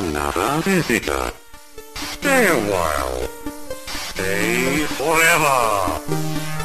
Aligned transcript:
another 0.00 0.62
visitor. 0.64 1.30
Stay 1.94 2.46
a 2.46 2.56
while. 2.72 3.28
Stay 4.12 4.86
forever. 4.96 6.00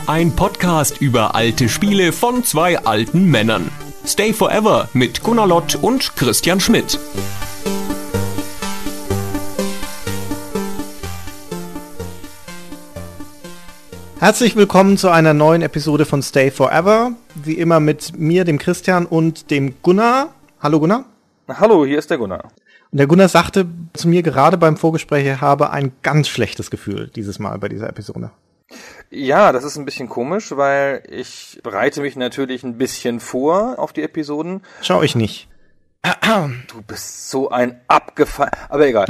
Ein 0.08 0.34
Podcast 0.36 1.02
über 1.02 1.36
alte 1.36 1.68
Spiele 1.68 2.14
von 2.14 2.46
zwei 2.46 2.78
alten 2.86 3.26
Männern. 3.26 3.70
Stay 4.06 4.32
Forever 4.32 4.88
mit 4.94 5.22
Gunnar 5.22 5.48
Lott 5.48 5.76
und 5.76 6.16
Christian 6.16 6.62
Schmidt. 6.62 6.98
Herzlich 14.20 14.56
willkommen 14.56 14.98
zu 14.98 15.10
einer 15.10 15.34
neuen 15.34 15.62
Episode 15.62 16.06
von 16.06 16.22
Stay 16.22 16.52
Forever. 16.52 17.12
Wie 17.36 17.56
immer 17.56 17.82
mit 17.82 18.18
mir, 18.18 18.46
dem 18.46 18.60
Christian 18.60 19.06
und 19.06 19.52
dem 19.52 19.76
Gunnar. 19.82 20.30
Hallo 20.62 20.80
Gunnar. 20.80 21.04
Hallo, 21.50 21.86
hier 21.86 22.00
ist 22.00 22.10
der 22.10 22.18
Gunnar. 22.18 22.50
Der 22.98 23.08
Gunnar 23.08 23.28
sagte 23.28 23.66
zu 23.92 24.08
mir 24.08 24.24
gerade 24.24 24.58
beim 24.58 24.78
Vorgespräch, 24.78 25.26
er 25.26 25.42
habe 25.42 25.72
ein 25.72 25.92
ganz 26.02 26.30
schlechtes 26.30 26.72
Gefühl 26.72 27.12
dieses 27.14 27.40
Mal 27.40 27.58
bei 27.60 27.68
dieser 27.68 27.90
Episode. 27.90 28.32
Ja, 29.10 29.52
das 29.52 29.66
ist 29.66 29.76
ein 29.76 29.84
bisschen 29.84 30.08
komisch, 30.08 30.56
weil 30.56 31.04
ich 31.10 31.60
bereite 31.62 32.00
mich 32.00 32.16
natürlich 32.16 32.64
ein 32.64 32.78
bisschen 32.78 33.20
vor 33.20 33.80
auf 33.80 33.92
die 33.92 34.02
Episoden. 34.02 34.62
Schau 34.82 35.04
ich 35.04 35.14
nicht. 35.14 35.50
Du 36.70 36.82
bist 36.88 37.30
so 37.30 37.50
ein 37.50 37.82
abgefallen. 37.90 38.52
Aber 38.70 38.88
egal. 38.88 39.08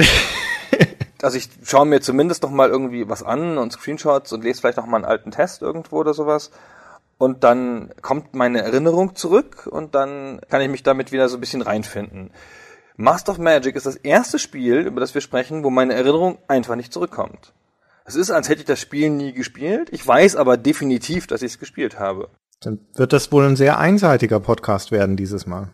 also 1.22 1.36
ich 1.36 1.48
schaue 1.62 1.86
mir 1.86 2.00
zumindest 2.00 2.42
noch 2.42 2.50
mal 2.50 2.68
irgendwie 2.68 3.08
was 3.08 3.22
an 3.22 3.56
und 3.56 3.72
Screenshots 3.72 4.32
und 4.32 4.42
lese 4.42 4.62
vielleicht 4.62 4.78
noch 4.78 4.86
mal 4.86 4.96
einen 4.96 5.04
alten 5.04 5.30
Test 5.30 5.62
irgendwo 5.62 5.98
oder 5.98 6.12
sowas. 6.12 6.50
Und 7.18 7.44
dann 7.44 7.92
kommt 8.02 8.34
meine 8.34 8.62
Erinnerung 8.62 9.14
zurück 9.14 9.68
und 9.70 9.94
dann 9.94 10.40
kann 10.50 10.60
ich 10.60 10.68
mich 10.68 10.82
damit 10.82 11.12
wieder 11.12 11.28
so 11.28 11.36
ein 11.36 11.40
bisschen 11.40 11.62
reinfinden. 11.62 12.32
Master 12.98 13.32
of 13.32 13.38
Magic 13.38 13.76
ist 13.76 13.84
das 13.84 13.96
erste 13.96 14.38
Spiel, 14.38 14.78
über 14.78 15.00
das 15.00 15.12
wir 15.12 15.20
sprechen, 15.20 15.62
wo 15.62 15.68
meine 15.68 15.92
Erinnerung 15.92 16.38
einfach 16.48 16.76
nicht 16.76 16.94
zurückkommt. 16.94 17.52
Es 18.06 18.14
ist, 18.14 18.30
als 18.30 18.48
hätte 18.48 18.60
ich 18.60 18.66
das 18.66 18.80
Spiel 18.80 19.10
nie 19.10 19.32
gespielt. 19.32 19.88
Ich 19.92 20.06
weiß 20.06 20.36
aber 20.36 20.56
definitiv, 20.56 21.26
dass 21.26 21.42
ich 21.42 21.52
es 21.52 21.58
gespielt 21.58 21.98
habe. 21.98 22.30
Dann 22.60 22.78
wird 22.94 23.12
das 23.12 23.30
wohl 23.32 23.44
ein 23.44 23.56
sehr 23.56 23.78
einseitiger 23.78 24.40
Podcast 24.40 24.92
werden 24.92 25.16
dieses 25.16 25.46
Mal. 25.46 25.68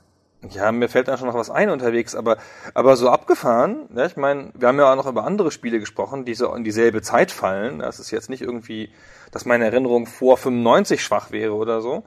Ja, 0.50 0.72
mir 0.72 0.88
fällt 0.88 1.06
da 1.06 1.16
schon 1.16 1.28
noch 1.28 1.36
was 1.36 1.50
ein 1.50 1.70
unterwegs, 1.70 2.16
aber, 2.16 2.38
aber 2.74 2.96
so 2.96 3.08
abgefahren, 3.08 3.88
ja, 3.94 4.06
ich 4.06 4.16
meine, 4.16 4.50
wir 4.54 4.66
haben 4.66 4.78
ja 4.78 4.90
auch 4.90 4.96
noch 4.96 5.06
über 5.06 5.22
andere 5.22 5.52
Spiele 5.52 5.78
gesprochen, 5.78 6.24
die 6.24 6.34
so 6.34 6.52
in 6.52 6.64
dieselbe 6.64 7.02
Zeit 7.02 7.30
fallen. 7.30 7.78
Das 7.78 8.00
ist 8.00 8.10
jetzt 8.10 8.30
nicht 8.30 8.42
irgendwie, 8.42 8.90
dass 9.30 9.44
meine 9.44 9.66
Erinnerung 9.66 10.06
vor 10.06 10.36
95 10.38 11.04
schwach 11.04 11.30
wäre 11.30 11.54
oder 11.54 11.80
so, 11.80 12.02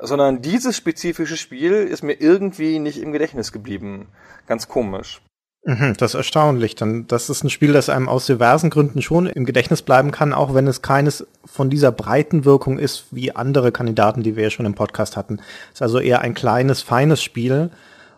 sondern 0.00 0.42
dieses 0.42 0.76
spezifische 0.76 1.36
Spiel 1.36 1.72
ist 1.72 2.02
mir 2.02 2.14
irgendwie 2.14 2.78
nicht 2.78 2.98
im 2.98 3.12
Gedächtnis 3.12 3.52
geblieben. 3.52 4.08
Ganz 4.46 4.68
komisch. 4.68 5.20
Mhm, 5.64 5.94
das 5.98 6.12
ist 6.12 6.18
erstaunlich. 6.18 6.74
Dann, 6.74 7.06
das 7.06 7.28
ist 7.28 7.44
ein 7.44 7.50
Spiel, 7.50 7.72
das 7.72 7.90
einem 7.90 8.08
aus 8.08 8.26
diversen 8.26 8.70
Gründen 8.70 9.02
schon 9.02 9.26
im 9.26 9.44
Gedächtnis 9.44 9.82
bleiben 9.82 10.10
kann, 10.10 10.32
auch 10.32 10.54
wenn 10.54 10.66
es 10.66 10.80
keines 10.80 11.26
von 11.44 11.68
dieser 11.68 11.92
breiten 11.92 12.44
Wirkung 12.44 12.78
ist 12.78 13.06
wie 13.10 13.36
andere 13.36 13.70
Kandidaten, 13.70 14.22
die 14.22 14.36
wir 14.36 14.44
ja 14.44 14.50
schon 14.50 14.66
im 14.66 14.74
Podcast 14.74 15.16
hatten. 15.16 15.38
Es 15.68 15.74
ist 15.74 15.82
also 15.82 16.00
eher 16.00 16.22
ein 16.22 16.34
kleines, 16.34 16.80
feines 16.80 17.22
Spiel. 17.22 17.70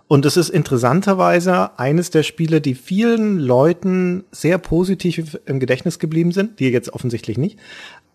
Und 0.06 0.26
es 0.26 0.36
ist 0.36 0.50
interessanterweise 0.50 1.78
eines 1.78 2.10
der 2.10 2.22
Spiele, 2.22 2.60
die 2.60 2.74
vielen 2.74 3.38
Leuten 3.38 4.24
sehr 4.30 4.58
positiv 4.58 5.38
im 5.46 5.58
Gedächtnis 5.58 5.98
geblieben 5.98 6.32
sind, 6.32 6.60
die 6.60 6.68
jetzt 6.68 6.92
offensichtlich 6.92 7.38
nicht, 7.38 7.58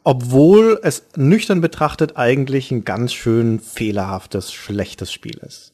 obwohl 0.04 0.80
es 0.84 1.06
nüchtern 1.16 1.62
betrachtet 1.62 2.18
eigentlich 2.18 2.72
ein 2.72 2.86
ganz 2.86 3.14
schön 3.14 3.60
fehlerhaftes, 3.60 4.54
schlechtes 4.54 5.12
Spiel 5.12 5.38
ist. 5.40 5.74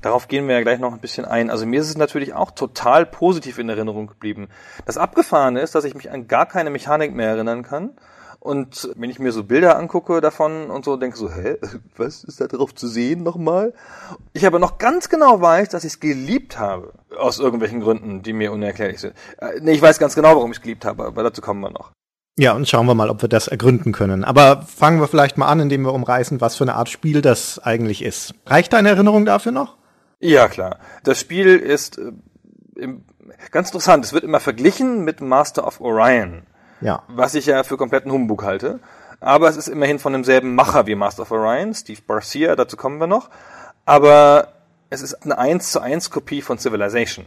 Darauf 0.00 0.28
gehen 0.28 0.48
wir 0.48 0.54
ja 0.54 0.62
gleich 0.62 0.78
noch 0.78 0.92
ein 0.92 1.00
bisschen 1.00 1.24
ein. 1.24 1.50
Also 1.50 1.66
mir 1.66 1.80
ist 1.80 1.88
es 1.88 1.96
natürlich 1.96 2.34
auch 2.34 2.50
total 2.50 3.06
positiv 3.06 3.58
in 3.58 3.68
Erinnerung 3.68 4.06
geblieben. 4.06 4.48
Das 4.86 4.98
Abgefahrene 4.98 5.60
ist, 5.60 5.74
dass 5.74 5.84
ich 5.84 5.94
mich 5.94 6.10
an 6.10 6.28
gar 6.28 6.46
keine 6.46 6.70
Mechanik 6.70 7.14
mehr 7.14 7.28
erinnern 7.28 7.62
kann. 7.62 7.90
Und 8.40 8.90
wenn 8.96 9.08
ich 9.08 9.18
mir 9.18 9.32
so 9.32 9.42
Bilder 9.42 9.78
angucke 9.78 10.20
davon 10.20 10.70
und 10.70 10.84
so, 10.84 10.98
denke 10.98 11.16
so, 11.16 11.32
hä, 11.32 11.56
was 11.96 12.24
ist 12.24 12.42
da 12.42 12.46
drauf 12.46 12.74
zu 12.74 12.88
sehen 12.88 13.22
nochmal? 13.22 13.72
Ich 14.34 14.46
aber 14.46 14.58
noch 14.58 14.76
ganz 14.76 15.08
genau 15.08 15.40
weiß, 15.40 15.70
dass 15.70 15.84
ich 15.84 15.94
es 15.94 16.00
geliebt 16.00 16.58
habe. 16.58 16.92
Aus 17.18 17.38
irgendwelchen 17.38 17.80
Gründen, 17.80 18.22
die 18.22 18.34
mir 18.34 18.52
unerklärlich 18.52 19.00
sind. 19.00 19.14
Äh, 19.38 19.60
nee, 19.60 19.72
ich 19.72 19.82
weiß 19.82 19.98
ganz 19.98 20.14
genau, 20.14 20.36
warum 20.36 20.50
ich 20.50 20.58
es 20.58 20.62
geliebt 20.62 20.84
habe, 20.84 21.04
aber 21.04 21.22
dazu 21.22 21.40
kommen 21.40 21.60
wir 21.60 21.70
noch. 21.70 21.92
Ja, 22.36 22.52
und 22.52 22.68
schauen 22.68 22.86
wir 22.86 22.94
mal, 22.94 23.10
ob 23.10 23.22
wir 23.22 23.28
das 23.28 23.46
ergründen 23.46 23.92
können. 23.92 24.24
Aber 24.24 24.62
fangen 24.62 25.00
wir 25.00 25.06
vielleicht 25.06 25.38
mal 25.38 25.46
an, 25.46 25.60
indem 25.60 25.82
wir 25.82 25.92
umreißen, 25.92 26.40
was 26.40 26.56
für 26.56 26.64
eine 26.64 26.74
Art 26.74 26.88
Spiel 26.88 27.22
das 27.22 27.60
eigentlich 27.60 28.02
ist. 28.02 28.34
Reicht 28.46 28.72
deine 28.72 28.88
Erinnerung 28.88 29.24
dafür 29.24 29.52
noch? 29.52 29.76
Ja, 30.18 30.48
klar. 30.48 30.78
Das 31.04 31.20
Spiel 31.20 31.56
ist 31.56 31.98
äh, 31.98 32.12
im, 32.74 33.04
ganz 33.52 33.68
interessant. 33.68 34.04
Es 34.04 34.12
wird 34.12 34.24
immer 34.24 34.40
verglichen 34.40 35.04
mit 35.04 35.20
Master 35.20 35.64
of 35.64 35.80
Orion. 35.80 36.42
Ja. 36.80 37.04
Was 37.06 37.36
ich 37.36 37.46
ja 37.46 37.62
für 37.62 37.76
kompletten 37.76 38.10
Humbug 38.10 38.42
halte. 38.42 38.80
Aber 39.20 39.48
es 39.48 39.56
ist 39.56 39.68
immerhin 39.68 40.00
von 40.00 40.12
demselben 40.12 40.56
Macher 40.56 40.86
wie 40.86 40.96
Master 40.96 41.22
of 41.22 41.30
Orion, 41.30 41.72
Steve 41.72 42.00
Barcia, 42.04 42.56
dazu 42.56 42.76
kommen 42.76 42.98
wir 42.98 43.06
noch. 43.06 43.30
Aber 43.84 44.48
es 44.90 45.02
ist 45.02 45.14
eine 45.22 45.38
1 45.38 45.70
zu 45.70 45.80
1 45.80 46.10
Kopie 46.10 46.42
von 46.42 46.58
Civilization 46.58 47.26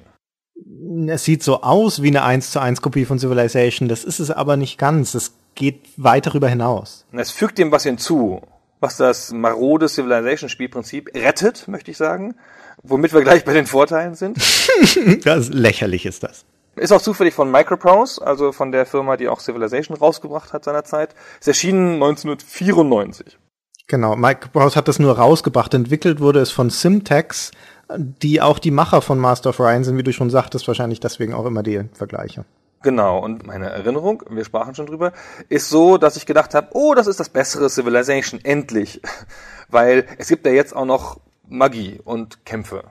es 1.07 1.23
sieht 1.23 1.43
so 1.43 1.61
aus 1.61 2.01
wie 2.01 2.07
eine 2.07 2.23
1 2.23 2.51
zu 2.51 2.59
1 2.59 2.81
Kopie 2.81 3.05
von 3.05 3.19
Civilization, 3.19 3.88
das 3.88 4.03
ist 4.03 4.19
es 4.19 4.31
aber 4.31 4.57
nicht 4.57 4.77
ganz. 4.77 5.13
Es 5.15 5.33
geht 5.55 5.89
weit 5.97 6.27
darüber 6.27 6.47
hinaus. 6.47 7.05
Es 7.11 7.31
fügt 7.31 7.57
dem 7.57 7.71
was 7.71 7.83
hinzu, 7.83 8.41
was 8.79 8.97
das 8.97 9.31
marode 9.31 9.89
Civilization-Spielprinzip 9.89 11.09
rettet, 11.16 11.67
möchte 11.67 11.91
ich 11.91 11.97
sagen. 11.97 12.35
Womit 12.83 13.13
wir 13.13 13.21
gleich 13.21 13.43
bei 13.43 13.53
den 13.53 13.66
Vorteilen 13.66 14.13
sind. 14.13 14.37
das 15.25 15.49
lächerlich 15.49 16.05
ist 16.05 16.23
das. 16.23 16.45
Ist 16.75 16.91
auch 16.91 17.01
zufällig 17.01 17.33
von 17.33 17.49
Microprose, 17.49 18.21
also 18.25 18.51
von 18.51 18.71
der 18.71 18.85
Firma, 18.85 19.17
die 19.17 19.27
auch 19.29 19.39
Civilization 19.39 19.97
rausgebracht 19.97 20.53
hat 20.53 20.63
seinerzeit. 20.63 21.16
Ist 21.39 21.47
erschienen 21.47 21.95
1994. 21.95 23.39
Genau, 23.87 24.16
Microprose 24.16 24.75
hat 24.75 24.87
das 24.87 24.99
nur 24.99 25.17
rausgebracht. 25.17 25.73
Entwickelt 25.73 26.19
wurde 26.19 26.39
es 26.39 26.51
von 26.51 26.69
Simtex, 26.69 27.51
die 27.95 28.41
auch 28.41 28.59
die 28.59 28.71
Macher 28.71 29.01
von 29.01 29.19
Master 29.19 29.49
of 29.49 29.59
Ryan 29.59 29.83
sind, 29.83 29.97
wie 29.97 30.03
du 30.03 30.13
schon 30.13 30.29
sagtest, 30.29 30.67
wahrscheinlich 30.67 30.99
deswegen 30.99 31.33
auch 31.33 31.45
immer 31.45 31.63
die 31.63 31.83
Vergleiche. 31.93 32.45
Genau, 32.83 33.19
und 33.19 33.45
meine 33.45 33.69
Erinnerung, 33.69 34.23
wir 34.29 34.45
sprachen 34.45 34.75
schon 34.75 34.85
drüber, 34.85 35.11
ist 35.49 35.69
so, 35.69 35.97
dass 35.97 36.15
ich 36.15 36.25
gedacht 36.25 36.53
habe, 36.53 36.69
oh, 36.73 36.93
das 36.93 37.07
ist 37.07 37.19
das 37.19 37.29
bessere 37.29 37.69
Civilization, 37.69 38.39
endlich. 38.43 39.01
Weil 39.69 40.05
es 40.17 40.27
gibt 40.27 40.45
ja 40.45 40.51
jetzt 40.51 40.75
auch 40.75 40.85
noch 40.85 41.19
Magie 41.47 41.99
und 42.03 42.45
Kämpfe. 42.45 42.83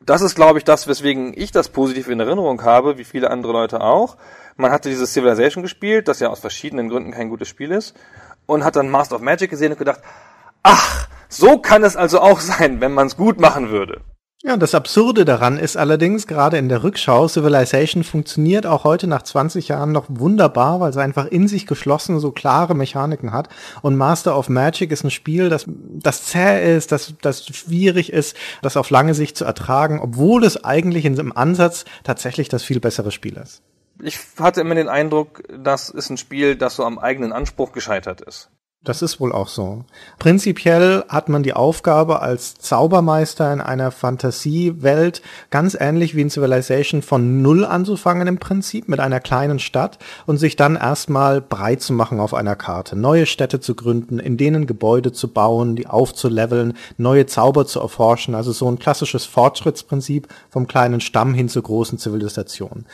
Das 0.00 0.20
ist, 0.20 0.34
glaube 0.34 0.58
ich, 0.58 0.64
das, 0.64 0.86
weswegen 0.86 1.32
ich 1.34 1.50
das 1.52 1.70
positiv 1.70 2.08
in 2.08 2.20
Erinnerung 2.20 2.62
habe, 2.62 2.98
wie 2.98 3.04
viele 3.04 3.30
andere 3.30 3.52
Leute 3.52 3.80
auch. 3.80 4.16
Man 4.56 4.70
hatte 4.70 4.90
dieses 4.90 5.12
Civilization 5.12 5.62
gespielt, 5.62 6.08
das 6.08 6.20
ja 6.20 6.28
aus 6.28 6.40
verschiedenen 6.40 6.88
Gründen 6.88 7.12
kein 7.12 7.30
gutes 7.30 7.48
Spiel 7.48 7.70
ist, 7.70 7.94
und 8.46 8.64
hat 8.64 8.76
dann 8.76 8.90
Master 8.90 9.16
of 9.16 9.22
Magic 9.22 9.50
gesehen 9.50 9.72
und 9.72 9.78
gedacht, 9.78 10.00
ach, 10.62 11.08
so 11.36 11.58
kann 11.58 11.84
es 11.84 11.96
also 11.96 12.20
auch 12.20 12.40
sein, 12.40 12.80
wenn 12.80 12.92
man 12.92 13.06
es 13.06 13.16
gut 13.16 13.40
machen 13.40 13.70
würde. 13.70 14.00
Ja, 14.46 14.58
das 14.58 14.74
Absurde 14.74 15.24
daran 15.24 15.56
ist 15.56 15.78
allerdings, 15.78 16.26
gerade 16.26 16.58
in 16.58 16.68
der 16.68 16.82
Rückschau, 16.82 17.28
Civilization 17.28 18.04
funktioniert 18.04 18.66
auch 18.66 18.84
heute 18.84 19.06
nach 19.06 19.22
20 19.22 19.68
Jahren 19.68 19.90
noch 19.90 20.04
wunderbar, 20.10 20.80
weil 20.80 20.90
es 20.90 20.98
einfach 20.98 21.24
in 21.24 21.48
sich 21.48 21.66
geschlossen 21.66 22.20
so 22.20 22.30
klare 22.30 22.74
Mechaniken 22.74 23.32
hat. 23.32 23.48
Und 23.80 23.96
Master 23.96 24.36
of 24.36 24.50
Magic 24.50 24.92
ist 24.92 25.02
ein 25.02 25.10
Spiel, 25.10 25.48
das, 25.48 25.64
das 25.66 26.24
zäh 26.26 26.76
ist, 26.76 26.92
das, 26.92 27.14
das 27.22 27.46
schwierig 27.46 28.12
ist, 28.12 28.36
das 28.60 28.76
auf 28.76 28.90
lange 28.90 29.14
Sicht 29.14 29.38
zu 29.38 29.46
ertragen, 29.46 29.98
obwohl 29.98 30.44
es 30.44 30.62
eigentlich 30.62 31.06
in 31.06 31.16
seinem 31.16 31.32
Ansatz 31.32 31.86
tatsächlich 32.02 32.50
das 32.50 32.62
viel 32.62 32.80
bessere 32.80 33.12
Spiel 33.12 33.38
ist. 33.38 33.62
Ich 34.02 34.18
hatte 34.38 34.60
immer 34.60 34.74
den 34.74 34.90
Eindruck, 34.90 35.42
das 35.58 35.88
ist 35.88 36.10
ein 36.10 36.18
Spiel, 36.18 36.54
das 36.54 36.76
so 36.76 36.84
am 36.84 36.98
eigenen 36.98 37.32
Anspruch 37.32 37.72
gescheitert 37.72 38.20
ist. 38.20 38.50
Das 38.84 39.00
ist 39.00 39.18
wohl 39.18 39.32
auch 39.32 39.48
so. 39.48 39.84
Prinzipiell 40.18 41.04
hat 41.08 41.30
man 41.30 41.42
die 41.42 41.54
Aufgabe 41.54 42.20
als 42.20 42.56
Zaubermeister 42.56 43.50
in 43.50 43.62
einer 43.62 43.90
Fantasiewelt 43.90 45.22
ganz 45.48 45.74
ähnlich 45.78 46.14
wie 46.14 46.20
in 46.20 46.28
Civilization 46.28 47.00
von 47.00 47.40
Null 47.40 47.64
anzufangen 47.64 48.28
im 48.28 48.36
Prinzip 48.36 48.86
mit 48.86 49.00
einer 49.00 49.20
kleinen 49.20 49.58
Stadt 49.58 49.98
und 50.26 50.36
sich 50.36 50.56
dann 50.56 50.76
erstmal 50.76 51.40
breit 51.40 51.80
zu 51.80 51.94
machen 51.94 52.20
auf 52.20 52.34
einer 52.34 52.56
Karte, 52.56 52.94
neue 52.94 53.24
Städte 53.24 53.58
zu 53.58 53.74
gründen, 53.74 54.18
in 54.18 54.36
denen 54.36 54.66
Gebäude 54.66 55.12
zu 55.12 55.28
bauen, 55.28 55.76
die 55.76 55.86
aufzuleveln, 55.86 56.74
neue 56.98 57.24
Zauber 57.24 57.64
zu 57.64 57.80
erforschen, 57.80 58.34
also 58.34 58.52
so 58.52 58.70
ein 58.70 58.78
klassisches 58.78 59.24
Fortschrittsprinzip 59.24 60.28
vom 60.50 60.66
kleinen 60.66 61.00
Stamm 61.00 61.32
hin 61.32 61.48
zur 61.48 61.62
großen 61.62 61.98
Zivilisation 61.98 62.84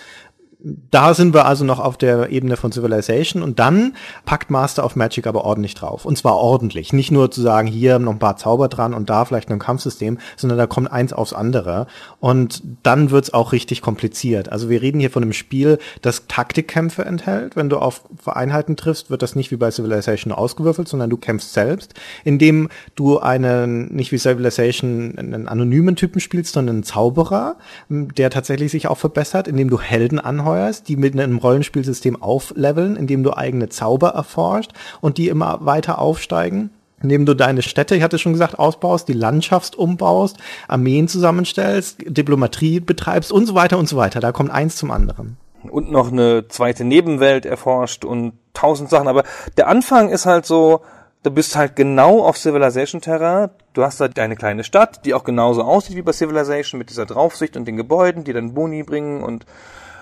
da 0.63 1.15
sind 1.15 1.33
wir 1.33 1.47
also 1.47 1.65
noch 1.65 1.79
auf 1.79 1.97
der 1.97 2.31
Ebene 2.31 2.57
von 2.57 2.71
Civilization 2.73 3.43
und 3.43 3.59
dann 3.59 3.95
packt 4.27 4.51
Master 4.51 4.85
of 4.85 4.95
Magic 4.95 5.27
aber 5.27 5.45
ordentlich 5.45 5.75
drauf. 5.75 6.05
Und 6.05 6.19
zwar 6.19 6.37
ordentlich. 6.37 6.93
Nicht 6.93 7.11
nur 7.11 7.31
zu 7.31 7.41
sagen, 7.41 7.67
hier 7.67 7.99
noch 7.99 8.13
ein 8.13 8.19
paar 8.19 8.37
Zauber 8.37 8.69
dran 8.69 8.93
und 8.93 9.09
da 9.09 9.25
vielleicht 9.25 9.49
noch 9.49 9.57
ein 9.57 9.61
Kampfsystem, 9.61 10.19
sondern 10.37 10.59
da 10.59 10.67
kommt 10.67 10.93
eins 10.93 11.13
aufs 11.13 11.33
andere. 11.33 11.87
Und 12.19 12.63
dann 12.83 13.11
wird's 13.11 13.33
auch 13.33 13.53
richtig 13.53 13.81
kompliziert. 13.81 14.53
Also 14.53 14.69
wir 14.69 14.83
reden 14.83 15.01
hier 15.01 15.11
von 15.11 15.23
einem 15.23 15.33
Spiel, 15.33 15.79
das 16.03 16.27
Taktikkämpfe 16.29 17.05
enthält. 17.05 17.57
Wenn 17.57 17.71
du 17.71 17.79
auf 17.79 18.03
Vereinheiten 18.19 18.77
triffst, 18.77 19.11
wird 19.11 19.23
das 19.23 19.35
nicht 19.35 19.51
wie 19.51 19.57
bei 19.57 19.71
Civilization 19.71 20.33
ausgewürfelt, 20.33 20.89
sondern 20.89 21.09
du 21.09 21.17
kämpfst 21.17 21.55
selbst, 21.55 21.95
indem 22.25 22.69
du 22.97 23.19
einen, 23.19 23.95
nicht 23.95 24.13
wie 24.13 24.19
Civilization, 24.19 25.15
einen 25.17 25.49
anonymen 25.49 25.97
Typen 25.97 26.21
spielst, 26.21 26.53
sondern 26.53 26.77
einen 26.77 26.85
Zauberer, 26.85 27.57
der 27.89 28.29
tatsächlich 28.31 28.71
sich 28.73 28.89
auch 28.89 28.99
verbessert, 28.99 29.49
indem 29.49 29.71
du 29.71 29.81
Helden 29.81 30.19
anhäufst 30.19 30.50
anheuerst, 30.51 30.89
die 30.89 30.97
mit 30.97 31.19
einem 31.19 31.39
Rollenspielsystem 31.39 32.21
aufleveln, 32.21 32.97
indem 32.97 33.23
du 33.23 33.37
eigene 33.37 33.69
Zauber 33.69 34.11
erforscht 34.11 34.73
und 35.01 35.19
die 35.19 35.29
immer 35.29 35.59
weiter 35.63 35.99
aufsteigen 35.99 36.71
indem 37.03 37.25
du 37.25 37.33
deine 37.33 37.63
Städte, 37.63 37.97
ich 37.97 38.03
hatte 38.03 38.19
schon 38.19 38.35
gesagt, 38.35 38.59
ausbaust, 38.59 39.09
die 39.09 39.15
Landschaft 39.15 39.75
umbaust, 39.75 40.37
Armeen 40.69 41.09
zusammenstellst, 41.09 41.97
Diplomatie 42.07 42.79
betreibst 42.79 43.33
und 43.33 43.47
so 43.47 43.55
weiter 43.55 43.79
und 43.79 43.89
so 43.89 43.97
weiter. 43.97 44.21
Da 44.21 44.33
kommt 44.33 44.51
eins 44.51 44.77
zum 44.77 44.91
anderen. 44.91 45.39
Und 45.63 45.91
noch 45.91 46.13
eine 46.13 46.47
zweite 46.49 46.85
Nebenwelt 46.85 47.47
erforscht 47.47 48.05
und 48.05 48.35
tausend 48.53 48.91
Sachen. 48.91 49.09
Aber 49.09 49.23
der 49.57 49.69
Anfang 49.69 50.11
ist 50.11 50.27
halt 50.27 50.45
so, 50.45 50.83
du 51.23 51.31
bist 51.31 51.57
halt 51.57 51.75
genau 51.75 52.21
auf 52.21 52.37
Civilization 52.37 53.01
Terra. 53.01 53.49
Du 53.73 53.83
hast 53.83 53.99
da 53.99 54.09
deine 54.09 54.37
kleine 54.37 54.63
Stadt, 54.63 55.07
die 55.07 55.15
auch 55.15 55.25
genauso 55.25 55.63
aussieht 55.63 55.97
wie 55.97 56.03
bei 56.03 56.13
Civilization 56.13 56.79
mit 56.79 56.91
dieser 56.91 57.07
Draufsicht 57.07 57.57
und 57.57 57.65
den 57.65 57.79
Gebäuden, 57.79 58.25
die 58.25 58.35
dann 58.35 58.53
Boni 58.53 58.83
bringen 58.83 59.23
und 59.23 59.47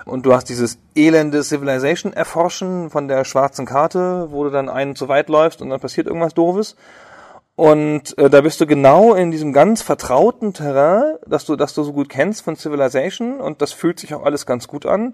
und 0.09 0.25
du 0.25 0.33
hast 0.33 0.49
dieses 0.49 0.79
elende 0.95 1.43
Civilization 1.43 2.13
erforschen 2.13 2.89
von 2.89 3.07
der 3.07 3.23
schwarzen 3.25 3.65
Karte, 3.65 4.27
wo 4.31 4.43
du 4.43 4.49
dann 4.49 4.69
einen 4.69 4.95
zu 4.95 5.07
weit 5.07 5.29
läufst 5.29 5.61
und 5.61 5.69
dann 5.69 5.79
passiert 5.79 6.07
irgendwas 6.07 6.33
doofes. 6.33 6.75
Und 7.55 8.17
äh, 8.17 8.29
da 8.29 8.41
bist 8.41 8.61
du 8.61 8.65
genau 8.65 9.13
in 9.13 9.31
diesem 9.31 9.51
ganz 9.51 9.81
vertrauten 9.81 10.53
Terrain, 10.53 11.17
das 11.27 11.45
du, 11.45 11.57
das 11.57 11.73
du 11.73 11.83
so 11.83 11.91
gut 11.91 12.07
kennst 12.07 12.41
von 12.41 12.55
Civilization 12.55 13.41
und 13.41 13.61
das 13.61 13.73
fühlt 13.73 13.99
sich 13.99 14.13
auch 14.13 14.23
alles 14.23 14.45
ganz 14.45 14.67
gut 14.67 14.85
an. 14.85 15.13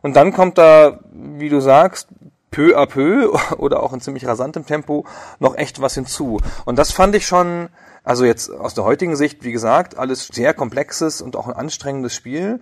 Und 0.00 0.16
dann 0.16 0.32
kommt 0.32 0.58
da, 0.58 1.00
wie 1.12 1.50
du 1.50 1.60
sagst, 1.60 2.08
peu 2.50 2.78
à 2.78 2.86
peu 2.86 3.32
oder 3.58 3.82
auch 3.82 3.92
in 3.92 4.00
ziemlich 4.00 4.26
rasantem 4.26 4.64
Tempo 4.64 5.04
noch 5.38 5.56
echt 5.56 5.82
was 5.82 5.94
hinzu. 5.94 6.40
Und 6.64 6.78
das 6.78 6.92
fand 6.92 7.14
ich 7.14 7.26
schon, 7.26 7.68
also 8.04 8.24
jetzt 8.24 8.50
aus 8.50 8.74
der 8.74 8.84
heutigen 8.84 9.16
Sicht, 9.16 9.44
wie 9.44 9.52
gesagt, 9.52 9.98
alles 9.98 10.28
sehr 10.28 10.54
komplexes 10.54 11.20
und 11.20 11.36
auch 11.36 11.46
ein 11.46 11.54
anstrengendes 11.54 12.14
Spiel. 12.14 12.60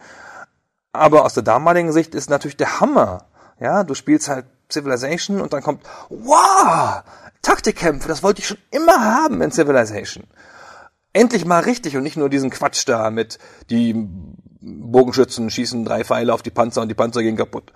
Aber 0.92 1.24
aus 1.24 1.34
der 1.34 1.42
damaligen 1.42 1.92
Sicht 1.92 2.14
ist 2.14 2.30
natürlich 2.30 2.56
der 2.56 2.80
Hammer. 2.80 3.26
Ja, 3.60 3.84
du 3.84 3.94
spielst 3.94 4.28
halt 4.28 4.46
Civilization 4.70 5.40
und 5.40 5.52
dann 5.52 5.62
kommt, 5.62 5.82
wow, 6.08 7.02
Taktikkämpfe, 7.42 8.08
das 8.08 8.22
wollte 8.22 8.40
ich 8.40 8.48
schon 8.48 8.58
immer 8.70 9.00
haben 9.00 9.42
in 9.42 9.52
Civilization. 9.52 10.24
Endlich 11.12 11.44
mal 11.44 11.60
richtig 11.60 11.96
und 11.96 12.02
nicht 12.02 12.16
nur 12.16 12.28
diesen 12.28 12.50
Quatsch 12.50 12.88
da 12.88 13.10
mit 13.10 13.38
die 13.68 13.94
Bogenschützen 14.60 15.50
schießen 15.50 15.84
drei 15.84 16.04
Pfeile 16.04 16.32
auf 16.32 16.42
die 16.42 16.50
Panzer 16.50 16.82
und 16.82 16.88
die 16.88 16.94
Panzer 16.94 17.22
gehen 17.22 17.36
kaputt. 17.36 17.72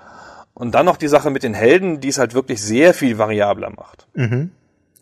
Und 0.53 0.75
dann 0.75 0.87
noch 0.87 0.97
die 0.97 1.09
Sache 1.09 1.31
mit 1.31 1.43
den 1.43 1.55
Helden, 1.55 2.01
die 2.01 2.09
es 2.09 2.19
halt 2.19 2.35
wirklich 2.35 2.63
sehr 2.63 2.95
viel 2.95 3.19
variabler 3.19 3.71
macht. 3.71 4.07
Mhm. 4.15 4.53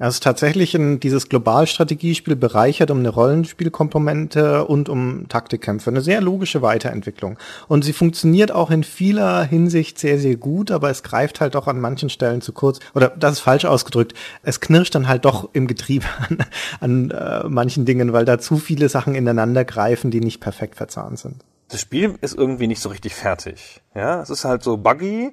Also 0.03 0.19
tatsächlich 0.19 0.75
in 0.75 0.99
dieses 0.99 1.29
Globalstrategiespiel 1.29 2.35
bereichert 2.35 2.91
um 2.91 2.99
eine 2.99 3.09
Rollenspielkomponente 3.09 4.65
und 4.65 4.89
um 4.89 5.29
Taktikkämpfe. 5.29 5.91
Eine 5.91 6.01
sehr 6.01 6.21
logische 6.21 6.61
Weiterentwicklung. 6.61 7.39
Und 7.69 7.85
sie 7.85 7.93
funktioniert 7.93 8.51
auch 8.51 8.73
in 8.73 8.83
vieler 8.83 9.45
Hinsicht 9.45 10.01
sehr, 10.01 10.19
sehr 10.19 10.35
gut, 10.35 10.73
aber 10.73 10.91
es 10.91 11.05
greift 11.05 11.41
halt 11.41 11.55
doch 11.55 11.69
an 11.69 11.81
manchen 11.81 12.11
Stellen 12.11 12.41
zu 12.41 12.53
kurz. 12.53 12.81
Oder 12.95 13.11
das 13.11 13.35
ist 13.35 13.41
falsch 13.43 13.65
ausgedrückt. 13.65 14.15
Es 14.43 14.59
knirscht 14.59 14.97
dann 14.97 15.07
halt 15.07 15.25
doch 15.25 15.49
im 15.53 15.69
Getriebe 15.69 16.07
an, 16.29 16.39
an 16.81 17.11
äh, 17.13 17.49
manchen 17.49 17.85
Dingen, 17.85 18.13
weil 18.13 18.25
da 18.25 18.41
zu 18.41 18.57
viele 18.57 18.89
Sachen 18.89 19.15
ineinander 19.15 19.65
greifen, 19.65 20.11
die 20.11 20.21
nicht 20.21 20.41
perfekt 20.41 20.75
verzahnt 20.75 21.21
sind. 21.21 21.45
Das 21.69 21.81
Spiel 21.81 22.17
ist 22.23 22.35
irgendwie 22.35 22.67
nicht 22.67 22.83
so 22.83 22.89
richtig 22.89 23.15
fertig. 23.15 23.81
Ja, 23.95 24.21
es 24.21 24.31
ist 24.31 24.45
halt 24.45 24.65
so 24.65 24.79
buggy, 24.79 25.33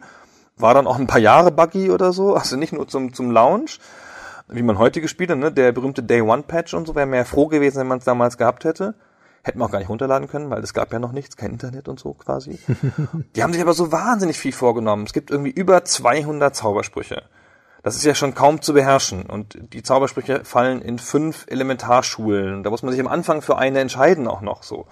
war 0.58 0.76
dann 0.76 0.86
auch 0.86 1.00
ein 1.00 1.08
paar 1.08 1.20
Jahre 1.20 1.50
buggy 1.50 1.90
oder 1.90 2.14
so, 2.14 2.36
also 2.36 2.56
nicht 2.56 2.72
nur 2.72 2.88
zum, 2.88 3.16
zum 3.16 3.32
Launch 3.32 3.80
wie 4.50 4.64
man 4.64 4.78
heute 4.78 5.02
gespielt 5.02 5.30
hat, 5.30 5.38
ne? 5.38 5.52
der 5.52 5.72
berühmte 5.72 6.04
Day 6.04 6.22
One 6.22 6.44
Patch 6.44 6.74
und 6.74 6.88
so, 6.88 6.96
wäre 6.96 7.06
mehr 7.06 7.26
froh 7.26 7.48
gewesen, 7.48 7.80
wenn 7.80 7.88
man 7.88 8.00
es 8.00 8.06
damals 8.06 8.38
gehabt 8.38 8.64
hätte. 8.64 8.96
Hätten 9.44 9.60
wir 9.60 9.66
auch 9.66 9.72
gar 9.72 9.80
nicht 9.80 9.90
runterladen 9.90 10.28
können, 10.28 10.50
weil 10.50 10.62
es 10.62 10.74
gab 10.74 10.92
ja 10.92 11.00
noch 11.00 11.14
nichts, 11.14 11.38
kein 11.38 11.52
Internet 11.52 11.88
und 11.88 12.00
so 12.00 12.14
quasi. 12.14 12.60
Die 13.36 13.44
haben 13.44 13.54
sich 13.54 13.62
aber 13.62 13.74
so 13.74 13.92
wahnsinnig 13.92 14.38
viel 14.38 14.52
vorgenommen. 14.52 15.06
Es 15.06 15.14
gibt 15.14 15.32
irgendwie 15.32 15.52
über 15.52 15.86
200 15.86 16.56
Zaubersprüche. 16.56 17.24
Das 17.82 17.96
ist 17.96 18.04
ja 18.04 18.14
schon 18.14 18.36
kaum 18.36 18.62
zu 18.62 18.74
beherrschen. 18.74 19.24
Und 19.24 19.58
die 19.74 19.84
Zaubersprüche 19.84 20.44
fallen 20.44 20.82
in 20.82 21.00
fünf 21.00 21.46
Elementarschulen. 21.48 22.64
Da 22.64 22.70
muss 22.70 22.84
man 22.84 22.92
sich 22.92 23.00
am 23.00 23.08
Anfang 23.08 23.42
für 23.42 23.58
eine 23.58 23.80
entscheiden 23.80 24.28
auch 24.28 24.42
noch 24.42 24.64
so. 24.64 24.86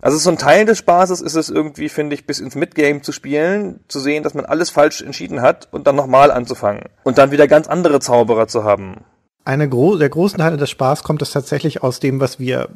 Also 0.00 0.16
so 0.16 0.30
ein 0.30 0.38
Teil 0.38 0.64
des 0.64 0.78
Spaßes 0.78 1.20
ist 1.20 1.34
es 1.34 1.50
irgendwie, 1.50 1.88
finde 1.88 2.14
ich, 2.14 2.26
bis 2.26 2.38
ins 2.38 2.54
Midgame 2.54 3.02
zu 3.02 3.12
spielen, 3.12 3.80
zu 3.88 3.98
sehen, 3.98 4.22
dass 4.22 4.34
man 4.34 4.44
alles 4.44 4.70
falsch 4.70 5.02
entschieden 5.02 5.42
hat 5.42 5.68
und 5.72 5.86
dann 5.86 5.96
nochmal 5.96 6.30
anzufangen. 6.30 6.84
Und 7.02 7.18
dann 7.18 7.30
wieder 7.30 7.48
ganz 7.48 7.66
andere 7.66 8.00
Zauberer 8.00 8.46
zu 8.46 8.64
haben 8.64 9.04
eine 9.48 9.66
gro 9.66 9.96
der 9.96 10.10
großen 10.10 10.38
Teile 10.38 10.58
des 10.58 10.68
Spaß 10.68 11.02
kommt 11.02 11.22
es 11.22 11.30
tatsächlich 11.30 11.82
aus 11.82 12.00
dem, 12.00 12.20
was 12.20 12.38
wir 12.38 12.68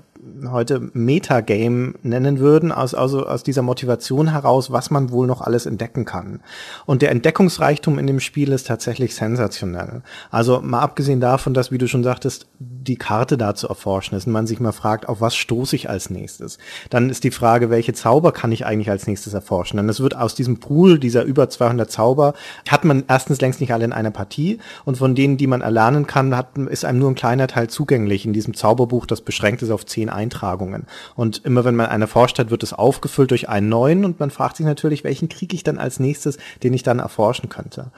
heute 0.48 0.80
Metagame 0.94 1.92
nennen 2.02 2.38
würden, 2.38 2.72
aus, 2.72 2.94
also 2.94 3.26
aus 3.26 3.42
dieser 3.42 3.60
Motivation 3.60 4.30
heraus, 4.30 4.72
was 4.72 4.90
man 4.90 5.10
wohl 5.10 5.26
noch 5.26 5.42
alles 5.42 5.66
entdecken 5.66 6.06
kann. 6.06 6.40
Und 6.86 7.02
der 7.02 7.10
Entdeckungsreichtum 7.10 7.98
in 7.98 8.06
dem 8.06 8.20
Spiel 8.20 8.52
ist 8.52 8.68
tatsächlich 8.68 9.14
sensationell. 9.14 10.00
Also 10.30 10.62
mal 10.62 10.80
abgesehen 10.80 11.20
davon, 11.20 11.52
dass, 11.52 11.72
wie 11.72 11.78
du 11.78 11.86
schon 11.88 12.04
sagtest, 12.04 12.46
die 12.82 12.96
Karte 12.96 13.38
da 13.38 13.54
zu 13.54 13.68
erforschen 13.68 14.16
ist 14.16 14.26
und 14.26 14.32
man 14.32 14.46
sich 14.46 14.60
mal 14.60 14.72
fragt, 14.72 15.08
auf 15.08 15.20
was 15.20 15.34
stoße 15.36 15.76
ich 15.76 15.88
als 15.88 16.10
nächstes. 16.10 16.58
Dann 16.90 17.10
ist 17.10 17.24
die 17.24 17.30
Frage, 17.30 17.70
welche 17.70 17.92
Zauber 17.92 18.32
kann 18.32 18.52
ich 18.52 18.66
eigentlich 18.66 18.90
als 18.90 19.06
nächstes 19.06 19.34
erforschen? 19.34 19.76
Denn 19.76 19.88
es 19.88 20.00
wird 20.00 20.16
aus 20.16 20.34
diesem 20.34 20.58
Pool 20.60 20.98
dieser 20.98 21.24
über 21.24 21.48
200 21.48 21.90
Zauber, 21.90 22.34
hat 22.68 22.84
man 22.84 23.04
erstens 23.08 23.40
längst 23.40 23.60
nicht 23.60 23.72
alle 23.72 23.84
in 23.84 23.92
einer 23.92 24.10
Partie 24.10 24.58
und 24.84 24.96
von 24.98 25.14
denen, 25.14 25.36
die 25.36 25.46
man 25.46 25.60
erlernen 25.60 26.06
kann, 26.06 26.36
hat 26.36 26.58
ist 26.58 26.84
einem 26.84 26.98
nur 26.98 27.10
ein 27.10 27.14
kleiner 27.14 27.46
Teil 27.46 27.68
zugänglich 27.68 28.26
in 28.26 28.32
diesem 28.32 28.54
Zauberbuch, 28.54 29.06
das 29.06 29.20
beschränkt 29.20 29.62
ist 29.62 29.70
auf 29.70 29.86
zehn 29.86 30.10
Eintragungen. 30.10 30.86
Und 31.14 31.44
immer 31.44 31.64
wenn 31.64 31.76
man 31.76 31.86
eine 31.86 32.06
forscht 32.06 32.38
hat, 32.38 32.50
wird 32.50 32.62
es 32.62 32.72
aufgefüllt 32.72 33.30
durch 33.30 33.48
einen 33.48 33.68
neuen 33.68 34.04
und 34.04 34.20
man 34.20 34.30
fragt 34.30 34.56
sich 34.56 34.66
natürlich, 34.66 35.04
welchen 35.04 35.28
kriege 35.28 35.54
ich 35.54 35.64
dann 35.64 35.78
als 35.78 36.00
nächstes, 36.00 36.38
den 36.62 36.74
ich 36.74 36.82
dann 36.82 36.98
erforschen 36.98 37.48
könnte. 37.48 37.90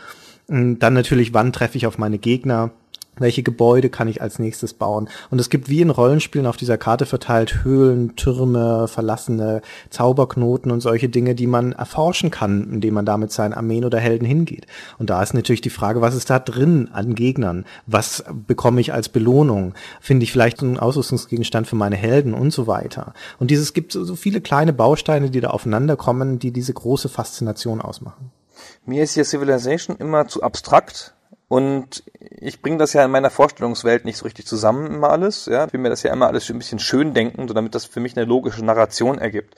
Dann 0.46 0.76
natürlich, 0.78 1.32
wann 1.32 1.52
treffe 1.52 1.78
ich 1.78 1.86
auf 1.86 1.96
meine 1.96 2.18
Gegner? 2.18 2.70
Welche 3.18 3.42
Gebäude 3.42 3.90
kann 3.90 4.08
ich 4.08 4.22
als 4.22 4.38
nächstes 4.38 4.74
bauen. 4.74 5.08
Und 5.30 5.40
es 5.40 5.50
gibt 5.50 5.68
wie 5.68 5.80
in 5.80 5.90
Rollenspielen 5.90 6.46
auf 6.46 6.56
dieser 6.56 6.78
Karte 6.78 7.06
verteilt 7.06 7.64
Höhlen, 7.64 8.16
Türme, 8.16 8.88
verlassene 8.88 9.62
Zauberknoten 9.90 10.70
und 10.70 10.80
solche 10.80 11.08
Dinge, 11.08 11.34
die 11.34 11.46
man 11.46 11.72
erforschen 11.72 12.30
kann, 12.30 12.70
indem 12.72 12.94
man 12.94 13.06
damit 13.06 13.32
seinen 13.32 13.54
Armeen 13.54 13.84
oder 13.84 13.98
Helden 13.98 14.26
hingeht. 14.26 14.66
Und 14.98 15.10
da 15.10 15.22
ist 15.22 15.34
natürlich 15.34 15.60
die 15.60 15.70
Frage, 15.70 16.00
was 16.00 16.14
ist 16.14 16.30
da 16.30 16.38
drin 16.38 16.88
an 16.92 17.14
Gegnern? 17.14 17.64
Was 17.86 18.24
bekomme 18.46 18.80
ich 18.80 18.92
als 18.92 19.08
Belohnung? 19.08 19.74
Finde 20.00 20.24
ich 20.24 20.32
vielleicht 20.32 20.62
einen 20.62 20.78
Ausrüstungsgegenstand 20.78 21.66
für 21.66 21.76
meine 21.76 21.96
Helden 21.96 22.34
und 22.34 22.52
so 22.52 22.66
weiter. 22.66 23.14
Und 23.38 23.50
dieses 23.50 23.72
gibt 23.72 23.92
so 23.92 24.16
viele 24.16 24.40
kleine 24.40 24.72
Bausteine, 24.72 25.30
die 25.30 25.40
da 25.40 25.50
aufeinander 25.50 25.96
kommen, 25.96 26.38
die 26.38 26.52
diese 26.52 26.72
große 26.72 27.08
Faszination 27.08 27.80
ausmachen. 27.80 28.30
Mir 28.86 29.02
ist 29.02 29.14
hier 29.14 29.24
Civilization 29.24 29.96
immer 29.96 30.28
zu 30.28 30.42
abstrakt 30.42 31.14
und 31.54 32.02
ich 32.18 32.62
bringe 32.62 32.78
das 32.78 32.94
ja 32.94 33.04
in 33.04 33.12
meiner 33.12 33.30
Vorstellungswelt 33.30 34.04
nicht 34.04 34.16
so 34.16 34.24
richtig 34.24 34.44
zusammen 34.44 34.88
immer 34.88 35.10
alles. 35.10 35.46
Ja? 35.46 35.66
Ich 35.66 35.72
will 35.72 35.78
mir 35.78 35.88
das 35.88 36.02
ja 36.02 36.12
immer 36.12 36.26
alles 36.26 36.50
ein 36.50 36.58
bisschen 36.58 36.80
schön 36.80 37.14
denken, 37.14 37.46
so 37.46 37.54
damit 37.54 37.76
das 37.76 37.84
für 37.84 38.00
mich 38.00 38.16
eine 38.16 38.26
logische 38.26 38.64
Narration 38.64 39.18
ergibt. 39.18 39.54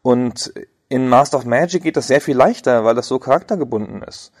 Und 0.00 0.54
in 0.88 1.06
Master 1.06 1.36
of 1.36 1.44
Magic 1.44 1.82
geht 1.82 1.98
das 1.98 2.06
sehr 2.06 2.22
viel 2.22 2.34
leichter, 2.34 2.82
weil 2.86 2.94
das 2.94 3.08
so 3.08 3.18
charaktergebunden 3.18 4.02
ist. 4.04 4.32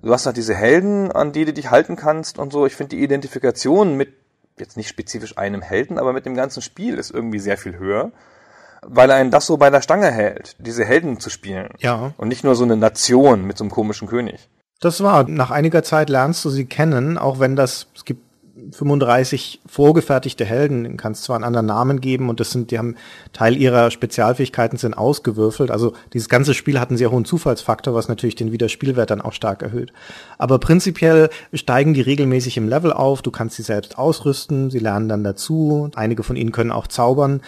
Du 0.00 0.10
hast 0.14 0.24
halt 0.24 0.38
diese 0.38 0.54
Helden, 0.54 1.12
an 1.12 1.32
die 1.32 1.44
du 1.44 1.52
dich 1.52 1.70
halten 1.70 1.96
kannst 1.96 2.38
und 2.38 2.54
so. 2.54 2.64
Ich 2.64 2.74
finde 2.74 2.96
die 2.96 3.02
Identifikation 3.02 3.98
mit 3.98 4.14
jetzt 4.58 4.78
nicht 4.78 4.88
spezifisch 4.88 5.36
einem 5.36 5.60
Helden, 5.60 5.98
aber 5.98 6.14
mit 6.14 6.24
dem 6.24 6.34
ganzen 6.34 6.62
Spiel 6.62 6.96
ist 6.96 7.10
irgendwie 7.10 7.38
sehr 7.38 7.58
viel 7.58 7.76
höher, 7.76 8.12
weil 8.80 9.10
einen 9.10 9.30
das 9.30 9.44
so 9.44 9.58
bei 9.58 9.68
der 9.68 9.82
Stange 9.82 10.10
hält, 10.10 10.56
diese 10.58 10.86
Helden 10.86 11.20
zu 11.20 11.28
spielen. 11.28 11.68
Ja. 11.80 12.14
Und 12.16 12.28
nicht 12.28 12.44
nur 12.44 12.54
so 12.54 12.64
eine 12.64 12.78
Nation 12.78 13.46
mit 13.46 13.58
so 13.58 13.64
einem 13.64 13.70
komischen 13.70 14.08
König. 14.08 14.48
Das 14.80 15.02
war. 15.02 15.28
Nach 15.28 15.50
einiger 15.50 15.82
Zeit 15.82 16.08
lernst 16.08 16.44
du 16.44 16.50
sie 16.50 16.64
kennen, 16.64 17.18
auch 17.18 17.38
wenn 17.38 17.54
das, 17.54 17.86
es 17.94 18.04
gibt 18.06 18.22
35 18.72 19.60
vorgefertigte 19.66 20.44
Helden, 20.44 20.84
den 20.84 20.96
kannst 20.96 21.24
zwar 21.24 21.36
einen 21.36 21.44
anderen 21.44 21.66
Namen 21.66 22.00
geben 22.00 22.28
und 22.28 22.40
das 22.40 22.50
sind, 22.50 22.70
die 22.70 22.78
haben 22.78 22.96
Teil 23.32 23.56
ihrer 23.56 23.90
Spezialfähigkeiten 23.90 24.78
sind 24.78 24.94
ausgewürfelt. 24.94 25.70
Also 25.70 25.94
dieses 26.12 26.28
ganze 26.28 26.54
Spiel 26.54 26.80
hat 26.80 26.90
einen 26.90 26.98
sehr 26.98 27.10
hohen 27.10 27.24
Zufallsfaktor, 27.24 27.94
was 27.94 28.08
natürlich 28.08 28.34
den 28.34 28.52
Wiederspielwert 28.52 29.10
dann 29.10 29.20
auch 29.20 29.32
stark 29.32 29.62
erhöht. 29.62 29.92
Aber 30.38 30.58
prinzipiell 30.58 31.30
steigen 31.52 31.94
die 31.94 32.00
regelmäßig 32.00 32.56
im 32.56 32.68
Level 32.68 32.92
auf, 32.92 33.22
du 33.22 33.30
kannst 33.30 33.56
sie 33.56 33.62
selbst 33.62 33.98
ausrüsten, 33.98 34.70
sie 34.70 34.78
lernen 34.78 35.08
dann 35.08 35.24
dazu, 35.24 35.90
einige 35.94 36.22
von 36.22 36.36
ihnen 36.36 36.52
können 36.52 36.72
auch 36.72 36.86
zaubern. 36.86 37.40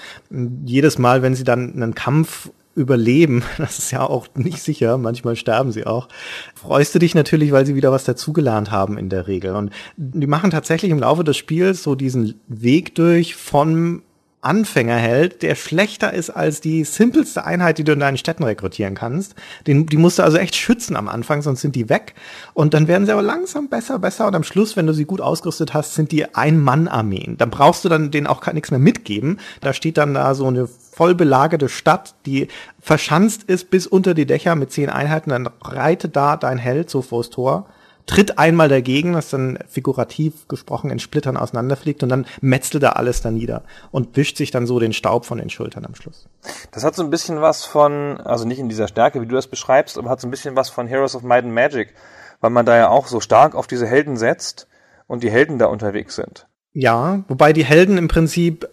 Jedes 0.65 0.99
Mal, 0.99 1.23
wenn 1.23 1.35
sie 1.35 1.45
dann 1.45 1.73
einen 1.75 1.95
Kampf 1.95 2.51
überleben, 2.75 3.43
das 3.59 3.79
ist 3.79 3.91
ja 3.91 4.03
auch 4.03 4.27
nicht 4.35 4.63
sicher, 4.63 4.99
manchmal 4.99 5.37
sterben 5.37 5.73
sie 5.73 5.87
auch, 5.87 6.09
freust 6.55 6.95
du 6.95 6.99
dich 6.99 7.15
natürlich, 7.15 7.53
weil 7.53 7.67
sie 7.67 7.75
wieder 7.75 7.93
was 7.93 8.05
dazugelernt 8.05 8.71
haben 8.71 8.99
in 8.99 9.09
der 9.09 9.27
Regel. 9.27 9.55
Und 9.55 9.71
die 9.97 10.27
machen 10.27 10.51
tatsächlich 10.51 10.91
im 10.91 10.99
Laufe 11.01 11.25
des 11.25 11.37
Spiels 11.37 11.83
so 11.83 11.95
diesen 11.95 12.41
Weg 12.49 12.95
durch 12.95 13.35
von 13.35 14.03
Anfängerheld, 14.43 15.43
der 15.43 15.55
schlechter 15.55 16.13
ist 16.13 16.31
als 16.31 16.61
die 16.61 16.83
simpelste 16.83 17.45
Einheit, 17.45 17.79
die 17.79 17.85
du 17.85 17.93
in 17.93 18.01
deinen 18.01 18.17
Städten 18.17 18.43
rekrutieren 18.43 18.97
kannst. 18.97 19.37
Den, 19.69 19.87
die 19.87 19.97
musst 19.97 20.19
du 20.19 20.25
also 20.25 20.37
echt 20.37 20.57
schützen 20.57 20.97
am 20.97 21.09
Anfang, 21.09 21.43
sonst 21.43 21.61
sind 21.61 21.77
die 21.77 21.89
weg. 21.89 22.15
Und 22.53 22.75
dann 22.75 22.89
werden 22.89 23.07
sie 23.07 23.13
aber 23.13 23.23
langsam 23.23 23.69
besser, 23.69 24.01
besser. 24.01 24.27
Und 24.27 24.35
am 24.35 24.43
Schluss, 24.43 24.77
wenn 24.77 24.89
du 24.89 24.95
sie 24.95 25.05
gut 25.05 25.21
ausgerüstet 25.21 25.75
hast, 25.75 25.95
sind 25.95 26.11
die 26.11 26.35
Ein-Mann-Armeen. 26.35 27.37
Dann 27.39 27.51
brauchst 27.51 27.85
du 27.85 27.89
dann 27.89 28.11
denen 28.11 28.27
auch 28.27 28.45
nichts 28.53 28.73
mehr 28.73 28.81
mitgeben. 28.81 29.39
Da 29.61 29.73
steht 29.73 29.97
dann 29.97 30.13
da 30.13 30.35
so 30.35 30.49
eine 30.49 30.67
voll 30.67 31.15
belagerte 31.15 31.69
Stadt, 31.69 32.17
die 32.27 32.49
verschanzt 32.81 33.45
ist 33.45 33.71
bis 33.71 33.87
unter 33.87 34.13
die 34.13 34.27
Dächer 34.27 34.57
mit 34.57 34.73
zehn 34.73 34.91
Einheiten. 34.91 35.31
Dann 35.31 35.49
reite 35.63 36.09
da 36.09 36.37
dein 36.37 36.59
Held 36.59 36.91
so 36.91 37.01
vors 37.01 37.31
Tor 37.31 37.69
tritt 38.07 38.39
einmal 38.39 38.69
dagegen, 38.69 39.13
das 39.13 39.31
dann 39.31 39.59
figurativ 39.69 40.49
gesprochen 40.49 40.91
in 40.91 40.99
Splittern 40.99 41.37
auseinanderfliegt 41.37 42.03
und 42.03 42.09
dann 42.09 42.27
metzelt 42.41 42.83
er 42.83 42.97
alles 42.97 43.23
da 43.23 43.31
nieder 43.31 43.63
und 43.91 44.17
wischt 44.17 44.37
sich 44.37 44.51
dann 44.51 44.67
so 44.67 44.79
den 44.79 44.93
Staub 44.93 45.25
von 45.25 45.39
den 45.39 45.51
Schultern 45.51 45.85
am 45.85 45.95
Schluss. 45.95 46.29
Das 46.71 46.85
hat 46.85 46.95
so 46.95 47.03
ein 47.03 47.11
bisschen 47.11 47.41
was 47.41 47.65
von, 47.65 48.21
also 48.21 48.45
nicht 48.45 48.59
in 48.59 48.69
dieser 48.69 48.89
Stärke, 48.89 49.21
wie 49.21 49.27
du 49.27 49.35
das 49.35 49.47
beschreibst, 49.47 49.99
aber 49.99 50.11
hat 50.11 50.21
so 50.21 50.27
ein 50.27 50.31
bisschen 50.31 50.57
was 50.57 50.69
von 50.69 50.87
Heroes 50.87 51.15
of 51.15 51.23
Might 51.23 51.45
and 51.45 51.55
Magic, 51.55 51.95
weil 52.41 52.51
man 52.51 52.67
da 52.67 52.77
ja 52.77 52.89
auch 52.89 53.07
so 53.07 53.21
stark 53.21 53.55
auf 53.55 53.67
diese 53.67 53.87
Helden 53.87 54.17
setzt 54.17 54.67
und 55.07 55.23
die 55.23 55.31
Helden 55.31 55.59
da 55.59 55.67
unterwegs 55.67 56.17
sind. 56.17 56.47
Ja, 56.75 57.23
wobei 57.29 57.53
die 57.53 57.65
Helden 57.65 57.99
im 57.99 58.09
Prinzip 58.09 58.69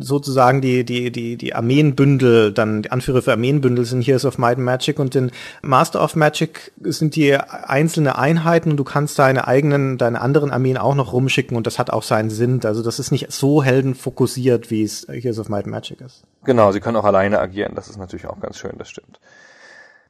sozusagen 0.00 0.60
die, 0.60 0.84
die, 0.84 1.10
die, 1.10 1.36
die 1.36 1.54
Armeenbündel, 1.54 2.52
dann 2.52 2.82
die 2.82 2.90
Anführer 2.90 3.20
für 3.20 3.32
Armeenbündel 3.32 3.84
sind 3.84 4.02
Heroes 4.02 4.24
of 4.24 4.38
Might 4.38 4.56
and 4.56 4.64
Magic 4.64 4.98
und 4.98 5.14
in 5.16 5.30
Master 5.60 6.02
of 6.02 6.14
Magic 6.14 6.72
sind 6.80 7.16
die 7.16 7.34
einzelne 7.34 8.16
Einheiten 8.16 8.70
und 8.70 8.76
du 8.76 8.84
kannst 8.84 9.18
deine 9.18 9.46
eigenen, 9.48 9.98
deine 9.98 10.20
anderen 10.20 10.52
Armeen 10.52 10.78
auch 10.78 10.94
noch 10.94 11.12
rumschicken 11.12 11.56
und 11.56 11.66
das 11.66 11.78
hat 11.78 11.90
auch 11.90 12.04
seinen 12.04 12.30
Sinn. 12.30 12.60
Also 12.64 12.82
das 12.82 12.98
ist 12.98 13.10
nicht 13.10 13.30
so 13.32 13.62
heldenfokussiert, 13.62 14.70
wie 14.70 14.84
es 14.84 15.06
Heroes 15.08 15.40
of 15.40 15.48
Might 15.48 15.64
and 15.64 15.74
Magic 15.74 16.00
ist. 16.00 16.22
Genau, 16.44 16.70
sie 16.70 16.80
können 16.80 16.96
auch 16.96 17.04
alleine 17.04 17.40
agieren, 17.40 17.74
das 17.74 17.88
ist 17.88 17.98
natürlich 17.98 18.26
auch 18.26 18.40
ganz 18.40 18.56
schön, 18.56 18.72
das 18.78 18.88
stimmt. 18.88 19.20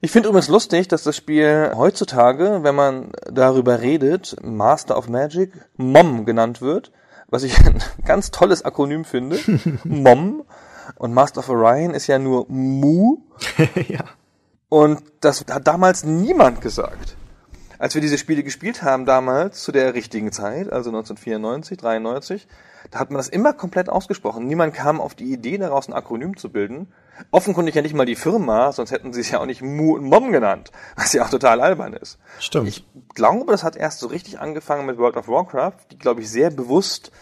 Ich 0.01 0.11
finde 0.11 0.29
übrigens 0.29 0.49
lustig, 0.49 0.89
dass 0.89 1.03
das 1.05 1.17
Spiel 1.17 1.73
heutzutage, 1.75 2.61
wenn 2.63 2.75
man 2.75 3.13
darüber 3.31 3.81
redet, 3.81 4.37
Master 4.43 4.99
of 4.99 5.09
Magic, 5.09 5.53
MOM 5.77 6.27
genannt 6.27 6.61
wird 6.61 6.93
was 7.33 7.43
ich 7.43 7.59
ein 7.67 7.83
ganz 8.05 8.31
tolles 8.31 8.65
Akronym 8.65 9.05
finde. 9.05 9.41
MOM. 9.85 10.45
Und 10.97 11.15
Master 11.15 11.41
of 11.41 11.49
Orion 11.49 11.95
ist 11.95 12.07
ja 12.07 12.19
nur 12.19 12.47
Mu. 12.49 13.19
ja. 13.89 14.05
Und 14.69 15.03
das 15.21 15.45
hat 15.51 15.67
damals 15.67 16.05
niemand 16.05 16.61
gesagt. 16.61 17.17
Als 17.79 17.95
wir 17.95 18.01
diese 18.01 18.19
Spiele 18.19 18.43
gespielt 18.43 18.83
haben 18.83 19.07
damals, 19.07 19.63
zu 19.63 19.73
der 19.73 19.95
richtigen 19.95 20.31
Zeit, 20.31 20.73
also 20.73 20.91
1994, 20.91 21.79
93, 21.79 22.47
da 22.91 22.99
hat 22.99 23.11
man 23.11 23.19
das 23.19 23.29
immer 23.29 23.53
komplett 23.53 23.89
ausgesprochen. 23.89 24.47
Niemand 24.47 24.75
kam 24.75 25.01
auf 25.01 25.15
die 25.15 25.33
Idee, 25.33 25.59
daraus 25.59 25.89
ein 25.89 25.95
Akronym 25.95 26.37
zu 26.37 26.51
bilden. 26.51 26.93
Offenkundig 27.31 27.75
ja 27.75 27.83
nicht 27.83 27.95
mal 27.95 28.07
die 28.07 28.17
Firma, 28.17 28.73
sonst 28.73 28.91
hätten 28.91 29.13
sie 29.13 29.21
es 29.21 29.31
ja 29.31 29.41
auch 29.41 29.47
nicht 29.47 29.63
Mu 29.63 29.95
und 29.95 30.05
Mom 30.05 30.33
genannt, 30.33 30.73
was 30.97 31.13
ja 31.13 31.25
auch 31.25 31.31
total 31.31 31.61
albern 31.61 31.93
ist. 31.93 32.19
Stimmt. 32.39 32.69
Ich 32.69 32.87
glaube, 33.15 33.53
das 33.53 33.65
hat 33.65 33.77
erst 33.77 34.01
so 34.01 34.09
richtig 34.09 34.41
angefangen 34.41 34.87
mit 34.87 34.99
World 34.99 35.17
of 35.17 35.29
Warcraft, 35.29 35.93
die, 35.93 35.99
glaube 35.99 36.21
ich, 36.21 36.31
sehr 36.31 36.51
bewusst 36.51 37.13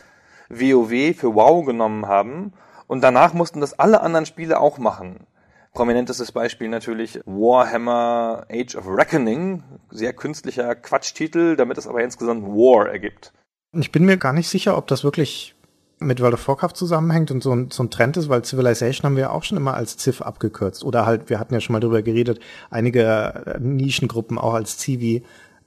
WoW 0.49 1.17
für 1.17 1.35
WoW 1.35 1.65
genommen 1.67 2.07
haben. 2.07 2.53
Und 2.87 3.03
danach 3.03 3.35
mussten 3.35 3.61
das 3.61 3.79
alle 3.79 4.01
anderen 4.01 4.27
Spiele 4.27 4.59
auch 4.59 4.79
machen. 4.79 5.27
Prominentestes 5.73 6.33
Beispiel 6.33 6.69
natürlich 6.69 7.21
Warhammer 7.27 8.45
Age 8.51 8.75
of 8.75 8.89
Reckoning. 8.89 9.63
Sehr 9.91 10.13
künstlicher 10.13 10.75
Quatschtitel, 10.75 11.55
damit 11.55 11.79
es 11.79 11.87
aber 11.87 12.03
insgesamt 12.03 12.45
War 12.45 12.89
ergibt. 12.89 13.33
Ich 13.73 13.93
bin 13.93 14.05
mir 14.05 14.17
gar 14.17 14.33
nicht 14.33 14.49
sicher, 14.49 14.77
ob 14.77 14.87
das 14.89 15.05
wirklich 15.05 15.55
mit 16.01 16.21
World 16.21 16.35
of 16.35 16.49
Warcraft 16.49 16.75
zusammenhängt 16.75 17.31
und 17.31 17.43
so 17.43 17.55
ein, 17.55 17.71
so 17.71 17.83
ein 17.83 17.91
Trend 17.91 18.17
ist, 18.17 18.29
weil 18.29 18.45
Civilization 18.45 19.05
haben 19.05 19.17
wir 19.17 19.25
ja 19.25 19.31
auch 19.31 19.45
schon 19.45 19.59
immer 19.59 19.75
als 19.75 19.99
Civ 19.99 20.23
abgekürzt. 20.23 20.83
Oder 20.83 21.07
halt, 21.07 21.29
wir 21.29 21.39
hatten 21.39 21.55
ja 21.55 21.61
schon 21.61 21.75
mal 21.75 21.81
drüber 21.81 22.03
geredet, 22.03 22.41
einige 22.71 23.59
Nischengruppen 23.61 24.39
auch 24.39 24.55
als 24.55 24.79
Civi. 24.79 25.23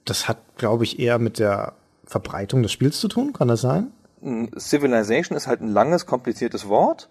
Das 0.06 0.28
hat, 0.28 0.38
glaube 0.58 0.84
ich, 0.84 1.00
eher 1.00 1.20
mit 1.20 1.40
der 1.40 1.74
Verbreitung 2.06 2.64
des 2.64 2.72
Spiels 2.72 3.00
zu 3.00 3.08
tun, 3.08 3.32
kann 3.32 3.48
das 3.48 3.62
sein? 3.62 3.92
Civilization 4.58 5.38
ist 5.38 5.48
halt 5.48 5.62
ein 5.62 5.72
langes, 5.72 6.06
kompliziertes 6.06 6.68
Wort 6.68 7.10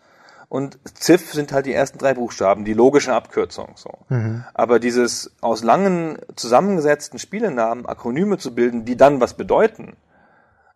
und 0.48 0.78
Civ 0.98 1.32
sind 1.32 1.52
halt 1.52 1.64
die 1.66 1.72
ersten 1.72 1.98
drei 1.98 2.14
Buchstaben, 2.14 2.64
die 2.64 2.74
logische 2.74 3.14
Abkürzung. 3.14 3.72
So. 3.76 3.90
Mhm. 4.08 4.44
Aber 4.52 4.78
dieses 4.80 5.32
aus 5.40 5.62
langen 5.62 6.18
zusammengesetzten 6.36 7.18
Spielenamen 7.18 7.86
Akronyme 7.86 8.36
zu 8.36 8.54
bilden, 8.54 8.84
die 8.84 8.96
dann 8.96 9.20
was 9.20 9.34
bedeuten, 9.34 9.96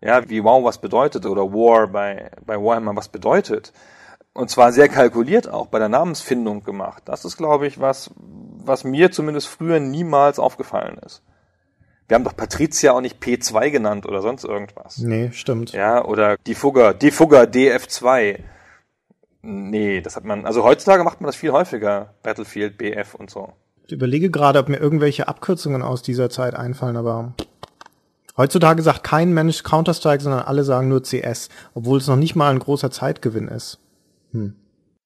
ja, 0.07 0.29
wie 0.29 0.45
WoW 0.45 0.65
was 0.65 0.79
bedeutet 0.79 1.27
oder 1.27 1.43
War 1.53 1.89
bei, 1.89 2.31
bei 2.45 2.57
Warhammer 2.57 2.95
was 2.95 3.09
bedeutet, 3.09 3.73
und 4.33 4.51
zwar 4.51 4.73
sehr 4.73 4.89
kalkuliert 4.89 5.49
auch 5.49 5.67
bei 5.67 5.79
der 5.79 5.89
Namensfindung 5.89 6.63
gemacht. 6.63 7.03
Das 7.07 7.25
ist, 7.25 7.37
glaube 7.37 7.67
ich, 7.67 7.81
was, 7.81 8.11
was 8.17 8.85
mir 8.85 9.11
zumindest 9.11 9.49
früher 9.49 9.81
niemals 9.81 10.39
aufgefallen 10.39 10.99
ist. 11.05 11.23
Wir 12.07 12.15
haben 12.15 12.25
doch 12.25 12.37
Patricia 12.37 12.93
auch 12.93 13.01
nicht 13.01 13.21
P2 13.21 13.71
genannt 13.71 14.07
oder 14.07 14.23
sonst 14.23 14.45
irgendwas. 14.45 14.99
Nee, 14.99 15.31
stimmt. 15.33 15.73
Ja, 15.73 16.05
oder 16.05 16.37
die 16.47 16.55
Fugger, 16.55 16.95
die 16.95 17.11
Fugger 17.11 17.43
DF2. 17.43 18.39
Nee, 19.43 20.01
das 20.03 20.15
hat 20.15 20.25
man, 20.25 20.47
also 20.47 20.63
heutzutage 20.63 21.03
macht 21.03 21.21
man 21.21 21.27
das 21.27 21.37
viel 21.37 21.51
häufiger. 21.51 22.15
Battlefield, 22.23 22.79
BF 22.79 23.15
und 23.15 23.31
so. 23.31 23.55
Ich 23.87 23.93
überlege 23.93 24.31
gerade, 24.31 24.59
ob 24.59 24.69
mir 24.69 24.79
irgendwelche 24.79 25.27
Abkürzungen 25.27 25.83
aus 25.83 26.03
dieser 26.03 26.31
Zeit 26.31 26.55
einfallen, 26.55 26.97
aber 26.97 27.35
heutzutage 28.37 28.83
sagt 28.83 29.05
kein 29.05 29.33
Mensch 29.33 29.63
Counter-Strike, 29.63 30.23
sondern 30.23 30.43
alle 30.43 30.65
sagen 30.65 30.89
nur 30.89 31.03
CS, 31.03 31.49
obwohl 31.75 31.99
es 31.99 32.07
noch 32.07 32.17
nicht 32.17 32.37
mal 32.37 32.51
ein 32.51 32.59
großer 32.59 32.91
Zeitgewinn 32.91 33.49
ist. 33.49 33.79
Hm. 34.33 34.55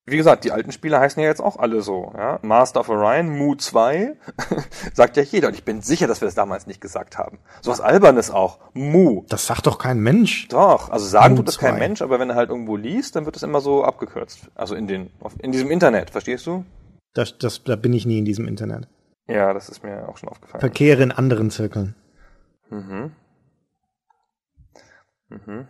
Wie 0.07 0.17
gesagt, 0.17 0.43
die 0.43 0.51
alten 0.51 0.71
Spiele 0.71 0.99
heißen 0.99 1.21
ja 1.21 1.29
jetzt 1.29 1.41
auch 1.41 1.57
alle 1.57 1.81
so. 1.81 2.11
Ja? 2.17 2.39
Master 2.41 2.79
of 2.79 2.89
Orion, 2.89 3.29
Mu 3.29 3.55
2, 3.55 4.17
sagt 4.93 5.15
ja 5.15 5.23
jeder. 5.23 5.49
Und 5.49 5.53
ich 5.53 5.63
bin 5.63 5.81
sicher, 5.81 6.07
dass 6.07 6.21
wir 6.21 6.27
das 6.27 6.33
damals 6.33 6.65
nicht 6.65 6.81
gesagt 6.81 7.19
haben. 7.19 7.37
So 7.61 7.71
was 7.71 7.81
Albernes 7.81 8.31
auch. 8.31 8.59
Mu. 8.73 9.23
Das 9.29 9.45
sagt 9.45 9.67
doch 9.67 9.77
kein 9.77 9.99
Mensch. 9.99 10.47
Doch, 10.47 10.89
also 10.89 11.05
sagen 11.05 11.35
Mu 11.35 11.37
tut 11.37 11.49
das 11.49 11.55
2. 11.55 11.69
kein 11.69 11.79
Mensch, 11.79 12.01
aber 12.01 12.19
wenn 12.19 12.31
er 12.31 12.35
halt 12.35 12.49
irgendwo 12.49 12.77
liest, 12.77 13.15
dann 13.15 13.25
wird 13.25 13.35
das 13.35 13.43
immer 13.43 13.61
so 13.61 13.83
abgekürzt. 13.83 14.49
Also 14.55 14.73
in, 14.73 14.87
den, 14.87 15.11
in 15.39 15.51
diesem 15.51 15.69
Internet, 15.69 16.09
verstehst 16.09 16.47
du? 16.47 16.65
Das, 17.13 17.37
das, 17.37 17.63
da 17.63 17.75
bin 17.75 17.93
ich 17.93 18.05
nie 18.05 18.17
in 18.17 18.25
diesem 18.25 18.47
Internet. 18.47 18.87
Ja, 19.27 19.53
das 19.53 19.69
ist 19.69 19.83
mir 19.83 20.09
auch 20.09 20.17
schon 20.17 20.29
aufgefallen. 20.29 20.61
Verkehre 20.61 21.03
in 21.03 21.11
anderen 21.11 21.51
Zirkeln. 21.51 21.95
Mhm. 22.71 23.11
Mhm. 25.29 25.67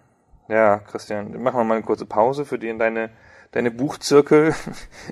Ja, 0.47 0.79
Christian, 0.79 1.41
machen 1.41 1.59
wir 1.59 1.63
mal 1.63 1.75
eine 1.75 1.83
kurze 1.83 2.05
Pause 2.05 2.45
für 2.45 2.57
die 2.57 2.69
in 2.69 2.79
deine 2.79 3.09
deine 3.51 3.71
Buchzirkel, 3.71 4.55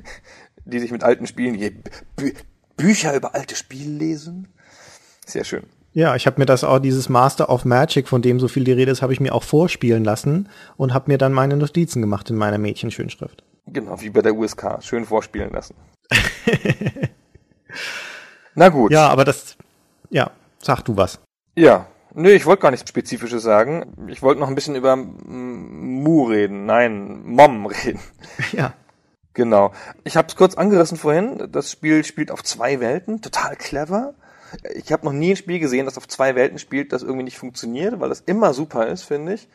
die 0.66 0.80
sich 0.80 0.92
mit 0.92 1.04
alten 1.04 1.28
Spielen, 1.28 1.58
die 1.58 1.70
Bü 2.16 2.34
Bücher 2.78 3.14
über 3.14 3.36
alte 3.36 3.56
Spiele 3.56 3.92
lesen. 3.92 4.48
Sehr 5.26 5.44
schön. 5.44 5.64
Ja, 5.92 6.16
ich 6.16 6.26
habe 6.28 6.40
mir 6.40 6.46
das 6.46 6.64
auch, 6.64 6.80
dieses 6.80 7.10
Master 7.10 7.50
of 7.50 7.66
Magic, 7.66 8.08
von 8.08 8.22
dem 8.22 8.40
so 8.40 8.48
viel 8.48 8.64
die 8.64 8.72
Rede 8.72 8.90
ist, 8.92 9.02
habe 9.02 9.12
ich 9.12 9.20
mir 9.20 9.34
auch 9.36 9.44
vorspielen 9.44 10.06
lassen 10.06 10.48
und 10.78 10.94
habe 10.94 11.12
mir 11.12 11.18
dann 11.18 11.34
meine 11.34 11.58
Notizen 11.58 12.02
gemacht 12.02 12.30
in 12.30 12.38
meiner 12.38 12.58
Mädchenschönschrift. 12.58 13.44
Genau, 13.68 14.00
wie 14.00 14.10
bei 14.10 14.22
der 14.22 14.34
USK. 14.34 14.82
Schön 14.82 15.04
vorspielen 15.04 15.52
lassen. 15.52 15.76
Na 18.56 18.70
gut. 18.70 18.94
Ja, 18.94 19.10
aber 19.10 19.26
das, 19.26 19.58
ja, 20.10 20.32
sag 20.62 20.84
du 20.84 20.96
was. 20.96 21.20
Ja, 21.56 21.88
Nö, 22.16 22.32
ich 22.32 22.46
wollte 22.46 22.64
gar 22.64 22.72
nichts 22.72 22.90
Spezifisches 22.90 23.44
sagen. 23.44 24.08
Ich 24.08 24.22
wollte 24.24 24.42
noch 24.42 24.48
ein 24.48 24.56
bisschen 24.56 24.76
über 24.76 24.96
Mu 24.96 26.24
reden. 26.24 26.66
Nein, 26.66 27.24
Mom 27.24 27.66
reden. 27.86 28.00
Ja. 28.52 28.74
Genau. 29.34 29.72
Ich 30.04 30.18
habe 30.18 30.28
es 30.28 30.36
kurz 30.36 30.56
angerissen 30.56 30.98
vorhin. 30.98 31.50
Das 31.52 31.72
Spiel 31.72 32.04
spielt 32.04 32.32
auf 32.32 32.44
zwei 32.44 32.80
Welten. 32.80 33.22
Total 33.22 33.56
clever. 33.56 34.16
Ich 34.74 34.92
habe 34.92 35.06
noch 35.06 35.14
nie 35.14 35.32
ein 35.32 35.36
Spiel 35.36 35.60
gesehen, 35.60 35.86
das 35.86 35.98
auf 35.98 36.08
zwei 36.08 36.34
Welten 36.34 36.58
spielt, 36.58 36.92
das 36.92 37.04
irgendwie 37.04 37.24
nicht 37.24 37.38
funktioniert, 37.38 38.00
weil 38.00 38.10
das 38.10 38.22
immer 38.22 38.56
super 38.56 38.88
ist, 38.88 39.04
finde 39.04 39.36
ich. 39.36 39.48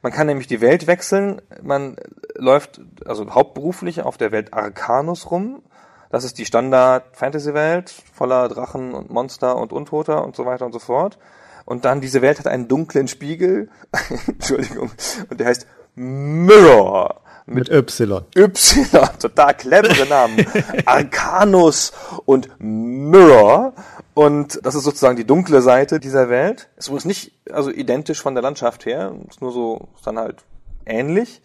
Man 0.00 0.10
kann 0.10 0.26
nämlich 0.26 0.46
die 0.46 0.62
Welt 0.62 0.86
wechseln. 0.86 1.42
Man 1.62 1.96
läuft 2.34 2.80
also 3.04 3.30
hauptberuflich 3.34 4.00
auf 4.02 4.16
der 4.16 4.32
Welt 4.32 4.54
Arcanus 4.54 5.30
rum. 5.30 5.62
Das 6.10 6.24
ist 6.24 6.38
die 6.38 6.46
Standard-Fantasy-Welt 6.46 7.94
voller 8.14 8.48
Drachen 8.48 8.94
und 8.94 9.10
Monster 9.10 9.56
und 9.56 9.74
Untoter 9.74 10.24
und 10.24 10.34
so 10.34 10.46
weiter 10.46 10.64
und 10.64 10.72
so 10.72 10.78
fort. 10.78 11.18
Und 11.68 11.84
dann 11.84 12.00
diese 12.00 12.22
Welt 12.22 12.38
hat 12.38 12.46
einen 12.46 12.66
dunklen 12.66 13.08
Spiegel. 13.08 13.68
Entschuldigung. 14.26 14.90
Und 15.28 15.38
der 15.38 15.48
heißt 15.48 15.66
Mirror. 15.96 17.20
Mit, 17.44 17.68
mit 17.68 18.00
Y. 18.00 18.24
Y. 18.34 18.86
Total 19.20 19.52
clevere 19.52 20.08
Namen. 20.08 20.46
Arcanus 20.86 21.92
und 22.24 22.48
Mirror. 22.58 23.74
Und 24.14 24.60
das 24.62 24.76
ist 24.76 24.84
sozusagen 24.84 25.18
die 25.18 25.26
dunkle 25.26 25.60
Seite 25.60 26.00
dieser 26.00 26.30
Welt. 26.30 26.70
Ist 26.78 26.88
übrigens 26.88 27.04
nicht 27.04 27.32
also 27.52 27.70
identisch 27.70 28.22
von 28.22 28.34
der 28.34 28.42
Landschaft 28.42 28.86
her. 28.86 29.14
Ist 29.28 29.42
nur 29.42 29.52
so, 29.52 29.88
ist 29.94 30.06
dann 30.06 30.18
halt 30.18 30.44
ähnlich. 30.86 31.42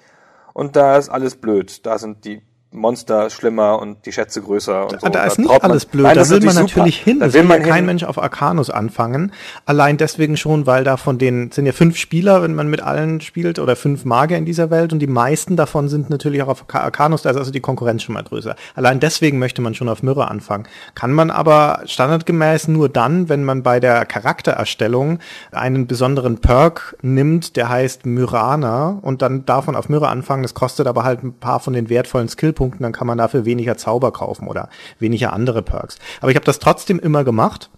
Und 0.54 0.78
da 0.78 0.96
ist 0.96 1.10
alles 1.10 1.36
blöd. 1.36 1.86
Da 1.86 1.98
sind 1.98 2.24
die 2.24 2.42
Monster 2.74 3.30
schlimmer 3.30 3.80
und 3.80 4.06
die 4.06 4.12
Schätze 4.12 4.42
größer 4.42 4.84
und 4.84 5.02
so. 5.02 5.10
Da 5.10 5.26
ist 5.26 5.38
nicht 5.38 5.64
alles 5.64 5.86
blöd, 5.86 6.06
Nein, 6.06 6.16
da 6.16 6.30
will 6.30 6.42
man 6.42 6.56
natürlich 6.56 6.98
hin. 6.98 7.20
Da 7.20 7.32
will 7.34 7.44
man 7.44 7.62
ja 7.62 7.68
kein 7.68 7.86
Mensch 7.86 8.04
auf 8.04 8.22
Arcanus 8.22 8.70
anfangen. 8.70 9.32
Allein 9.66 9.98
deswegen 9.98 10.38
schon, 10.38 10.66
weil 10.66 10.84
da 10.84 10.98
von 10.98 11.18
den, 11.18 11.52
sind 11.52 11.66
ja 11.66 11.72
fünf 11.72 11.98
Spieler, 11.98 12.42
wenn 12.42 12.56
man 12.56 12.70
mit 12.70 12.82
allen 12.82 13.22
spielt, 13.22 13.60
oder 13.60 13.76
fünf 13.76 14.06
Magier 14.06 14.38
in 14.38 14.46
dieser 14.46 14.72
Welt 14.72 14.92
und 14.92 15.00
die 15.00 15.08
meisten 15.08 15.56
davon 15.56 15.88
sind 15.88 16.10
natürlich 16.10 16.42
auch 16.42 16.48
auf 16.48 16.66
Arcanus, 16.74 17.22
da 17.22 17.30
ist 17.30 17.38
also 17.38 17.52
die 17.52 17.60
Konkurrenz 17.60 18.04
schon 18.04 18.14
mal 18.14 18.24
größer. 18.24 18.56
Allein 18.76 19.00
deswegen 19.00 19.40
möchte 19.40 19.62
man 19.62 19.76
schon 19.76 19.90
auf 19.90 20.04
Myrrhe 20.04 20.30
anfangen. 20.30 20.68
Kann 20.96 21.12
man 21.12 21.30
aber 21.30 21.82
standardgemäß 21.86 22.68
nur 22.68 22.90
dann, 22.90 23.30
wenn 23.30 23.44
man 23.44 23.64
bei 23.64 23.80
der 23.80 24.06
Charaktererstellung 24.06 25.20
einen 25.52 25.88
besonderen 25.88 26.40
Perk 26.40 26.96
nimmt, 27.02 27.56
der 27.56 27.70
heißt 27.70 28.06
Myrana 28.06 29.00
und 29.02 29.22
dann 29.22 29.46
davon 29.46 29.76
auf 29.76 29.90
Myrrhe 29.90 30.08
anfangen. 30.08 30.44
Das 30.44 30.54
kostet 30.54 30.88
aber 30.88 31.04
halt 31.04 31.24
ein 31.24 31.34
paar 31.34 31.60
von 31.60 31.74
den 31.74 31.90
wertvollen 31.90 32.28
Skillpunkten 32.28 32.63
Punkten, 32.64 32.84
dann 32.84 32.94
kann 32.94 33.08
man 33.08 33.18
dafür 33.18 33.44
weniger 33.44 33.76
Zauber 33.76 34.14
kaufen 34.14 34.48
oder 34.48 34.70
weniger 34.98 35.34
andere 35.34 35.62
Perks. 35.62 36.00
Aber 36.22 36.32
ich 36.32 36.38
habe 36.38 36.46
das 36.46 36.60
trotzdem 36.60 36.98
immer 36.98 37.26
gemacht 37.26 37.70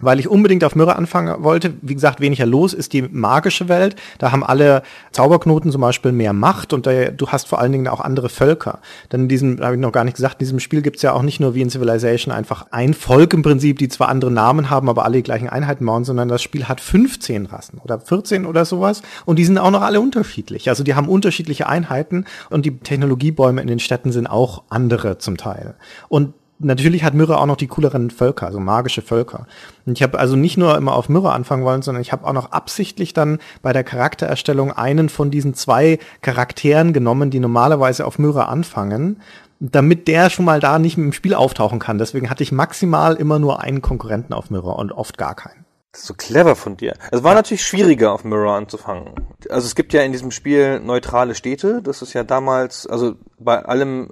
weil 0.00 0.20
ich 0.20 0.28
unbedingt 0.28 0.64
auf 0.64 0.74
Myrrhe 0.74 0.96
anfangen 0.96 1.42
wollte. 1.42 1.74
Wie 1.82 1.94
gesagt, 1.94 2.20
weniger 2.20 2.46
los 2.46 2.74
ist 2.74 2.92
die 2.92 3.02
magische 3.02 3.68
Welt. 3.68 3.96
Da 4.18 4.32
haben 4.32 4.44
alle 4.44 4.82
Zauberknoten 5.12 5.70
zum 5.70 5.80
Beispiel 5.80 6.12
mehr 6.12 6.32
Macht 6.32 6.72
und 6.72 6.86
da, 6.86 7.10
du 7.10 7.28
hast 7.28 7.48
vor 7.48 7.60
allen 7.60 7.72
Dingen 7.72 7.88
auch 7.88 8.00
andere 8.00 8.28
Völker. 8.28 8.80
Denn 9.12 9.22
in 9.22 9.28
diesem, 9.28 9.60
habe 9.60 9.74
ich 9.74 9.80
noch 9.80 9.92
gar 9.92 10.04
nicht 10.04 10.16
gesagt, 10.16 10.34
in 10.34 10.38
diesem 10.40 10.60
Spiel 10.60 10.82
gibt's 10.82 11.02
ja 11.02 11.12
auch 11.12 11.22
nicht 11.22 11.40
nur 11.40 11.54
wie 11.54 11.62
in 11.62 11.70
Civilization 11.70 12.32
einfach 12.32 12.66
ein 12.70 12.94
Volk 12.94 13.32
im 13.34 13.42
Prinzip, 13.42 13.78
die 13.78 13.88
zwar 13.88 14.08
andere 14.08 14.30
Namen 14.30 14.70
haben, 14.70 14.88
aber 14.88 15.04
alle 15.04 15.18
die 15.18 15.22
gleichen 15.22 15.48
Einheiten 15.48 15.86
bauen, 15.86 16.04
sondern 16.04 16.28
das 16.28 16.42
Spiel 16.42 16.68
hat 16.68 16.80
15 16.80 17.46
Rassen 17.46 17.80
oder 17.82 18.00
14 18.00 18.46
oder 18.46 18.64
sowas 18.64 19.02
und 19.24 19.38
die 19.38 19.44
sind 19.44 19.58
auch 19.58 19.70
noch 19.70 19.82
alle 19.82 20.00
unterschiedlich. 20.00 20.68
Also 20.68 20.84
die 20.84 20.94
haben 20.94 21.08
unterschiedliche 21.08 21.68
Einheiten 21.68 22.24
und 22.50 22.66
die 22.66 22.78
Technologiebäume 22.78 23.60
in 23.60 23.68
den 23.68 23.80
Städten 23.80 24.12
sind 24.12 24.26
auch 24.26 24.64
andere 24.68 25.18
zum 25.18 25.36
Teil. 25.36 25.74
Und 26.08 26.34
natürlich 26.60 27.02
hat 27.02 27.14
Myrrhe 27.14 27.38
auch 27.38 27.46
noch 27.46 27.56
die 27.56 27.66
cooleren 27.66 28.10
Völker, 28.10 28.46
also 28.46 28.60
magische 28.60 29.02
Völker. 29.02 29.46
Und 29.86 29.98
ich 29.98 30.02
habe 30.02 30.18
also 30.18 30.36
nicht 30.36 30.56
nur 30.56 30.76
immer 30.76 30.94
auf 30.94 31.08
Myrrhe 31.08 31.32
anfangen 31.32 31.64
wollen, 31.64 31.82
sondern 31.82 32.02
ich 32.02 32.12
habe 32.12 32.26
auch 32.26 32.32
noch 32.32 32.52
absichtlich 32.52 33.12
dann 33.12 33.38
bei 33.62 33.72
der 33.72 33.84
Charaktererstellung 33.84 34.72
einen 34.72 35.08
von 35.08 35.30
diesen 35.30 35.54
zwei 35.54 35.98
Charakteren 36.22 36.92
genommen, 36.92 37.30
die 37.30 37.40
normalerweise 37.40 38.06
auf 38.06 38.18
Myrrhe 38.18 38.46
anfangen, 38.46 39.20
damit 39.58 40.08
der 40.08 40.30
schon 40.30 40.44
mal 40.44 40.60
da 40.60 40.78
nicht 40.78 40.96
im 40.96 41.12
Spiel 41.12 41.34
auftauchen 41.34 41.78
kann. 41.78 41.98
Deswegen 41.98 42.30
hatte 42.30 42.42
ich 42.42 42.52
maximal 42.52 43.16
immer 43.16 43.38
nur 43.38 43.60
einen 43.60 43.82
Konkurrenten 43.82 44.32
auf 44.32 44.50
Myrrhe 44.50 44.74
und 44.74 44.92
oft 44.92 45.18
gar 45.18 45.34
keinen. 45.34 45.64
Das 45.92 46.02
ist 46.02 46.06
so 46.06 46.14
clever 46.14 46.54
von 46.54 46.76
dir. 46.76 46.94
Es 47.10 47.24
war 47.24 47.34
natürlich 47.34 47.64
schwieriger, 47.64 48.12
auf 48.12 48.22
Mirror 48.22 48.54
anzufangen. 48.54 49.10
Also 49.48 49.66
es 49.66 49.74
gibt 49.74 49.92
ja 49.92 50.02
in 50.02 50.12
diesem 50.12 50.30
Spiel 50.30 50.78
neutrale 50.78 51.34
Städte. 51.34 51.82
Das 51.82 52.00
ist 52.00 52.12
ja 52.12 52.22
damals, 52.22 52.86
also 52.86 53.16
bei 53.40 53.64
allem 53.64 54.08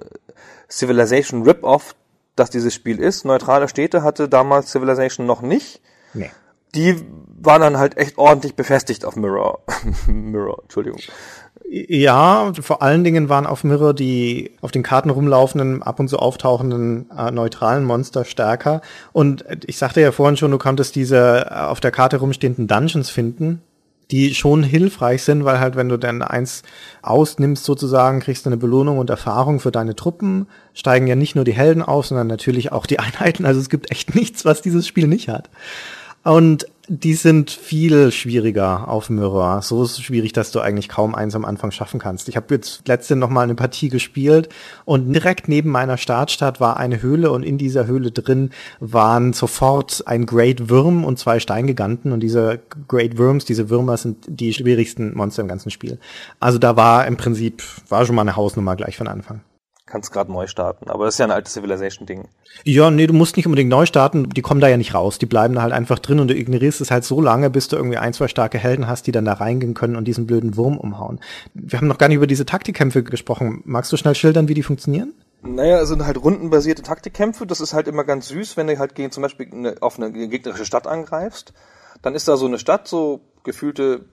Civilization 0.69 1.43
Rip-Off 1.43 1.95
dass 2.39 2.49
dieses 2.49 2.73
Spiel 2.73 2.99
ist. 2.99 3.25
Neutrale 3.25 3.67
Städte 3.67 4.03
hatte 4.03 4.29
damals 4.29 4.71
Civilization 4.71 5.25
noch 5.25 5.41
nicht. 5.41 5.81
Nee. 6.13 6.31
Die 6.75 7.03
waren 7.41 7.61
dann 7.61 7.77
halt 7.77 7.97
echt 7.97 8.17
ordentlich 8.17 8.55
befestigt 8.55 9.05
auf 9.05 9.15
Mirror. 9.15 9.59
Mirror, 10.07 10.59
Entschuldigung. 10.63 10.99
Ja, 11.71 12.51
vor 12.59 12.81
allen 12.81 13.03
Dingen 13.03 13.29
waren 13.29 13.45
auf 13.45 13.63
Mirror 13.63 13.93
die 13.93 14.51
auf 14.61 14.71
den 14.71 14.81
Karten 14.81 15.09
rumlaufenden, 15.09 15.83
ab 15.83 15.99
und 15.99 16.07
zu 16.07 16.17
auftauchenden 16.17 17.09
äh, 17.15 17.31
neutralen 17.31 17.83
Monster 17.83 18.25
stärker. 18.25 18.81
Und 19.13 19.45
ich 19.65 19.77
sagte 19.77 20.01
ja 20.01 20.11
vorhin 20.11 20.37
schon, 20.37 20.51
du 20.51 20.57
konntest 20.57 20.95
diese 20.95 21.47
äh, 21.49 21.53
auf 21.53 21.79
der 21.79 21.91
Karte 21.91 22.17
rumstehenden 22.17 22.67
Dungeons 22.67 23.09
finden 23.09 23.61
die 24.11 24.33
schon 24.33 24.63
hilfreich 24.63 25.23
sind, 25.23 25.45
weil 25.45 25.59
halt, 25.59 25.75
wenn 25.75 25.89
du 25.89 25.97
dann 25.97 26.21
eins 26.21 26.63
ausnimmst 27.01 27.63
sozusagen, 27.63 28.19
kriegst 28.19 28.45
du 28.45 28.49
eine 28.49 28.57
Belohnung 28.57 28.97
und 28.97 29.09
Erfahrung 29.09 29.59
für 29.59 29.71
deine 29.71 29.95
Truppen, 29.95 30.47
steigen 30.73 31.07
ja 31.07 31.15
nicht 31.15 31.35
nur 31.35 31.45
die 31.45 31.53
Helden 31.53 31.83
auf, 31.83 32.07
sondern 32.07 32.27
natürlich 32.27 32.71
auch 32.71 32.85
die 32.85 32.99
Einheiten. 32.99 33.45
Also 33.45 33.59
es 33.59 33.69
gibt 33.69 33.91
echt 33.91 34.15
nichts, 34.15 34.45
was 34.45 34.61
dieses 34.61 34.87
Spiel 34.87 35.07
nicht 35.07 35.29
hat. 35.29 35.49
Und 36.23 36.65
die 36.89 37.13
sind 37.13 37.51
viel 37.51 38.11
schwieriger 38.11 38.87
auf 38.87 39.11
Mirror. 39.11 39.61
So 39.61 39.85
schwierig, 39.87 40.33
dass 40.33 40.51
du 40.51 40.59
eigentlich 40.59 40.89
kaum 40.89 41.13
eins 41.13 41.35
am 41.35 41.45
Anfang 41.45 41.69
schaffen 41.69 41.99
kannst. 41.99 42.27
Ich 42.29 42.35
habe 42.35 42.55
jetzt 42.55 42.87
letzte 42.87 43.15
noch 43.15 43.29
mal 43.29 43.43
eine 43.43 43.53
Partie 43.53 43.89
gespielt 43.89 44.49
und 44.85 45.13
direkt 45.13 45.47
neben 45.47 45.69
meiner 45.69 45.97
Startstadt 45.97 46.59
war 46.59 46.77
eine 46.77 47.01
Höhle 47.01 47.31
und 47.31 47.43
in 47.43 47.59
dieser 47.59 47.85
Höhle 47.85 48.09
drin 48.09 48.49
waren 48.79 49.33
sofort 49.33 50.03
ein 50.07 50.25
Great 50.25 50.69
Würm 50.69 51.05
und 51.05 51.19
zwei 51.19 51.39
Steingiganten 51.39 52.11
und 52.11 52.21
diese 52.21 52.59
Great 52.87 53.19
Worms, 53.19 53.45
diese 53.45 53.69
Würmer 53.69 53.95
sind 53.97 54.25
die 54.27 54.51
schwierigsten 54.51 55.15
Monster 55.15 55.43
im 55.43 55.47
ganzen 55.47 55.69
Spiel. 55.69 55.99
Also 56.39 56.57
da 56.57 56.75
war 56.75 57.05
im 57.05 57.17
Prinzip, 57.17 57.61
war 57.87 58.03
schon 58.05 58.15
mal 58.15 58.23
eine 58.23 58.35
Hausnummer 58.35 58.75
gleich 58.75 58.97
von 58.97 59.07
Anfang 59.07 59.41
kannst 59.89 60.11
gerade 60.11 60.31
neu 60.31 60.47
starten. 60.47 60.89
Aber 60.89 61.05
das 61.05 61.15
ist 61.15 61.19
ja 61.19 61.25
ein 61.25 61.31
altes 61.31 61.53
Civilization-Ding. 61.53 62.27
Ja, 62.63 62.89
nee, 62.91 63.07
du 63.07 63.13
musst 63.13 63.35
nicht 63.35 63.45
unbedingt 63.45 63.69
neu 63.69 63.85
starten. 63.85 64.29
Die 64.29 64.41
kommen 64.41 64.61
da 64.61 64.67
ja 64.67 64.77
nicht 64.77 64.93
raus. 64.93 65.17
Die 65.17 65.25
bleiben 65.25 65.55
da 65.55 65.61
halt 65.61 65.73
einfach 65.73 65.99
drin 65.99 66.19
und 66.19 66.29
du 66.29 66.35
ignorierst 66.35 66.81
es 66.81 66.91
halt 66.91 67.03
so 67.03 67.19
lange, 67.21 67.49
bis 67.49 67.67
du 67.67 67.75
irgendwie 67.75 67.97
ein, 67.97 68.13
zwei 68.13 68.27
starke 68.27 68.57
Helden 68.57 68.87
hast, 68.87 69.07
die 69.07 69.11
dann 69.11 69.25
da 69.25 69.33
reingehen 69.33 69.73
können 69.73 69.95
und 69.95 70.05
diesen 70.05 70.27
blöden 70.27 70.55
Wurm 70.55 70.77
umhauen. 70.77 71.19
Wir 71.53 71.79
haben 71.79 71.87
noch 71.87 71.97
gar 71.97 72.07
nicht 72.07 72.17
über 72.17 72.27
diese 72.27 72.45
Taktikkämpfe 72.45 73.03
gesprochen. 73.03 73.61
Magst 73.65 73.91
du 73.91 73.97
schnell 73.97 74.15
schildern, 74.15 74.47
wie 74.47 74.53
die 74.53 74.63
funktionieren? 74.63 75.13
Naja, 75.41 75.79
es 75.79 75.89
sind 75.89 76.05
halt 76.05 76.21
rundenbasierte 76.21 76.83
Taktikkämpfe. 76.83 77.45
Das 77.45 77.61
ist 77.61 77.73
halt 77.73 77.87
immer 77.87 78.03
ganz 78.03 78.27
süß, 78.27 78.57
wenn 78.57 78.67
du 78.67 78.77
halt 78.77 78.95
gegen 78.95 79.11
zum 79.11 79.23
Beispiel 79.23 79.49
eine, 79.51 79.75
auf 79.81 79.97
eine 79.97 80.11
gegnerische 80.11 80.65
Stadt 80.65 80.85
angreifst. 80.85 81.53
Dann 82.01 82.15
ist 82.15 82.27
da 82.27 82.37
so 82.37 82.45
eine 82.45 82.59
Stadt, 82.59 82.87
so 82.87 83.21
gefühlte 83.43 84.05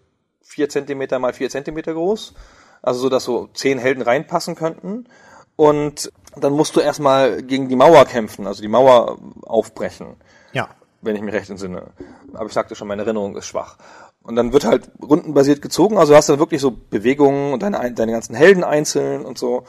vier 0.43 0.69
Zentimeter 0.69 1.19
mal 1.19 1.33
vier 1.33 1.51
Zentimeter 1.51 1.95
groß. 1.95 2.35
Also 2.83 3.01
so, 3.01 3.09
dass 3.09 3.25
so 3.25 3.49
zehn 3.53 3.79
Helden 3.79 4.03
reinpassen 4.03 4.55
könnten. 4.55 5.09
Und 5.57 6.13
dann 6.37 6.53
musst 6.53 6.77
du 6.77 6.81
erstmal 6.81 7.43
gegen 7.43 7.69
die 7.69 7.77
Mauer 7.77 8.05
kämpfen, 8.05 8.47
also 8.47 8.63
die 8.63 8.69
Mauer 8.69 9.19
aufbrechen. 9.43 10.17
Ja. 10.53 10.69
Wenn 11.01 11.17
ich 11.17 11.23
mich 11.23 11.35
recht 11.35 11.51
entsinne. 11.51 11.93
Aber 12.35 12.47
ich 12.47 12.53
sagte 12.53 12.75
schon, 12.75 12.89
meine 12.89 13.03
Erinnerung 13.03 13.37
ist 13.37 13.47
schwach. 13.47 13.79
Und 14.23 14.37
dann 14.37 14.53
wird 14.53 14.65
halt 14.65 14.91
rundenbasiert 15.01 15.63
gezogen, 15.63 15.99
also 15.99 16.17
hast 16.17 16.29
du 16.29 16.39
wirklich 16.39 16.61
so 16.61 16.73
Bewegungen 16.73 17.53
und 17.53 17.63
deine, 17.63 17.93
deine 17.93 18.13
ganzen 18.13 18.35
Helden 18.35 18.65
einzeln 18.65 19.25
und 19.25 19.39
so. 19.39 19.63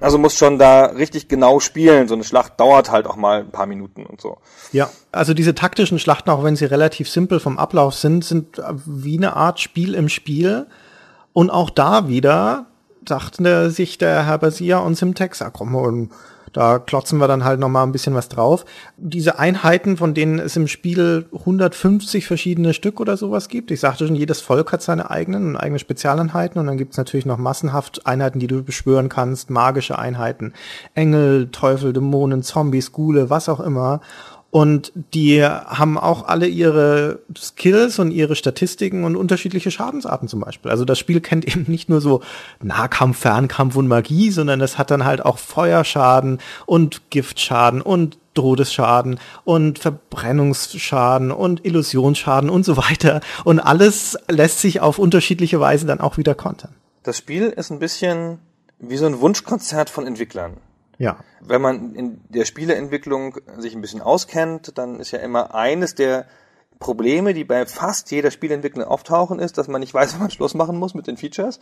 Also 0.00 0.18
musst 0.18 0.38
schon 0.38 0.58
da 0.58 0.86
richtig 0.86 1.28
genau 1.28 1.60
spielen. 1.60 2.08
So 2.08 2.14
eine 2.14 2.24
Schlacht 2.24 2.58
dauert 2.58 2.90
halt 2.90 3.06
auch 3.06 3.16
mal 3.16 3.40
ein 3.40 3.50
paar 3.50 3.66
Minuten 3.66 4.04
und 4.06 4.20
so. 4.20 4.38
Ja, 4.72 4.90
also 5.12 5.32
diese 5.32 5.54
taktischen 5.54 5.98
Schlachten, 5.98 6.30
auch 6.30 6.42
wenn 6.42 6.56
sie 6.56 6.64
relativ 6.64 7.08
simpel 7.08 7.38
vom 7.38 7.58
Ablauf 7.58 7.94
sind, 7.94 8.24
sind 8.24 8.60
wie 8.86 9.16
eine 9.16 9.36
Art 9.36 9.60
Spiel 9.60 9.94
im 9.94 10.08
Spiel. 10.08 10.66
Und 11.32 11.50
auch 11.50 11.70
da 11.70 12.08
wieder 12.08 12.66
dachte 13.04 13.70
sich 13.70 13.98
der 13.98 14.26
Herr 14.26 14.38
Basia 14.38 14.78
und 14.78 14.96
Simtex, 14.96 15.42
ah 15.42 15.50
komm, 15.50 15.74
und 15.74 16.10
da 16.52 16.78
klotzen 16.78 17.18
wir 17.18 17.28
dann 17.28 17.44
halt 17.44 17.60
noch 17.60 17.68
mal 17.68 17.84
ein 17.84 17.92
bisschen 17.92 18.14
was 18.14 18.28
drauf. 18.28 18.64
Diese 18.96 19.38
Einheiten, 19.38 19.96
von 19.96 20.14
denen 20.14 20.38
es 20.40 20.56
im 20.56 20.66
Spiel 20.66 21.26
150 21.32 22.26
verschiedene 22.26 22.74
Stück 22.74 22.98
oder 22.98 23.16
sowas 23.16 23.48
gibt. 23.48 23.70
Ich 23.70 23.80
sagte 23.80 24.06
schon, 24.06 24.16
jedes 24.16 24.40
Volk 24.40 24.72
hat 24.72 24.82
seine 24.82 25.10
eigenen 25.10 25.46
und 25.46 25.56
eigene 25.56 25.78
Spezialeinheiten 25.78 26.60
und 26.60 26.66
dann 26.66 26.76
gibt's 26.76 26.96
natürlich 26.96 27.26
noch 27.26 27.38
massenhaft 27.38 28.06
Einheiten, 28.06 28.40
die 28.40 28.48
du 28.48 28.64
beschwören 28.64 29.08
kannst, 29.08 29.50
magische 29.50 29.98
Einheiten, 29.98 30.52
Engel, 30.94 31.50
Teufel, 31.52 31.92
Dämonen, 31.92 32.42
Zombies, 32.42 32.90
Gule, 32.90 33.30
was 33.30 33.48
auch 33.48 33.60
immer. 33.60 34.00
Und 34.50 34.92
die 35.14 35.44
haben 35.44 35.96
auch 35.96 36.26
alle 36.26 36.48
ihre 36.48 37.20
Skills 37.38 38.00
und 38.00 38.10
ihre 38.10 38.34
Statistiken 38.34 39.04
und 39.04 39.14
unterschiedliche 39.14 39.70
Schadensarten 39.70 40.26
zum 40.26 40.40
Beispiel. 40.40 40.70
Also 40.72 40.84
das 40.84 40.98
Spiel 40.98 41.20
kennt 41.20 41.44
eben 41.56 41.64
nicht 41.68 41.88
nur 41.88 42.00
so 42.00 42.22
Nahkampf, 42.60 43.18
Fernkampf 43.18 43.76
und 43.76 43.86
Magie, 43.86 44.30
sondern 44.30 44.60
es 44.60 44.76
hat 44.76 44.90
dann 44.90 45.04
halt 45.04 45.24
auch 45.24 45.38
Feuerschaden 45.38 46.38
und 46.66 47.10
Giftschaden 47.10 47.80
und 47.80 48.18
Todesschaden 48.34 49.20
und 49.44 49.78
Verbrennungsschaden 49.78 51.30
und 51.30 51.64
Illusionsschaden 51.64 52.50
und 52.50 52.64
so 52.64 52.76
weiter. 52.76 53.20
Und 53.44 53.60
alles 53.60 54.16
lässt 54.28 54.60
sich 54.60 54.80
auf 54.80 54.98
unterschiedliche 54.98 55.60
Weise 55.60 55.86
dann 55.86 56.00
auch 56.00 56.16
wieder 56.16 56.34
kontern. 56.34 56.74
Das 57.02 57.16
Spiel 57.16 57.44
ist 57.44 57.70
ein 57.70 57.78
bisschen 57.78 58.38
wie 58.78 58.96
so 58.96 59.06
ein 59.06 59.20
Wunschkonzert 59.20 59.90
von 59.90 60.06
Entwicklern. 60.06 60.56
Ja. 61.00 61.16
Wenn 61.40 61.62
man 61.62 61.94
in 61.94 62.20
der 62.28 62.44
Spieleentwicklung 62.44 63.38
sich 63.56 63.74
ein 63.74 63.80
bisschen 63.80 64.02
auskennt, 64.02 64.76
dann 64.76 65.00
ist 65.00 65.12
ja 65.12 65.18
immer 65.20 65.54
eines 65.54 65.94
der 65.94 66.26
Probleme, 66.78 67.32
die 67.32 67.44
bei 67.44 67.64
fast 67.64 68.10
jeder 68.10 68.30
Spieleentwicklung 68.30 68.84
auftauchen, 68.84 69.38
ist, 69.38 69.56
dass 69.56 69.66
man 69.66 69.80
nicht 69.80 69.94
weiß, 69.94 70.12
wann 70.14 70.20
man 70.20 70.30
Schluss 70.30 70.52
machen 70.52 70.78
muss 70.78 70.92
mit 70.92 71.06
den 71.06 71.16
Features. 71.16 71.58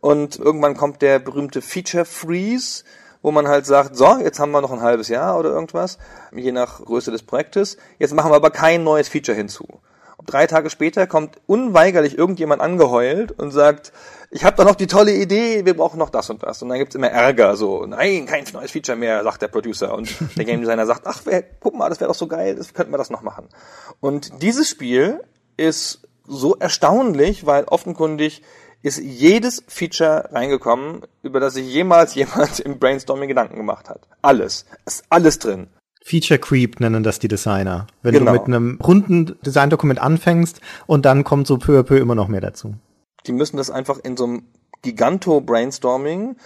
Und 0.00 0.40
irgendwann 0.40 0.76
kommt 0.76 1.02
der 1.02 1.20
berühmte 1.20 1.62
Feature 1.62 2.04
Freeze, 2.04 2.82
wo 3.22 3.30
man 3.30 3.46
halt 3.46 3.64
sagt, 3.64 3.94
so, 3.94 4.18
jetzt 4.18 4.40
haben 4.40 4.50
wir 4.50 4.60
noch 4.60 4.72
ein 4.72 4.82
halbes 4.82 5.06
Jahr 5.06 5.38
oder 5.38 5.50
irgendwas, 5.50 5.98
je 6.34 6.50
nach 6.50 6.84
Größe 6.84 7.12
des 7.12 7.22
Projektes. 7.22 7.76
Jetzt 8.00 8.12
machen 8.12 8.32
wir 8.32 8.36
aber 8.36 8.50
kein 8.50 8.82
neues 8.82 9.08
Feature 9.08 9.36
hinzu. 9.36 9.68
Drei 10.26 10.46
Tage 10.46 10.70
später 10.70 11.06
kommt 11.06 11.38
unweigerlich 11.46 12.16
irgendjemand 12.16 12.62
angeheult 12.62 13.32
und 13.32 13.50
sagt, 13.50 13.92
ich 14.30 14.44
habe 14.44 14.56
doch 14.56 14.64
noch 14.64 14.74
die 14.74 14.86
tolle 14.86 15.12
Idee, 15.12 15.64
wir 15.64 15.76
brauchen 15.76 15.98
noch 15.98 16.10
das 16.10 16.28
und 16.30 16.42
das. 16.42 16.60
Und 16.62 16.68
dann 16.68 16.78
gibt's 16.78 16.94
immer 16.94 17.08
Ärger, 17.08 17.56
so, 17.56 17.86
nein, 17.86 18.26
kein 18.26 18.44
neues 18.52 18.72
Feature 18.72 18.96
mehr, 18.96 19.22
sagt 19.22 19.42
der 19.42 19.48
Producer. 19.48 19.94
Und 19.94 20.12
der 20.36 20.44
Game 20.44 20.60
Designer 20.60 20.86
sagt, 20.86 21.06
ach, 21.06 21.20
wer, 21.24 21.42
guck 21.42 21.74
mal, 21.74 21.88
das 21.88 22.00
wäre 22.00 22.08
doch 22.08 22.16
so 22.16 22.26
geil, 22.26 22.56
das 22.56 22.74
könnten 22.74 22.92
wir 22.92 22.98
das 22.98 23.10
noch 23.10 23.22
machen. 23.22 23.48
Und 24.00 24.42
dieses 24.42 24.68
Spiel 24.68 25.20
ist 25.56 26.00
so 26.26 26.56
erstaunlich, 26.56 27.46
weil 27.46 27.64
offenkundig 27.64 28.42
ist 28.82 28.98
jedes 28.98 29.62
Feature 29.66 30.28
reingekommen, 30.32 31.02
über 31.22 31.40
das 31.40 31.54
sich 31.54 31.66
jemals 31.66 32.14
jemand 32.16 32.60
im 32.60 32.78
Brainstorming 32.78 33.28
Gedanken 33.28 33.56
gemacht 33.56 33.88
hat. 33.88 34.00
Alles. 34.20 34.66
Ist 34.84 35.04
alles 35.08 35.38
drin. 35.38 35.68
Feature 36.06 36.38
Creep 36.38 36.80
nennen 36.80 37.02
das 37.02 37.18
die 37.18 37.28
Designer. 37.28 37.86
Wenn 38.02 38.12
Genau. 38.12 38.32
du 38.32 38.38
mit 38.38 38.46
einem 38.46 38.78
runden 38.84 39.36
Designdokument 39.40 39.98
anfängst 39.98 40.60
und 40.86 41.06
dann 41.06 41.24
kommt 41.24 41.46
so 41.46 41.56
peu 41.56 41.78
à 41.78 41.82
peu 41.82 41.96
immer 41.96 42.14
noch 42.14 42.28
mehr 42.28 42.42
dazu. 42.42 42.74
Die 43.26 43.32
müssen 43.32 43.56
das 43.56 43.70
einfach 43.70 43.98
in 44.02 44.14
so 44.18 44.24
einem 44.24 44.42
Giganto-Brainstorming 44.82 46.36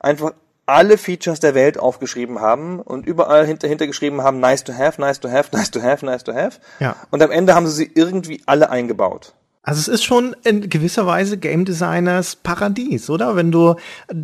einfach 0.00 0.32
alle 0.66 0.98
Features 0.98 1.38
der 1.38 1.54
Welt 1.54 1.78
aufgeschrieben 1.78 2.40
haben 2.40 2.80
und 2.80 3.06
überall 3.06 3.46
hinter, 3.46 3.68
hintergeschrieben 3.68 4.22
haben, 4.22 4.40
nice 4.40 4.64
to 4.64 4.72
have, 4.72 5.00
nice 5.00 5.20
to 5.20 5.30
have, 5.30 5.54
nice 5.56 5.70
to 5.70 5.80
have, 5.80 6.04
nice 6.04 6.24
to 6.24 6.34
have. 6.34 6.58
Ja. 6.80 6.96
Und 7.10 7.22
am 7.22 7.30
Ende 7.30 7.54
haben 7.54 7.66
sie 7.68 7.84
sie 7.84 7.90
irgendwie 7.94 8.42
alle 8.46 8.68
eingebaut. 8.70 9.34
Also 9.66 9.80
es 9.80 9.88
ist 9.88 10.04
schon 10.04 10.36
in 10.44 10.68
gewisser 10.68 11.06
Weise 11.06 11.38
Game 11.38 11.64
Designers 11.64 12.36
Paradies, 12.36 13.08
oder? 13.08 13.34
Wenn 13.34 13.50
du 13.50 13.76
äh, 14.08 14.14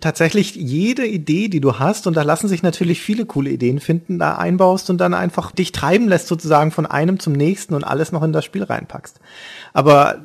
tatsächlich 0.00 0.54
jede 0.54 1.06
Idee, 1.06 1.48
die 1.48 1.60
du 1.60 1.78
hast, 1.78 2.06
und 2.06 2.18
da 2.18 2.22
lassen 2.22 2.48
sich 2.48 2.62
natürlich 2.62 3.00
viele 3.00 3.24
coole 3.24 3.48
Ideen 3.48 3.80
finden, 3.80 4.18
da 4.18 4.36
einbaust 4.36 4.90
und 4.90 4.98
dann 4.98 5.14
einfach 5.14 5.52
dich 5.52 5.72
treiben 5.72 6.06
lässt 6.06 6.26
sozusagen 6.26 6.70
von 6.70 6.84
einem 6.84 7.18
zum 7.18 7.32
nächsten 7.32 7.72
und 7.74 7.82
alles 7.82 8.12
noch 8.12 8.22
in 8.22 8.34
das 8.34 8.44
Spiel 8.44 8.62
reinpackst. 8.62 9.20
Aber 9.72 10.18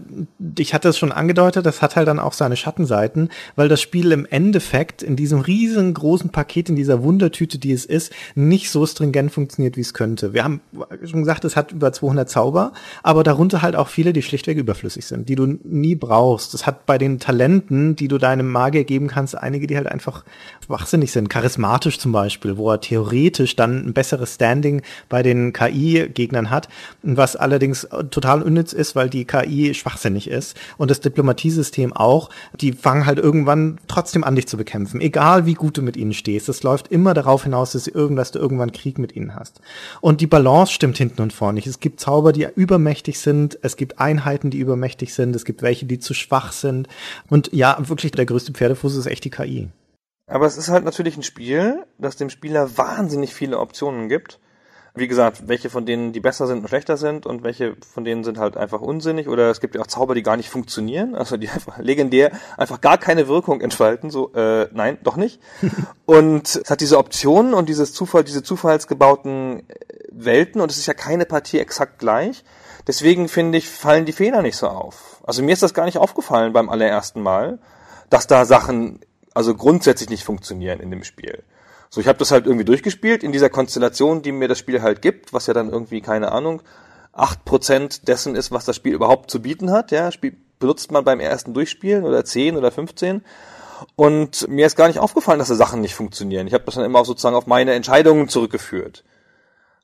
ich 0.58 0.74
hatte 0.74 0.90
es 0.90 0.98
schon 0.98 1.12
angedeutet, 1.14 1.66
das 1.66 1.82
hat 1.82 1.96
halt 1.96 2.08
dann 2.08 2.20
auch 2.20 2.34
seine 2.34 2.58
Schattenseiten, 2.58 3.30
weil 3.56 3.70
das 3.70 3.80
Spiel 3.82 4.12
im 4.12 4.26
Endeffekt 4.26 5.04
in 5.04 5.16
diesem 5.16 5.40
riesengroßen 5.40 6.32
Paket, 6.32 6.68
in 6.68 6.76
dieser 6.76 7.02
Wundertüte, 7.02 7.60
die 7.60 7.72
es 7.72 7.86
ist, 7.86 8.12
nicht 8.34 8.70
so 8.70 8.86
stringent 8.86 9.32
funktioniert, 9.32 9.78
wie 9.78 9.82
es 9.82 9.94
könnte. 9.94 10.34
Wir 10.34 10.44
haben 10.44 10.60
schon 11.06 11.22
gesagt, 11.22 11.46
es 11.46 11.56
hat 11.56 11.72
über 11.72 11.94
200 11.94 12.30
Zauber, 12.30 12.74
aber 13.04 13.24
darunter 13.24 13.62
halt 13.62 13.76
auch 13.78 13.88
viele, 13.88 14.12
die 14.12 14.22
schlichtweg 14.22 14.58
überflüssig 14.66 15.06
sind, 15.06 15.30
die 15.30 15.36
du 15.36 15.58
nie 15.64 15.96
brauchst. 15.96 16.54
Es 16.54 16.66
hat 16.66 16.86
bei 16.86 16.98
den 16.98 17.20
Talenten, 17.20 17.96
die 17.96 18.08
du 18.08 18.18
deinem 18.18 18.52
Magier 18.52 18.84
geben 18.84 19.08
kannst, 19.08 19.38
einige, 19.38 19.68
die 19.68 19.78
halt 19.78 19.88
einfach 19.88 20.26
schwachsinnig 20.66 21.12
sind. 21.12 21.30
Charismatisch 21.30 22.00
zum 22.00 22.12
Beispiel, 22.12 22.58
wo 22.58 22.72
er 22.72 22.82
theoretisch 22.82 23.56
dann 23.56 23.86
ein 23.86 23.94
besseres 23.94 24.36
Standing 24.36 24.82
bei 25.08 25.24
den 25.24 25.54
KI-Gegnern 25.54 26.50
hat, 26.50 26.68
was 27.04 27.36
allerdings 27.36 27.88
total 28.10 28.42
unnütz 28.42 28.74
ist, 28.74 28.96
weil 28.96 29.10
die 29.10 29.26
KI 29.26 29.74
schwachsinnig 29.74 30.30
ist 30.30 30.58
und 30.78 30.90
das 30.90 31.00
Diplomatiesystem 31.00 31.94
auch. 31.94 32.30
Die 32.60 32.74
fangen 32.74 33.06
halt 33.06 33.20
irgendwann 33.20 33.78
trotzdem 33.88 34.24
an, 34.24 34.36
dich 34.36 34.48
zu 34.48 34.58
bekämpfen, 34.58 35.02
egal 35.02 35.46
wie 35.46 35.54
gut 35.54 35.78
du 35.78 35.82
mit 35.82 35.98
ihnen 35.98 36.14
stehst. 36.14 36.50
Es 36.50 36.64
läuft 36.64 36.88
immer 36.88 37.14
darauf 37.14 37.44
hinaus, 37.44 37.74
dass, 37.74 37.84
dass 37.84 38.32
du 38.32 38.40
irgendwann 38.40 38.72
Krieg 38.72 38.98
mit 38.98 39.16
ihnen 39.16 39.36
hast. 39.36 39.62
Und 40.02 40.22
die 40.22 40.28
Balance 40.28 40.74
stimmt 40.74 40.98
hinten 40.98 41.22
und 41.22 41.34
vorne 41.34 41.56
nicht. 41.56 41.68
Es 41.68 41.80
gibt 41.80 42.00
Zauber, 42.00 42.34
die 42.34 42.48
übermächtig 42.56 43.20
sind, 43.20 43.58
es 43.62 43.78
gibt 43.78 44.00
Einheiten, 44.00 44.50
die 44.56 44.62
übermächtig 44.62 45.14
sind, 45.14 45.36
es 45.36 45.46
gibt 45.46 45.62
welche, 45.62 45.86
die 45.86 46.00
zu 46.00 46.14
schwach 46.14 46.52
sind. 46.54 46.88
Und 47.30 47.52
ja, 47.54 47.78
wirklich 47.80 48.12
der 48.14 48.26
größte 48.26 48.54
Pferdefuß 48.54 48.96
ist 48.96 49.06
echt 49.06 49.26
die 49.26 49.30
KI. 49.30 49.70
Aber 50.28 50.48
es 50.48 50.58
ist 50.58 50.70
halt 50.70 50.86
natürlich 50.86 51.18
ein 51.18 51.24
Spiel, 51.24 51.84
das 52.00 52.16
dem 52.16 52.30
Spieler 52.30 52.78
wahnsinnig 52.78 53.34
viele 53.34 53.60
Optionen 53.60 54.10
gibt. 54.10 54.40
Wie 54.98 55.10
gesagt, 55.10 55.50
welche 55.50 55.70
von 55.70 55.86
denen 55.86 56.14
die 56.14 56.22
besser 56.22 56.48
sind 56.48 56.60
und 56.60 56.70
schlechter 56.70 56.96
sind 56.96 57.26
und 57.26 57.44
welche 57.44 57.76
von 57.94 58.06
denen 58.06 58.24
sind 58.24 58.38
halt 58.38 58.56
einfach 58.56 58.80
unsinnig 58.80 59.28
oder 59.28 59.52
es 59.52 59.60
gibt 59.60 59.76
ja 59.76 59.82
auch 59.82 59.88
Zauber, 59.88 60.16
die 60.16 60.24
gar 60.24 60.38
nicht 60.38 60.50
funktionieren, 60.50 61.16
also 61.16 61.36
die 61.36 61.50
einfach 61.54 61.78
legendär 61.80 62.32
einfach 62.56 62.80
gar 62.80 62.98
keine 62.98 63.28
Wirkung 63.28 63.60
entfalten, 63.60 64.10
so 64.10 64.32
äh, 64.34 64.70
nein, 64.72 64.98
doch 65.04 65.18
nicht. 65.18 65.42
und 66.06 66.48
es 66.48 66.70
hat 66.70 66.80
diese 66.80 66.98
Optionen 66.98 67.54
und 67.54 67.68
dieses 67.68 67.92
Zufall, 67.92 68.24
diese 68.24 68.42
zufallsgebauten 68.42 69.70
äh, 69.70 69.76
Welten 70.12 70.62
und 70.62 70.72
es 70.72 70.78
ist 70.78 70.86
ja 70.86 70.94
keine 70.94 71.26
Partie 71.26 71.60
exakt 71.60 72.00
gleich. 72.00 72.46
Deswegen 72.88 73.28
finde 73.28 73.58
ich, 73.58 73.70
fallen 73.70 74.06
die 74.06 74.14
Fehler 74.14 74.42
nicht 74.42 74.58
so 74.58 74.68
auf. 74.68 75.22
Also 75.26 75.44
mir 75.44 75.54
ist 75.54 75.64
das 75.64 75.74
gar 75.74 75.86
nicht 75.86 75.98
aufgefallen 75.98 76.54
beim 76.54 76.70
allerersten 76.70 77.22
Mal, 77.22 77.60
dass 78.10 78.28
da 78.28 78.46
Sachen 78.46 79.00
also 79.34 79.56
grundsätzlich 79.56 80.10
nicht 80.10 80.24
funktionieren 80.24 80.80
in 80.80 80.92
dem 80.92 81.04
Spiel. 81.04 81.44
So, 81.90 82.02
ich 82.02 82.08
habe 82.08 82.20
das 82.20 82.32
halt 82.32 82.46
irgendwie 82.46 82.66
durchgespielt 82.66 83.24
in 83.24 83.32
dieser 83.32 83.50
Konstellation, 83.50 84.22
die 84.22 84.32
mir 84.32 84.48
das 84.48 84.60
Spiel 84.60 84.82
halt 84.82 85.02
gibt, 85.02 85.34
was 85.34 85.48
ja 85.48 85.54
dann 85.54 85.70
irgendwie, 85.70 86.02
keine 86.02 86.32
Ahnung, 86.32 86.62
acht 87.12 87.46
Prozent 87.46 88.08
dessen 88.08 88.36
ist, 88.36 88.52
was 88.52 88.66
das 88.66 88.76
Spiel 88.76 88.94
überhaupt 88.94 89.32
zu 89.32 89.42
bieten 89.42 89.72
hat. 89.72 89.92
Ja, 89.92 90.12
Spiel 90.12 90.36
benutzt 90.60 90.92
man 90.92 91.04
beim 91.04 91.20
ersten 91.20 91.54
Durchspielen 91.54 92.04
oder 92.04 92.24
10 92.24 92.58
oder 92.58 92.72
15. 92.72 93.24
Und 93.96 94.48
mir 94.48 94.66
ist 94.66 94.78
gar 94.78 94.88
nicht 94.88 95.00
aufgefallen, 95.00 95.40
dass 95.40 95.50
die 95.50 95.56
Sachen 95.56 95.82
nicht 95.82 95.96
funktionieren. 95.96 96.48
Ich 96.48 96.54
habe 96.54 96.64
das 96.66 96.76
dann 96.76 96.86
immer 96.86 97.04
sozusagen 97.04 97.36
auf 97.36 97.48
meine 97.48 97.74
Entscheidungen 97.74 98.30
zurückgeführt. 98.30 99.04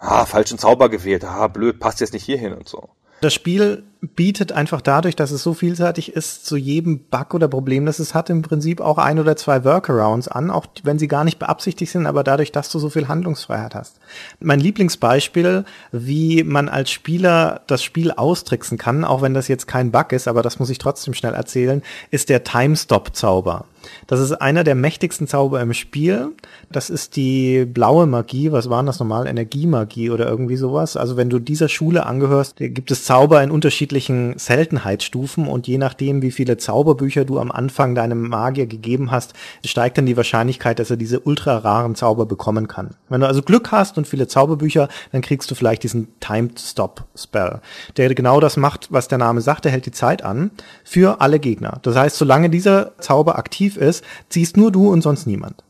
Ah, 0.02 0.26
falschen 0.26 0.58
Zauber 0.58 0.90
gewählt. 0.90 1.24
Ah, 1.24 1.48
blöd, 1.48 1.80
passt 1.80 2.00
jetzt 2.02 2.14
nicht 2.14 2.26
hierhin 2.26 2.54
und 2.54 2.68
so. 2.68 2.90
Das 3.22 3.36
Spiel 3.36 3.84
bietet 4.02 4.52
einfach 4.52 4.82
dadurch, 4.82 5.16
dass 5.16 5.30
es 5.30 5.44
so 5.44 5.54
vielseitig 5.54 6.14
ist, 6.14 6.46
zu 6.46 6.58
jedem 6.58 7.00
Bug 7.00 7.36
oder 7.36 7.48
Problem, 7.48 7.86
das 7.86 8.00
es 8.00 8.16
hat, 8.16 8.32
im 8.32 8.42
Prinzip 8.42 8.82
auch 8.82 8.98
ein 8.98 9.20
oder 9.20 9.36
zwei 9.36 9.64
Workarounds 9.64 10.28
an, 10.28 10.50
auch 10.50 10.66
wenn 10.82 10.98
sie 10.98 11.08
gar 11.08 11.24
nicht 11.24 11.38
beabsichtigt 11.38 11.92
sind, 11.92 12.08
aber 12.08 12.24
dadurch, 12.24 12.52
dass 12.52 12.72
du 12.72 12.80
so 12.80 12.90
viel 12.90 13.08
Handlungsfreiheit 13.08 13.76
hast. 13.76 14.00
Mein 14.40 14.60
Lieblingsbeispiel, 14.60 15.66
wie 15.92 16.44
man 16.44 16.68
als 16.68 16.90
Spieler 16.90 17.62
das 17.68 17.84
Spiel 17.84 18.12
austricksen 18.12 18.80
kann, 18.80 19.06
auch 19.06 19.22
wenn 19.22 19.36
das 19.36 19.48
jetzt 19.48 19.68
kein 19.68 19.92
Bug 19.92 20.14
ist, 20.14 20.28
aber 20.28 20.42
das 20.42 20.58
muss 20.58 20.72
ich 20.72 20.80
trotzdem 20.80 21.14
schnell 21.14 21.36
erzählen, 21.36 21.84
ist 22.10 22.30
der 22.30 22.44
Time-Stop-Zauber. 22.44 23.66
Das 24.08 24.20
ist 24.20 24.34
einer 24.34 24.64
der 24.64 24.76
mächtigsten 24.76 25.28
Zauber 25.28 25.62
im 25.62 25.74
Spiel. 25.74 26.32
Das 26.72 26.90
ist 26.90 27.16
die 27.16 27.66
blaue 27.66 28.06
Magie. 28.06 28.52
Was 28.52 28.70
waren 28.70 28.86
das 28.86 29.00
normal? 29.00 29.28
Energiemagie 29.28 30.10
oder 30.10 30.28
irgendwie 30.28 30.58
sowas. 30.58 30.98
Also 30.98 31.18
wenn 31.18 31.30
du 31.30 31.40
dieser 31.40 31.70
Schule 31.70 32.06
angehörst, 32.06 32.58
gibt 32.58 32.92
es 32.92 33.06
Zauber 33.06 33.42
in 33.44 33.52
unterschiedlichen 33.92 34.38
Seltenheitsstufen 34.38 35.48
und 35.48 35.68
je 35.68 35.78
nachdem, 35.78 36.22
wie 36.22 36.32
viele 36.32 36.56
Zauberbücher 36.56 37.26
du 37.26 37.40
am 37.40 37.52
Anfang 37.52 37.94
deinem 37.94 38.30
Magier 38.30 38.66
gegeben 38.66 39.12
hast, 39.12 39.34
steigt 39.66 39.98
dann 39.98 40.06
die 40.06 40.16
Wahrscheinlichkeit, 40.16 40.80
dass 40.80 40.90
er 40.90 40.96
diese 40.96 41.20
ultra 41.20 41.58
raren 41.58 41.96
Zauber 41.96 42.26
bekommen 42.26 42.70
kann. 42.70 42.92
Wenn 43.10 43.20
du 43.20 43.28
also 43.28 43.42
Glück 43.42 43.72
hast 43.72 43.98
und 43.98 44.08
viele 44.08 44.28
Zauberbücher, 44.28 44.88
dann 45.12 45.22
kriegst 45.22 45.52
du 45.52 45.56
vielleicht 45.56 45.84
diesen 45.84 46.08
Timed 46.22 46.58
Stop 46.58 47.04
Spell, 47.18 47.60
der 47.98 48.16
genau 48.16 48.40
das 48.40 48.56
macht, 48.56 48.88
was 48.92 49.10
der 49.10 49.18
Name 49.18 49.42
sagt, 49.42 49.66
der 49.66 49.74
hält 49.74 49.86
die 49.86 49.92
Zeit 49.92 50.24
an 50.24 50.52
für 50.86 51.20
alle 51.20 51.40
Gegner. 51.40 51.80
Das 51.82 51.98
heißt, 51.98 52.16
solange 52.16 52.50
dieser 52.50 52.98
Zauber 53.00 53.38
aktiv 53.38 53.76
ist, 53.76 54.06
ziehst 54.30 54.56
nur 54.56 54.72
du 54.72 54.90
und 54.90 55.02
sonst 55.02 55.28
niemand. 55.28 55.64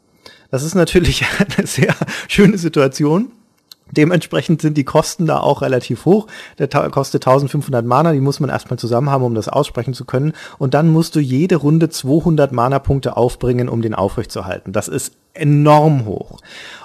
Das 0.52 0.62
ist 0.62 0.76
natürlich 0.76 1.26
eine 1.58 1.66
sehr 1.66 1.96
schöne 2.28 2.60
Situation. 2.60 3.32
Dementsprechend 3.92 4.62
sind 4.62 4.78
die 4.78 4.84
Kosten 4.84 5.26
da 5.26 5.40
auch 5.40 5.62
relativ 5.62 6.06
hoch. 6.06 6.28
Der 6.60 6.68
kostet 6.68 7.26
1500 7.26 7.86
Mana, 7.86 8.14
die 8.14 8.22
muss 8.22 8.40
man 8.40 8.50
erstmal 8.50 8.80
zusammen 8.80 9.10
haben, 9.10 9.24
um 9.24 9.36
das 9.36 9.50
aussprechen 9.50 9.94
zu 9.94 10.06
können. 10.06 10.34
Und 10.58 10.74
dann 10.74 10.90
musst 10.90 11.16
du 11.16 11.20
jede 11.20 11.58
Runde 11.58 11.90
200 11.90 12.52
Mana-Punkte 12.52 13.18
aufbringen, 13.18 13.70
um 13.70 13.82
den 13.82 13.94
aufrechtzuerhalten. 13.94 14.74
Das 14.74 14.88
ist 14.88 15.14
enorm 15.34 16.06
hoch. 16.06 16.40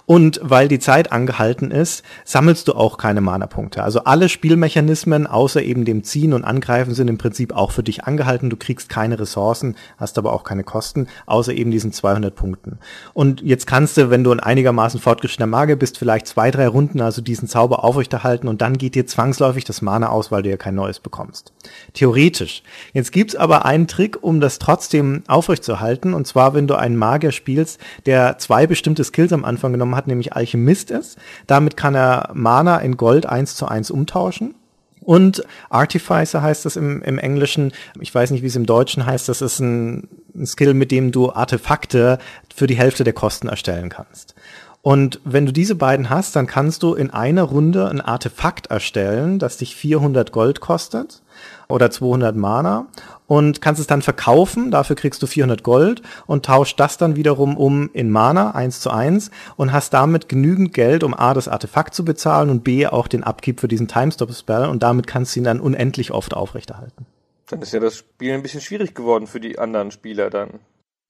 Und 0.07 0.39
weil 0.41 0.69
die 0.69 0.79
Zeit 0.79 1.11
angehalten 1.11 1.73
ist, 1.73 2.05
sammelst 2.25 2.69
du 2.69 2.75
auch 2.75 2.97
keine 2.97 3.21
Mana-Punkte. 3.21 3.83
Also 3.83 4.05
alle 4.05 4.29
Spielmechanismen 4.29 5.27
außer 5.27 5.61
eben 5.63 5.85
dem 5.85 6.05
Ziehen 6.05 6.33
und 6.33 6.45
Angreifen 6.45 6.95
sind 6.95 7.09
im 7.09 7.19
Prinzip 7.19 7.53
auch 7.53 7.73
für 7.73 7.83
dich 7.83 8.05
angehalten. 8.05 8.49
Du 8.49 8.57
kriegst 8.57 8.89
keine 8.89 9.19
Ressourcen, 9.19 9.75
hast 9.99 10.17
aber 10.17 10.33
auch 10.33 10.45
keine 10.45 10.63
Kosten, 10.63 11.09
außer 11.27 11.53
eben 11.53 11.73
diesen 11.73 11.93
200 11.93 12.37
Punkten. 12.37 12.79
Und 13.15 13.43
jetzt 13.43 13.67
kannst 13.67 13.97
du, 13.97 14.09
wenn 14.09 14.23
du 14.23 14.31
ein 14.31 14.39
einigermaßen 14.39 15.01
fortgeschrittener 15.01 15.49
Magier 15.49 15.75
bist, 15.75 15.99
vielleicht 15.99 16.29
zwei, 16.29 16.53
drei 16.53 16.69
Runden 16.69 17.01
also 17.01 17.21
diesen 17.21 17.49
Zauber 17.49 17.83
aufrechterhalten 17.83 18.47
und 18.47 18.63
dann 18.63 18.79
geht 18.79 18.95
dir 18.95 19.07
zwangsläufig 19.07 19.65
das 19.65 19.83
Mana 19.83 20.11
aus, 20.11 20.31
weil 20.31 20.45
du 20.45 20.51
ja 20.51 20.57
kein 20.57 20.77
neues 20.77 21.01
bekommst. 21.01 21.53
Theoretisch. 21.95 22.63
Jetzt 22.93 23.11
gibt's 23.11 23.35
aber 23.35 23.65
einen 23.65 23.89
Trick, 23.89 24.23
um 24.23 24.41
das 24.41 24.61
trotzdem 24.61 25.25
aufrechtzuerhalten. 25.27 26.15
Und 26.15 26.29
zwar, 26.29 26.55
wenn 26.55 26.69
du 26.69 26.77
einen 26.77 26.97
Magier 26.97 27.33
spielst, 27.33 27.81
der 28.07 28.36
zwei 28.39 28.67
bestimmte 28.67 29.05
Skills 29.05 29.33
am 29.33 29.45
Anfang 29.45 29.73
genommen 29.73 29.97
hat, 29.97 30.07
nämlich 30.07 30.33
Alchemist 30.35 30.91
ist. 30.91 31.19
Damit 31.47 31.77
kann 31.77 31.95
er 31.95 32.31
Mana 32.35 32.79
in 32.79 32.97
Gold 32.97 33.27
eins 33.27 33.55
zu 33.55 33.67
eins 33.67 33.91
umtauschen. 33.91 34.55
Und 35.01 35.45
Artificer 35.71 36.43
heißt 36.43 36.65
das 36.65 36.75
im, 36.75 37.01
im 37.03 37.19
Englischen. 37.19 37.73
Ich 38.01 38.13
weiß 38.13 38.33
nicht, 38.33 38.43
wie 38.43 38.49
es 38.49 38.57
im 38.57 38.67
Deutschen 38.67 39.07
heißt. 39.07 39.29
Das 39.29 39.41
ist 39.41 39.61
ein, 39.61 40.09
ein 40.35 40.47
Skill, 40.47 40.75
mit 40.75 40.91
dem 40.91 41.13
du 41.13 41.33
Artefakte 41.33 42.19
für 42.55 42.67
die 42.67 42.77
Hälfte 42.77 43.05
der 43.05 43.13
Kosten 43.13 43.49
erstellen 43.49 43.89
kannst. 43.89 44.35
Und 44.83 45.21
wenn 45.25 45.47
du 45.47 45.53
diese 45.53 45.75
beiden 45.75 46.11
hast, 46.11 46.37
dann 46.37 46.47
kannst 46.47 46.83
du 46.83 46.95
in 46.95 47.11
einer 47.11 47.43
Runde 47.43 47.89
ein 47.89 48.01
Artefakt 48.01 48.69
erstellen, 48.69 49.39
das 49.39 49.57
dich 49.57 49.75
400 49.75 50.33
Gold 50.33 50.61
kostet 50.61 51.23
oder 51.69 51.91
200 51.91 52.37
Mana 52.37 52.87
und 53.27 53.61
kannst 53.61 53.81
es 53.81 53.87
dann 53.87 54.03
verkaufen, 54.03 54.71
dafür 54.71 54.97
kriegst 54.97 55.23
du 55.23 55.27
400 55.27 55.63
Gold 55.63 56.03
und 56.27 56.45
tauscht 56.45 56.79
das 56.79 56.99
dann 56.99 57.17
wiederum 57.17 57.57
um 57.57 57.91
in 57.93 58.11
Mana 58.11 58.53
eins 58.53 58.81
zu 58.81 58.91
eins 58.91 59.31
und 59.57 59.73
hast 59.73 59.93
damit 59.93 60.29
genügend 60.29 60.73
Geld, 60.73 61.03
um 61.03 61.15
A, 61.15 61.35
das 61.35 61.49
Artefakt 61.49 61.95
zu 61.95 62.05
bezahlen 62.05 62.51
und 62.51 62.65
B, 62.65 62.87
auch 62.87 63.09
den 63.09 63.25
Upkeep 63.25 63.61
für 63.61 63.69
diesen 63.69 63.89
Timestop-Spell 63.89 64.67
und 64.67 64.83
damit 64.83 65.07
kannst 65.07 65.35
du 65.35 65.41
ihn 65.41 65.45
dann 65.45 65.61
unendlich 65.61 66.13
oft 66.13 66.35
aufrechterhalten. 66.35 67.07
Dann 67.49 67.63
ist 67.63 67.73
ja 67.73 67.81
das 67.81 67.97
Spiel 67.97 68.33
ein 68.33 68.43
bisschen 68.43 68.61
schwierig 68.61 68.95
geworden 68.95 69.27
für 69.27 69.41
die 69.41 69.59
anderen 69.59 69.91
Spieler 69.91 70.31
dann. 70.31 70.61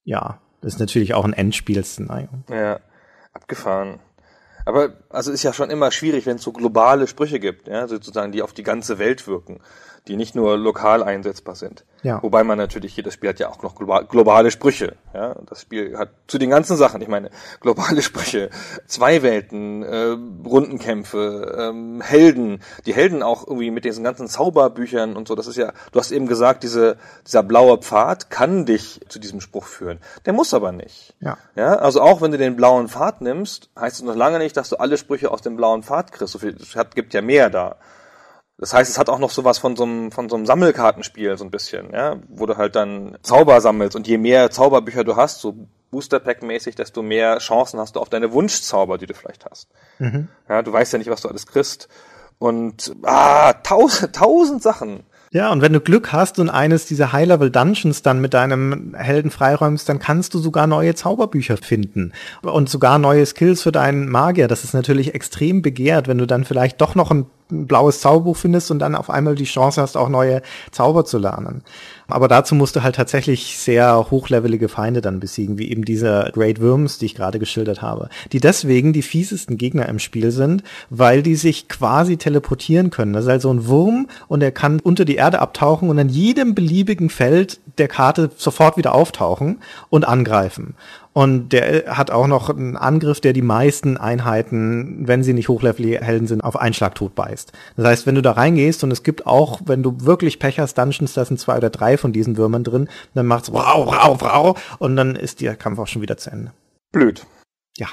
Ja, 0.05 0.39
das 0.61 0.75
ist 0.75 0.81
natürlich 0.81 1.15
auch 1.15 1.25
ein 1.25 1.33
Endspiel-Szenario. 1.33 2.29
Ja, 2.51 2.81
abgefahren. 3.33 4.01
Aber 4.67 4.95
also 5.11 5.31
ist 5.31 5.45
ja 5.45 5.53
schon 5.53 5.71
immer 5.71 5.93
schwierig, 5.93 6.27
wenn 6.27 6.37
es 6.37 6.43
so 6.43 6.53
globale 6.53 7.07
Sprüche 7.07 7.39
gibt, 7.39 7.69
ja, 7.69 7.87
sozusagen, 7.87 8.33
die 8.33 8.43
auf 8.43 8.53
die 8.53 8.65
ganze 8.65 8.99
Welt 8.99 9.27
wirken, 9.29 9.61
die 10.09 10.17
nicht 10.17 10.35
nur 10.35 10.57
lokal 10.57 11.03
einsetzbar 11.03 11.57
sind. 11.57 11.85
Ja. 12.03 12.23
Wobei 12.23 12.45
man 12.45 12.57
natürlich, 12.57 12.97
jedes 12.97 13.15
Spiel 13.15 13.31
hat 13.31 13.41
ja 13.41 13.49
auch 13.49 13.63
noch 13.63 13.75
global, 13.75 14.05
globale 14.05 14.53
Sprüche. 14.53 14.95
Ja, 15.13 15.35
das 15.47 15.63
Spiel 15.63 15.99
hat 15.99 16.11
zu 16.29 16.39
den 16.39 16.51
ganzen 16.51 16.77
Sachen, 16.77 17.03
ich 17.03 17.09
meine, 17.09 17.31
globale 17.61 18.01
Sprüche, 18.03 18.51
zwei 18.87 19.23
Welten, 19.23 19.83
äh, 19.83 20.17
Rundenkämpfe, 20.47 21.57
ähm, 21.59 22.01
Helden, 22.01 22.63
die 22.87 22.95
Helden 22.95 23.25
auch 23.25 23.47
irgendwie 23.47 23.73
mit 23.73 23.85
diesen 23.85 24.05
ganzen 24.05 24.29
Zauberbüchern 24.29 25.17
und 25.17 25.27
so. 25.27 25.35
Das 25.35 25.49
ist 25.49 25.57
ja, 25.57 25.73
du 25.91 25.99
hast 25.99 26.13
eben 26.13 26.29
gesagt, 26.29 26.63
diese, 26.63 26.97
dieser 27.27 27.43
blaue 27.43 27.79
Pfad 27.79 28.31
kann 28.31 28.67
dich 28.67 29.01
zu 29.09 29.19
diesem 29.19 29.41
Spruch 29.41 29.67
führen. 29.67 29.99
Der 30.27 30.33
muss 30.33 30.55
aber 30.55 30.71
nicht. 30.71 31.15
Ja. 31.21 31.39
Ja, 31.57 31.77
also 31.77 32.01
auch 32.01 32.21
wenn 32.21 32.31
du 32.31 32.39
den 32.39 32.55
blauen 32.55 32.89
Pfad 32.89 33.21
nimmst, 33.23 33.71
heißt 33.79 33.97
es 33.97 34.03
noch 34.03 34.15
lange 34.15 34.39
nicht, 34.39 34.57
dass 34.57 34.69
du 34.69 34.77
alle 34.77 34.97
Sprüche 34.99 35.33
aus 35.33 35.43
dem 35.43 35.57
blauen 35.57 35.83
Pfad 35.83 36.13
kriegst. 36.13 36.33
So 36.33 36.39
viel, 36.39 36.57
es 36.61 36.77
gibt 36.95 37.15
ja 37.15 37.23
mehr 37.23 37.51
da. 37.51 37.77
Das 38.59 38.73
heißt, 38.73 38.91
es 38.91 38.99
hat 38.99 39.11
auch 39.11 39.19
noch 39.19 39.31
sowas 39.31 39.59
von 39.59 39.77
so 39.77 39.85
einem, 39.85 40.11
von 40.11 40.29
so 40.29 40.37
einem 40.37 40.47
Sammelkartenspiel, 40.47 41.37
so 41.37 41.45
ein 41.45 41.51
bisschen, 41.51 41.93
ja, 41.93 42.17
wo 42.29 42.47
du 42.47 42.57
halt 42.57 42.75
dann 42.75 43.19
Zauber 43.23 43.61
sammelst 43.61 43.97
und 43.97 44.09
je 44.09 44.17
mehr 44.17 44.51
Zauberbücher 44.51 45.05
du 45.05 45.17
hast, 45.17 45.41
so 45.41 45.69
Booster 45.91 46.21
Pack 46.21 46.43
mäßig, 46.43 46.75
desto 46.75 47.03
mehr 47.03 47.39
Chancen 47.39 47.79
hast 47.79 47.97
du 47.97 48.01
auf 48.01 48.09
deine 48.09 48.33
Wunschzauber, 48.33 48.99
die 48.99 49.07
du 49.07 49.15
vielleicht 49.15 49.45
hast. 49.45 49.69
Ja, 50.49 50.63
du 50.63 50.73
weißt 50.73 50.93
ja 50.93 50.99
nicht, 50.99 51.11
was 51.11 51.21
du 51.21 51.29
alles 51.29 51.47
kriegst. 51.47 51.89
Und, 52.39 52.95
ah, 53.03 53.53
tausend, 53.55 54.15
tausend 54.17 54.63
Sachen. 54.63 55.01
Ja, 55.33 55.51
und 55.53 55.61
wenn 55.61 55.73
du 55.73 55.81
Glück 55.81 56.13
hast 56.13 56.39
und 56.39 56.49
eines 56.49 56.87
dieser 56.87 57.13
High-Level-Dungeons 57.13 58.03
dann 58.03 58.21
mit 58.21 58.33
deinem 58.33 58.95
Helden 58.95 59.31
freiräumst, 59.31 59.89
dann 59.89 59.99
kannst 59.99 60.35
du 60.35 60.39
sogar 60.39 60.67
neue 60.67 60.95
Zauberbücher 60.95 61.57
finden 61.57 62.13
und 62.43 62.69
sogar 62.69 62.99
neue 62.99 63.27
Skills 63.27 63.63
für 63.63 63.73
deinen 63.73 64.09
Magier. 64.09 64.49
Das 64.49 64.65
ist 64.65 64.73
natürlich 64.73 65.15
extrem 65.15 65.63
begehrt, 65.63 66.09
wenn 66.09 66.19
du 66.19 66.27
dann 66.27 66.45
vielleicht 66.45 66.81
doch 66.81 66.95
noch 66.95 67.11
ein 67.11 67.27
ein 67.51 67.67
blaues 67.67 68.01
Zauberbuch 68.01 68.37
findest 68.37 68.71
und 68.71 68.81
dann 68.81 68.95
auf 68.95 69.11
einmal 69.11 69.35
die 69.35 69.45
Chance 69.45 69.81
hast, 69.81 69.97
auch 69.97 70.09
neue 70.09 70.43
Zauber 70.71 71.05
zu 71.05 71.19
lernen. 71.19 71.63
Aber 72.09 72.29
dazu 72.29 72.55
musst 72.55 72.77
du 72.77 72.83
halt 72.83 72.95
tatsächlich 72.95 73.59
sehr 73.59 74.11
hochlevelige 74.11 74.69
Feinde 74.69 75.01
dann 75.01 75.19
besiegen, 75.19 75.59
wie 75.59 75.71
eben 75.71 75.85
diese 75.85 76.31
Great 76.33 76.61
Worms, 76.61 76.99
die 76.99 77.07
ich 77.07 77.15
gerade 77.15 77.39
geschildert 77.39 77.83
habe, 77.83 78.09
die 78.33 78.41
deswegen 78.41 78.93
die 78.93 79.03
fiesesten 79.03 79.57
Gegner 79.57 79.89
im 79.89 79.99
Spiel 79.99 80.31
sind, 80.31 80.63
weil 80.89 81.23
die 81.23 81.35
sich 81.35 81.69
quasi 81.69 82.17
teleportieren 82.17 82.91
können. 82.91 83.13
Das 83.13 83.25
ist 83.25 83.31
also 83.31 83.53
ein 83.53 83.67
Wurm 83.67 84.09
und 84.29 84.43
er 84.43 84.53
kann 84.53 84.81
unter 84.81 85.05
die 85.05 85.17
Erde 85.17 85.41
abtauchen 85.41 85.89
und 85.89 85.99
an 85.99 86.09
jedem 86.09 86.55
beliebigen 86.55 87.11
Feld 87.11 87.59
der 87.79 87.89
Karte 87.89 88.31
sofort 88.37 88.77
wieder 88.77 88.95
auftauchen 88.95 89.61
und 89.91 90.07
angreifen. 90.07 90.75
Und 91.17 91.55
der 91.55 91.97
hat 91.97 92.11
auch 92.11 92.27
noch 92.27 92.51
einen 92.51 92.77
Angriff, 92.77 93.23
der 93.23 93.33
die 93.33 93.41
meisten 93.41 93.97
Einheiten, 93.97 95.09
wenn 95.09 95.23
sie 95.23 95.33
nicht 95.33 95.49
hochlevelige 95.49 96.03
Helden 96.03 96.27
sind, 96.27 96.45
auf 96.45 96.61
einen 96.61 96.75
Schlag 96.75 96.95
tot 96.95 97.15
beißt. 97.15 97.53
Das 97.75 97.87
heißt, 97.87 98.07
wenn 98.07 98.17
du 98.17 98.21
da 98.21 98.33
reingehst 98.33 98.85
und 98.85 98.91
es 98.91 99.03
gibt 99.03 99.27
auch, 99.27 99.63
wenn 99.65 99.83
du 99.83 99.97
wirklich 100.01 100.39
Pech 100.39 100.59
hast, 100.59 100.77
Dungeons, 100.77 101.15
da 101.15 101.25
sind 101.25 101.41
zwei 101.41 101.57
oder 101.57 101.71
drei 101.71 101.97
von 101.97 102.13
diesen 102.13 102.37
Würmern 102.37 102.65
drin, 102.65 102.91
dann 103.15 103.25
macht's 103.25 103.51
wow, 103.51 103.87
wow, 103.87 104.21
wow 104.21 104.77
und 104.79 104.95
dann 104.97 105.17
ist 105.17 105.41
der 105.41 105.57
Kampf 105.57 105.79
auch 105.79 105.87
schon 105.87 106.03
wieder 106.03 106.19
zu 106.19 106.31
Ende. 106.31 106.53
Blöd. 106.93 107.25
Ja, 107.79 107.89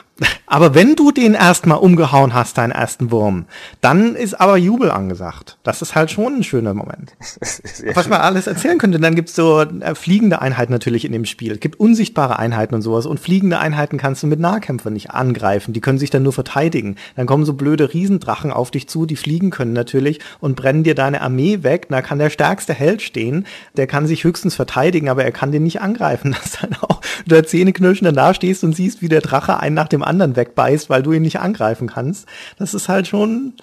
aber 0.45 0.75
wenn 0.75 0.95
du 0.95 1.11
den 1.11 1.33
erstmal 1.33 1.79
umgehauen 1.79 2.33
hast, 2.33 2.57
deinen 2.57 2.71
ersten 2.71 3.11
Wurm, 3.11 3.45
dann 3.81 4.15
ist 4.15 4.39
aber 4.39 4.55
Jubel 4.55 4.91
angesagt. 4.91 5.57
Das 5.63 5.81
ist 5.81 5.93
halt 5.93 6.09
schon 6.09 6.35
ein 6.35 6.43
schöner 6.43 6.73
Moment. 6.73 7.15
Was 7.93 8.07
man 8.07 8.21
alles 8.21 8.47
erzählen 8.47 8.77
könnte, 8.77 8.99
dann 8.99 9.15
gibt's 9.15 9.35
so 9.35 9.61
äh, 9.61 9.95
fliegende 9.95 10.41
Einheiten 10.41 10.71
natürlich 10.71 11.03
in 11.03 11.11
dem 11.11 11.25
Spiel. 11.25 11.53
Es 11.53 11.59
gibt 11.59 11.79
unsichtbare 11.79 12.39
Einheiten 12.39 12.75
und 12.75 12.81
sowas. 12.81 13.05
Und 13.05 13.19
fliegende 13.19 13.59
Einheiten 13.59 13.97
kannst 13.97 14.23
du 14.23 14.27
mit 14.27 14.39
Nahkämpfern 14.39 14.93
nicht 14.93 15.11
angreifen. 15.11 15.73
Die 15.73 15.81
können 15.81 15.97
sich 15.97 16.11
dann 16.11 16.23
nur 16.23 16.33
verteidigen. 16.33 16.95
Dann 17.15 17.25
kommen 17.25 17.43
so 17.43 17.53
blöde 17.53 17.93
Riesendrachen 17.93 18.51
auf 18.51 18.71
dich 18.71 18.87
zu, 18.87 19.05
die 19.05 19.17
fliegen 19.17 19.49
können 19.49 19.73
natürlich 19.73 20.19
und 20.39 20.55
brennen 20.55 20.83
dir 20.83 20.95
deine 20.95 21.21
Armee 21.21 21.63
weg. 21.63 21.87
Da 21.89 22.01
kann 22.01 22.19
der 22.19 22.29
stärkste 22.29 22.73
Held 22.73 23.01
stehen. 23.01 23.47
Der 23.75 23.87
kann 23.87 24.07
sich 24.07 24.23
höchstens 24.23 24.55
verteidigen, 24.55 25.09
aber 25.09 25.25
er 25.25 25.31
kann 25.33 25.51
den 25.51 25.63
nicht 25.63 25.81
angreifen. 25.81 26.35
Das 26.43 26.45
ist 26.45 26.63
dann 26.63 26.75
auch, 26.81 26.99
du 26.99 27.02
da 27.25 27.43
Zähneknirschend 27.43 28.15
da 28.15 28.33
stehst 28.33 28.63
und 28.63 28.75
siehst, 28.75 29.01
wie 29.01 29.09
der 29.09 29.21
Drache 29.21 29.59
einen 29.59 29.75
nach 29.75 29.87
dem 29.87 30.03
anderen 30.03 30.35
wegbeißt, 30.35 30.89
weil 30.89 31.03
du 31.03 31.11
ihn 31.13 31.21
nicht 31.21 31.39
angreifen 31.39 31.87
kannst. 31.87 32.27
Das 32.57 32.73
ist 32.73 32.89
halt 32.89 33.07
schon 33.07 33.53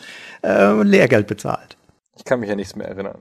äh, 0.42 0.82
Lehrgeld 0.82 1.26
bezahlt. 1.26 1.76
Ich 2.16 2.24
kann 2.24 2.40
mich 2.40 2.48
ja 2.48 2.56
nichts 2.56 2.76
mehr 2.76 2.88
erinnern 2.88 3.18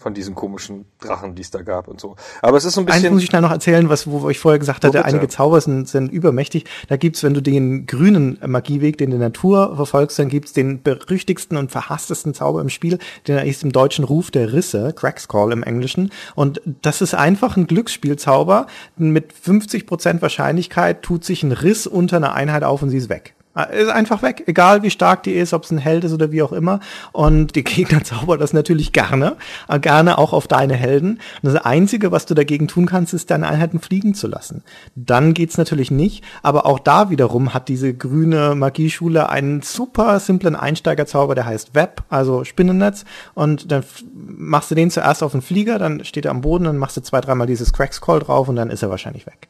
von 0.00 0.14
diesen 0.14 0.34
komischen 0.34 0.86
Drachen, 0.98 1.34
die 1.34 1.42
es 1.42 1.50
da 1.50 1.60
gab 1.60 1.86
und 1.86 2.00
so. 2.00 2.16
Aber 2.40 2.56
es 2.56 2.64
ist 2.64 2.72
so 2.72 2.80
ein 2.80 2.86
Eins 2.86 2.96
bisschen. 2.96 3.12
muss 3.12 3.22
ich 3.22 3.28
schnell 3.28 3.42
noch 3.42 3.50
erzählen, 3.50 3.90
was, 3.90 4.06
wo 4.06 4.30
ich 4.30 4.38
vorher 4.38 4.58
gesagt 4.58 4.82
hatte, 4.82 5.04
einige 5.04 5.28
Zauber 5.28 5.60
sind, 5.60 5.88
sind 5.88 6.10
übermächtig. 6.10 6.64
Da 6.88 6.96
gibt's, 6.96 7.22
wenn 7.22 7.34
du 7.34 7.42
den 7.42 7.84
grünen 7.84 8.38
Magieweg, 8.44 8.96
den 8.96 9.10
der 9.10 9.18
Natur 9.18 9.76
verfolgst, 9.76 10.18
dann 10.18 10.30
gibt's 10.30 10.54
den 10.54 10.82
berüchtigsten 10.82 11.58
und 11.58 11.70
verhasstesten 11.70 12.32
Zauber 12.32 12.62
im 12.62 12.70
Spiel, 12.70 12.98
den 13.28 13.46
ist 13.46 13.62
im 13.62 13.72
deutschen 13.72 14.06
Ruf 14.06 14.30
der 14.30 14.54
Risse, 14.54 14.94
Cracks 14.94 15.28
Call 15.28 15.52
im 15.52 15.62
Englischen. 15.62 16.10
Und 16.34 16.62
das 16.64 17.02
ist 17.02 17.14
einfach 17.14 17.58
ein 17.58 17.66
Glücksspielzauber. 17.66 18.68
Mit 18.96 19.34
50% 19.34 20.22
Wahrscheinlichkeit 20.22 21.02
tut 21.02 21.24
sich 21.26 21.42
ein 21.42 21.52
Riss 21.52 21.86
unter 21.86 22.16
einer 22.16 22.32
Einheit 22.32 22.64
auf 22.64 22.80
und 22.80 22.88
sie 22.88 22.96
ist 22.96 23.10
weg. 23.10 23.34
Ist 23.72 23.88
einfach 23.88 24.22
weg, 24.22 24.44
egal 24.46 24.84
wie 24.84 24.90
stark 24.90 25.24
die 25.24 25.32
ist, 25.32 25.52
ob 25.52 25.64
es 25.64 25.72
ein 25.72 25.78
Held 25.78 26.04
ist 26.04 26.12
oder 26.12 26.30
wie 26.30 26.40
auch 26.40 26.52
immer. 26.52 26.78
Und 27.10 27.56
die 27.56 27.64
Gegner 27.64 28.04
zaubern 28.04 28.38
das 28.38 28.52
natürlich 28.52 28.92
gerne, 28.92 29.36
äh, 29.68 29.80
gerne 29.80 30.18
auch 30.18 30.32
auf 30.32 30.46
deine 30.46 30.74
Helden. 30.74 31.20
Und 31.42 31.52
das 31.52 31.56
Einzige, 31.56 32.12
was 32.12 32.26
du 32.26 32.34
dagegen 32.34 32.68
tun 32.68 32.86
kannst, 32.86 33.12
ist 33.12 33.28
deine 33.28 33.48
Einheiten 33.48 33.80
fliegen 33.80 34.14
zu 34.14 34.28
lassen. 34.28 34.62
Dann 34.94 35.34
geht's 35.34 35.58
natürlich 35.58 35.90
nicht, 35.90 36.22
aber 36.44 36.64
auch 36.64 36.78
da 36.78 37.10
wiederum 37.10 37.52
hat 37.52 37.68
diese 37.68 37.92
grüne 37.92 38.54
Magieschule 38.54 39.28
einen 39.28 39.62
super 39.62 40.20
simplen 40.20 40.54
Einsteigerzauber, 40.54 41.34
der 41.34 41.46
heißt 41.46 41.74
Web, 41.74 42.04
also 42.08 42.44
Spinnennetz. 42.44 43.04
Und 43.34 43.72
dann 43.72 43.82
machst 44.14 44.70
du 44.70 44.76
den 44.76 44.92
zuerst 44.92 45.24
auf 45.24 45.32
den 45.32 45.42
Flieger, 45.42 45.80
dann 45.80 46.04
steht 46.04 46.24
er 46.24 46.30
am 46.30 46.42
Boden, 46.42 46.64
dann 46.64 46.78
machst 46.78 46.96
du 46.96 47.00
zwei, 47.00 47.20
dreimal 47.20 47.48
dieses 47.48 47.72
Cracks 47.72 48.00
Call 48.00 48.20
drauf 48.20 48.48
und 48.48 48.54
dann 48.54 48.70
ist 48.70 48.84
er 48.84 48.90
wahrscheinlich 48.90 49.26
weg. 49.26 49.48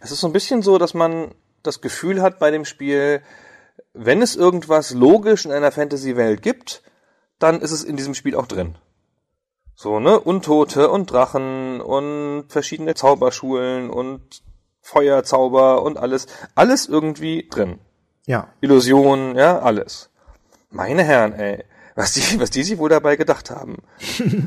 Es 0.00 0.10
ist 0.10 0.20
so 0.20 0.26
ein 0.26 0.32
bisschen 0.32 0.62
so, 0.62 0.78
dass 0.78 0.94
man 0.94 1.32
das 1.62 1.80
Gefühl 1.80 2.22
hat 2.22 2.38
bei 2.38 2.50
dem 2.50 2.64
Spiel, 2.64 3.22
wenn 3.92 4.22
es 4.22 4.36
irgendwas 4.36 4.92
logisch 4.92 5.44
in 5.44 5.52
einer 5.52 5.72
Fantasy-Welt 5.72 6.42
gibt, 6.42 6.82
dann 7.38 7.60
ist 7.60 7.72
es 7.72 7.84
in 7.84 7.96
diesem 7.96 8.14
Spiel 8.14 8.34
auch 8.34 8.46
drin. 8.46 8.76
So, 9.74 9.98
ne? 9.98 10.20
Untote 10.20 10.90
und 10.90 11.10
Drachen 11.10 11.80
und 11.80 12.44
verschiedene 12.48 12.94
Zauberschulen 12.94 13.88
und 13.88 14.42
Feuerzauber 14.82 15.82
und 15.82 15.96
alles. 15.96 16.26
Alles 16.54 16.86
irgendwie 16.86 17.48
drin. 17.48 17.78
Ja. 18.26 18.48
Illusionen, 18.60 19.36
ja, 19.36 19.58
alles. 19.58 20.10
Meine 20.68 21.02
Herren, 21.02 21.32
ey. 21.32 21.64
Was 21.96 22.12
die, 22.12 22.38
was 22.38 22.50
die 22.50 22.62
sich 22.62 22.78
wohl 22.78 22.88
dabei 22.88 23.16
gedacht 23.16 23.50
haben. 23.50 23.78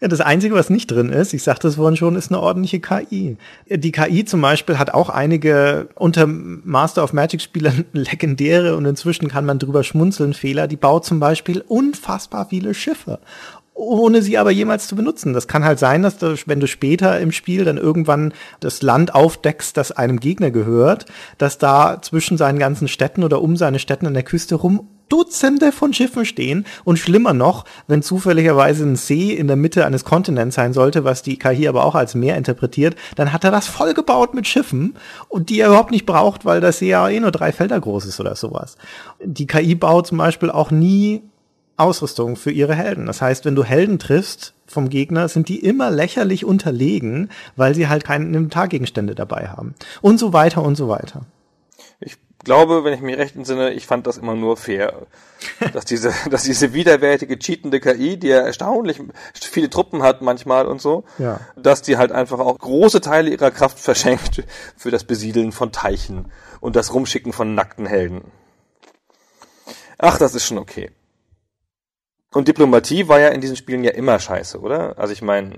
Ja, 0.00 0.08
das 0.08 0.20
Einzige, 0.20 0.54
was 0.54 0.68
nicht 0.68 0.90
drin 0.90 1.08
ist, 1.08 1.32
ich 1.32 1.42
sagte 1.42 1.68
es 1.68 1.76
vorhin 1.76 1.96
schon, 1.96 2.16
ist 2.16 2.30
eine 2.30 2.40
ordentliche 2.40 2.80
KI. 2.80 3.38
Die 3.68 3.92
KI 3.92 4.24
zum 4.26 4.42
Beispiel 4.42 4.78
hat 4.78 4.92
auch 4.92 5.08
einige 5.08 5.88
unter 5.94 6.26
Master 6.26 7.02
of 7.02 7.14
Magic 7.14 7.40
Spielern 7.40 7.86
legendäre 7.92 8.76
und 8.76 8.84
inzwischen 8.84 9.28
kann 9.28 9.46
man 9.46 9.58
drüber 9.58 9.82
schmunzeln 9.82 10.34
Fehler. 10.34 10.66
Die 10.66 10.76
baut 10.76 11.06
zum 11.06 11.18
Beispiel 11.18 11.64
unfassbar 11.66 12.48
viele 12.50 12.74
Schiffe 12.74 13.20
ohne 13.74 14.22
sie 14.22 14.38
aber 14.38 14.52
jemals 14.52 14.86
zu 14.86 14.94
benutzen. 14.94 15.32
Das 15.32 15.48
kann 15.48 15.64
halt 15.64 15.80
sein, 15.80 16.02
dass 16.02 16.18
du, 16.18 16.36
wenn 16.46 16.60
du 16.60 16.68
später 16.68 17.18
im 17.20 17.32
Spiel 17.32 17.64
dann 17.64 17.76
irgendwann 17.76 18.32
das 18.60 18.82
Land 18.82 19.14
aufdeckst, 19.14 19.76
das 19.76 19.90
einem 19.90 20.20
Gegner 20.20 20.52
gehört, 20.52 21.06
dass 21.38 21.58
da 21.58 22.00
zwischen 22.00 22.38
seinen 22.38 22.60
ganzen 22.60 22.86
Städten 22.86 23.24
oder 23.24 23.42
um 23.42 23.56
seine 23.56 23.80
Städten 23.80 24.06
an 24.06 24.14
der 24.14 24.22
Küste 24.22 24.54
rum 24.54 24.88
Dutzende 25.08 25.72
von 25.72 25.92
Schiffen 25.92 26.24
stehen 26.24 26.66
und 26.84 26.98
schlimmer 26.98 27.32
noch, 27.32 27.64
wenn 27.86 28.02
zufälligerweise 28.02 28.84
ein 28.84 28.96
See 28.96 29.32
in 29.32 29.46
der 29.46 29.56
Mitte 29.56 29.86
eines 29.86 30.04
Kontinents 30.04 30.56
sein 30.56 30.72
sollte, 30.72 31.04
was 31.04 31.22
die 31.22 31.38
KI 31.38 31.68
aber 31.68 31.84
auch 31.84 31.94
als 31.94 32.14
Meer 32.14 32.36
interpretiert, 32.36 32.96
dann 33.16 33.32
hat 33.32 33.44
er 33.44 33.50
das 33.50 33.66
vollgebaut 33.66 34.34
mit 34.34 34.46
Schiffen 34.46 34.96
und 35.28 35.50
die 35.50 35.60
er 35.60 35.68
überhaupt 35.68 35.90
nicht 35.90 36.06
braucht, 36.06 36.44
weil 36.44 36.60
das 36.60 36.78
See 36.78 36.88
ja 36.88 37.08
eh 37.08 37.20
nur 37.20 37.32
drei 37.32 37.52
Felder 37.52 37.80
groß 37.80 38.06
ist 38.06 38.20
oder 38.20 38.36
sowas. 38.36 38.76
Die 39.22 39.46
KI 39.46 39.74
baut 39.74 40.06
zum 40.06 40.18
Beispiel 40.18 40.50
auch 40.50 40.70
nie 40.70 41.22
Ausrüstung 41.76 42.36
für 42.36 42.50
ihre 42.50 42.74
Helden. 42.74 43.06
Das 43.06 43.20
heißt, 43.20 43.44
wenn 43.44 43.56
du 43.56 43.64
Helden 43.64 43.98
triffst 43.98 44.54
vom 44.66 44.88
Gegner, 44.88 45.28
sind 45.28 45.48
die 45.48 45.58
immer 45.58 45.90
lächerlich 45.90 46.44
unterlegen, 46.44 47.30
weil 47.56 47.74
sie 47.74 47.88
halt 47.88 48.04
keine 48.04 48.26
Inventargegenstände 48.26 49.14
dabei 49.14 49.48
haben. 49.48 49.74
Und 50.00 50.18
so 50.18 50.32
weiter 50.32 50.62
und 50.62 50.76
so 50.76 50.88
weiter. 50.88 51.22
Ich 52.44 52.46
glaube, 52.46 52.84
wenn 52.84 52.92
ich 52.92 53.00
mich 53.00 53.16
recht 53.16 53.36
entsinne, 53.36 53.72
ich 53.72 53.86
fand 53.86 54.06
das 54.06 54.18
immer 54.18 54.34
nur 54.34 54.58
fair. 54.58 55.06
dass 55.72 55.86
diese, 55.86 56.12
dass 56.28 56.42
diese 56.42 56.74
widerwärtige, 56.74 57.38
cheatende 57.38 57.80
KI, 57.80 58.18
die 58.18 58.28
ja 58.28 58.40
erstaunlich 58.40 59.00
viele 59.32 59.70
Truppen 59.70 60.02
hat 60.02 60.20
manchmal 60.20 60.66
und 60.66 60.78
so, 60.78 61.04
Ja. 61.16 61.40
dass 61.56 61.80
die 61.80 61.96
halt 61.96 62.12
einfach 62.12 62.40
auch 62.40 62.58
große 62.58 63.00
Teile 63.00 63.30
ihrer 63.30 63.50
Kraft 63.50 63.78
verschenkt 63.78 64.44
für 64.76 64.90
das 64.90 65.04
Besiedeln 65.04 65.52
von 65.52 65.72
Teichen 65.72 66.30
und 66.60 66.76
das 66.76 66.92
Rumschicken 66.92 67.32
von 67.32 67.54
nackten 67.54 67.86
Helden. 67.86 68.30
Ach, 69.96 70.18
das 70.18 70.34
ist 70.34 70.44
schon 70.44 70.58
okay. 70.58 70.90
Und 72.34 72.46
Diplomatie 72.46 73.08
war 73.08 73.20
ja 73.20 73.28
in 73.28 73.40
diesen 73.40 73.56
Spielen 73.56 73.84
ja 73.84 73.92
immer 73.92 74.18
scheiße, 74.18 74.60
oder? 74.60 74.98
Also 74.98 75.14
ich 75.14 75.22
meine, 75.22 75.56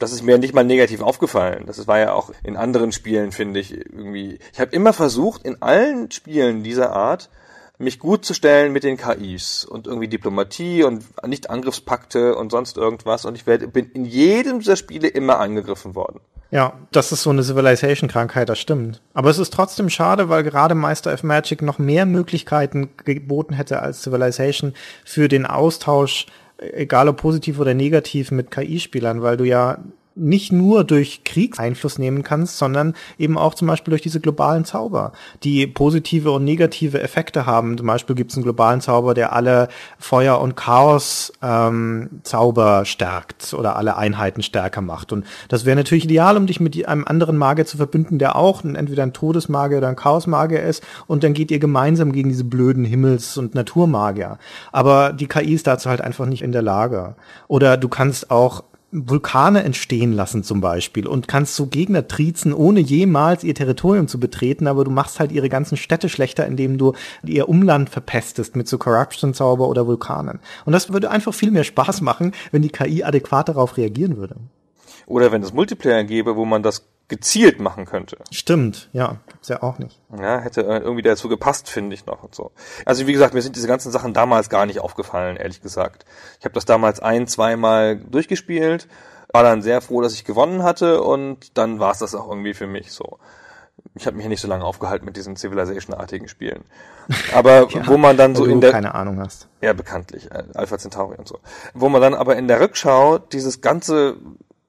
Das 0.00 0.12
ist 0.12 0.22
mir 0.22 0.38
nicht 0.38 0.54
mal 0.54 0.64
negativ 0.64 1.02
aufgefallen. 1.02 1.64
Das 1.66 1.86
war 1.86 1.98
ja 1.98 2.12
auch 2.12 2.32
in 2.42 2.56
anderen 2.56 2.90
Spielen, 2.90 3.30
finde 3.30 3.60
ich, 3.60 3.72
irgendwie. 3.72 4.40
Ich 4.52 4.58
habe 4.58 4.74
immer 4.74 4.92
versucht, 4.92 5.44
in 5.44 5.62
allen 5.62 6.10
Spielen 6.10 6.64
dieser 6.64 6.92
Art 6.92 7.30
mich 7.78 7.98
gut 7.98 8.24
zu 8.24 8.34
stellen 8.34 8.72
mit 8.72 8.82
den 8.82 8.96
KIs 8.96 9.64
und 9.64 9.86
irgendwie 9.86 10.08
Diplomatie 10.08 10.84
und 10.84 11.04
nicht 11.26 11.48
Angriffspakte 11.48 12.34
und 12.34 12.50
sonst 12.50 12.76
irgendwas. 12.76 13.24
Und 13.24 13.36
ich 13.36 13.46
werde, 13.46 13.68
bin 13.68 13.90
in 13.92 14.04
jedem 14.04 14.58
dieser 14.58 14.76
Spiele 14.76 15.08
immer 15.08 15.38
angegriffen 15.38 15.94
worden. 15.94 16.20
Ja, 16.50 16.72
das 16.90 17.12
ist 17.12 17.22
so 17.22 17.30
eine 17.30 17.44
Civilization-Krankheit, 17.44 18.48
das 18.48 18.58
stimmt. 18.58 19.00
Aber 19.14 19.30
es 19.30 19.38
ist 19.38 19.52
trotzdem 19.52 19.88
schade, 19.88 20.28
weil 20.28 20.42
gerade 20.42 20.74
Meister 20.74 21.14
of 21.14 21.22
Magic 21.22 21.62
noch 21.62 21.78
mehr 21.78 22.06
Möglichkeiten 22.06 22.90
geboten 23.04 23.54
hätte 23.54 23.80
als 23.80 24.02
Civilization 24.02 24.74
für 25.04 25.28
den 25.28 25.46
Austausch 25.46 26.26
egal 26.60 27.08
ob 27.08 27.16
positiv 27.16 27.58
oder 27.58 27.74
negativ 27.74 28.30
mit 28.30 28.50
KI-Spielern, 28.50 29.22
weil 29.22 29.36
du 29.36 29.44
ja 29.44 29.78
nicht 30.20 30.52
nur 30.52 30.84
durch 30.84 31.24
Krieg 31.24 31.58
Einfluss 31.58 31.98
nehmen 31.98 32.22
kannst, 32.22 32.58
sondern 32.58 32.94
eben 33.18 33.38
auch 33.38 33.54
zum 33.54 33.68
Beispiel 33.68 33.92
durch 33.92 34.02
diese 34.02 34.20
globalen 34.20 34.64
Zauber, 34.64 35.12
die 35.42 35.66
positive 35.66 36.30
und 36.30 36.44
negative 36.44 37.00
Effekte 37.00 37.46
haben. 37.46 37.78
Zum 37.78 37.86
Beispiel 37.86 38.14
gibt 38.14 38.30
es 38.30 38.36
einen 38.36 38.44
globalen 38.44 38.80
Zauber, 38.80 39.14
der 39.14 39.32
alle 39.32 39.68
Feuer- 39.98 40.40
und 40.40 40.56
Chaos-Zauber 40.56 42.78
ähm, 42.78 42.84
stärkt 42.84 43.54
oder 43.54 43.76
alle 43.76 43.96
Einheiten 43.96 44.42
stärker 44.42 44.82
macht. 44.82 45.12
Und 45.12 45.24
das 45.48 45.64
wäre 45.64 45.76
natürlich 45.76 46.04
ideal, 46.04 46.36
um 46.36 46.46
dich 46.46 46.60
mit 46.60 46.86
einem 46.86 47.06
anderen 47.06 47.36
Magier 47.36 47.66
zu 47.66 47.78
verbünden, 47.78 48.18
der 48.18 48.36
auch 48.36 48.64
entweder 48.64 49.02
ein 49.02 49.12
Todesmagier 49.12 49.78
oder 49.78 49.88
ein 49.88 49.96
Chaosmagier 49.96 50.62
ist. 50.62 50.84
Und 51.06 51.24
dann 51.24 51.32
geht 51.32 51.50
ihr 51.50 51.58
gemeinsam 51.58 52.12
gegen 52.12 52.28
diese 52.28 52.44
blöden 52.44 52.84
Himmels- 52.84 53.38
und 53.38 53.54
Naturmagier. 53.54 54.38
Aber 54.72 55.12
die 55.12 55.26
KI 55.26 55.54
ist 55.54 55.66
dazu 55.66 55.88
halt 55.88 56.00
einfach 56.00 56.26
nicht 56.26 56.42
in 56.42 56.52
der 56.52 56.62
Lage. 56.62 57.14
Oder 57.48 57.76
du 57.76 57.88
kannst 57.88 58.30
auch 58.30 58.64
Vulkane 58.92 59.62
entstehen 59.62 60.12
lassen 60.12 60.42
zum 60.42 60.60
Beispiel 60.60 61.06
und 61.06 61.28
kannst 61.28 61.54
so 61.54 61.66
Gegner 61.66 62.08
triezen, 62.08 62.52
ohne 62.52 62.80
jemals 62.80 63.44
ihr 63.44 63.54
Territorium 63.54 64.08
zu 64.08 64.18
betreten, 64.18 64.66
aber 64.66 64.84
du 64.84 64.90
machst 64.90 65.20
halt 65.20 65.30
ihre 65.30 65.48
ganzen 65.48 65.76
Städte 65.76 66.08
schlechter, 66.08 66.46
indem 66.46 66.76
du 66.76 66.94
ihr 67.24 67.48
Umland 67.48 67.88
verpestest 67.88 68.56
mit 68.56 68.66
so 68.66 68.78
Corruption-Zauber 68.78 69.68
oder 69.68 69.86
Vulkanen. 69.86 70.40
Und 70.64 70.72
das 70.72 70.92
würde 70.92 71.10
einfach 71.10 71.32
viel 71.32 71.52
mehr 71.52 71.64
Spaß 71.64 72.00
machen, 72.00 72.32
wenn 72.50 72.62
die 72.62 72.70
KI 72.70 73.04
adäquat 73.04 73.48
darauf 73.48 73.76
reagieren 73.76 74.16
würde. 74.16 74.36
Oder 75.06 75.32
wenn 75.32 75.42
es 75.42 75.52
Multiplayer 75.52 76.04
gäbe, 76.04 76.36
wo 76.36 76.44
man 76.44 76.62
das 76.62 76.89
gezielt 77.10 77.60
machen 77.60 77.84
könnte. 77.84 78.16
Stimmt, 78.30 78.88
ja, 78.92 79.16
gibt's 79.28 79.48
ja 79.48 79.62
auch 79.62 79.78
nicht. 79.78 80.00
Ja, 80.16 80.38
hätte 80.38 80.62
äh, 80.62 80.78
irgendwie 80.78 81.02
dazu 81.02 81.28
gepasst, 81.28 81.68
finde 81.68 81.92
ich 81.92 82.06
noch 82.06 82.22
und 82.22 82.34
so. 82.34 82.52
Also 82.86 83.06
wie 83.06 83.12
gesagt, 83.12 83.34
mir 83.34 83.42
sind 83.42 83.56
diese 83.56 83.66
ganzen 83.66 83.92
Sachen 83.92 84.14
damals 84.14 84.48
gar 84.48 84.64
nicht 84.64 84.80
aufgefallen, 84.80 85.36
ehrlich 85.36 85.60
gesagt. 85.60 86.06
Ich 86.38 86.44
habe 86.46 86.54
das 86.54 86.64
damals 86.64 87.00
ein, 87.00 87.26
zweimal 87.26 87.96
durchgespielt, 87.96 88.88
war 89.32 89.42
dann 89.42 89.60
sehr 89.60 89.80
froh, 89.80 90.00
dass 90.00 90.14
ich 90.14 90.24
gewonnen 90.24 90.62
hatte 90.62 91.02
und 91.02 91.58
dann 91.58 91.80
war 91.80 91.90
es 91.90 91.98
das 91.98 92.14
auch 92.14 92.28
irgendwie 92.28 92.54
für 92.54 92.66
mich 92.66 92.92
so. 92.92 93.18
Ich 93.94 94.06
habe 94.06 94.16
mich 94.16 94.24
ja 94.24 94.28
nicht 94.28 94.40
so 94.40 94.48
lange 94.48 94.64
aufgehalten 94.64 95.04
mit 95.04 95.16
diesen 95.16 95.36
Civilization-artigen 95.36 96.28
Spielen. 96.28 96.64
Aber 97.34 97.68
ja, 97.70 97.86
wo 97.86 97.96
man 97.96 98.16
dann 98.16 98.36
so 98.36 98.44
in 98.44 98.60
der 98.60 98.70
keine 98.70 98.94
Ahnung 98.94 99.18
hast. 99.18 99.48
Ja, 99.60 99.72
bekanntlich, 99.72 100.30
äh, 100.30 100.44
Alpha 100.54 100.78
Centauri 100.78 101.16
und 101.16 101.26
so. 101.26 101.40
Wo 101.74 101.88
man 101.88 102.00
dann 102.00 102.14
aber 102.14 102.36
in 102.36 102.46
der 102.46 102.60
Rückschau 102.60 103.18
dieses 103.18 103.60
ganze 103.60 104.16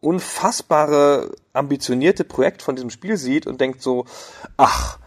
unfassbare, 0.02 1.32
ambitionierte 1.54 2.24
Projekt 2.24 2.62
von 2.62 2.76
diesem 2.76 2.90
Spiel 2.90 3.18
sieht 3.18 3.48
und 3.48 3.62
denkt 3.62 3.82
so, 3.82 4.06
ach, 4.58 5.00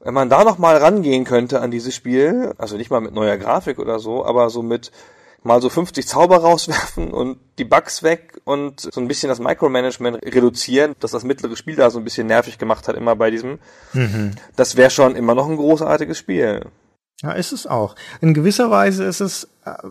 wenn 0.00 0.14
man 0.14 0.28
da 0.28 0.44
noch 0.44 0.58
mal 0.58 0.76
rangehen 0.76 1.24
könnte 1.24 1.60
an 1.60 1.70
dieses 1.70 1.94
Spiel, 1.94 2.54
also 2.58 2.76
nicht 2.76 2.90
mal 2.90 3.00
mit 3.00 3.14
neuer 3.14 3.36
Grafik 3.36 3.78
oder 3.78 3.98
so, 3.98 4.24
aber 4.24 4.50
so 4.50 4.62
mit 4.62 4.90
mal 5.42 5.62
so 5.62 5.68
50 5.68 6.06
Zauber 6.06 6.38
rauswerfen 6.42 7.12
und 7.12 7.38
die 7.58 7.64
Bugs 7.64 8.02
weg 8.02 8.40
und 8.44 8.80
so 8.80 9.00
ein 9.00 9.08
bisschen 9.08 9.28
das 9.28 9.38
Micromanagement 9.38 10.22
reduzieren, 10.24 10.94
dass 11.00 11.12
das 11.12 11.24
mittlere 11.24 11.56
Spiel 11.56 11.76
da 11.76 11.90
so 11.90 11.98
ein 11.98 12.04
bisschen 12.04 12.26
nervig 12.26 12.58
gemacht 12.58 12.88
hat 12.88 12.96
immer 12.96 13.16
bei 13.16 13.30
diesem. 13.30 13.58
Mhm. 13.92 14.32
Das 14.56 14.76
wäre 14.76 14.90
schon 14.90 15.16
immer 15.16 15.34
noch 15.34 15.48
ein 15.48 15.56
großartiges 15.56 16.18
Spiel. 16.18 16.66
Ja, 17.22 17.32
ist 17.32 17.52
es 17.52 17.66
auch. 17.66 17.96
In 18.22 18.32
gewisser 18.32 18.70
Weise 18.70 19.04
ist 19.04 19.20
es 19.20 19.48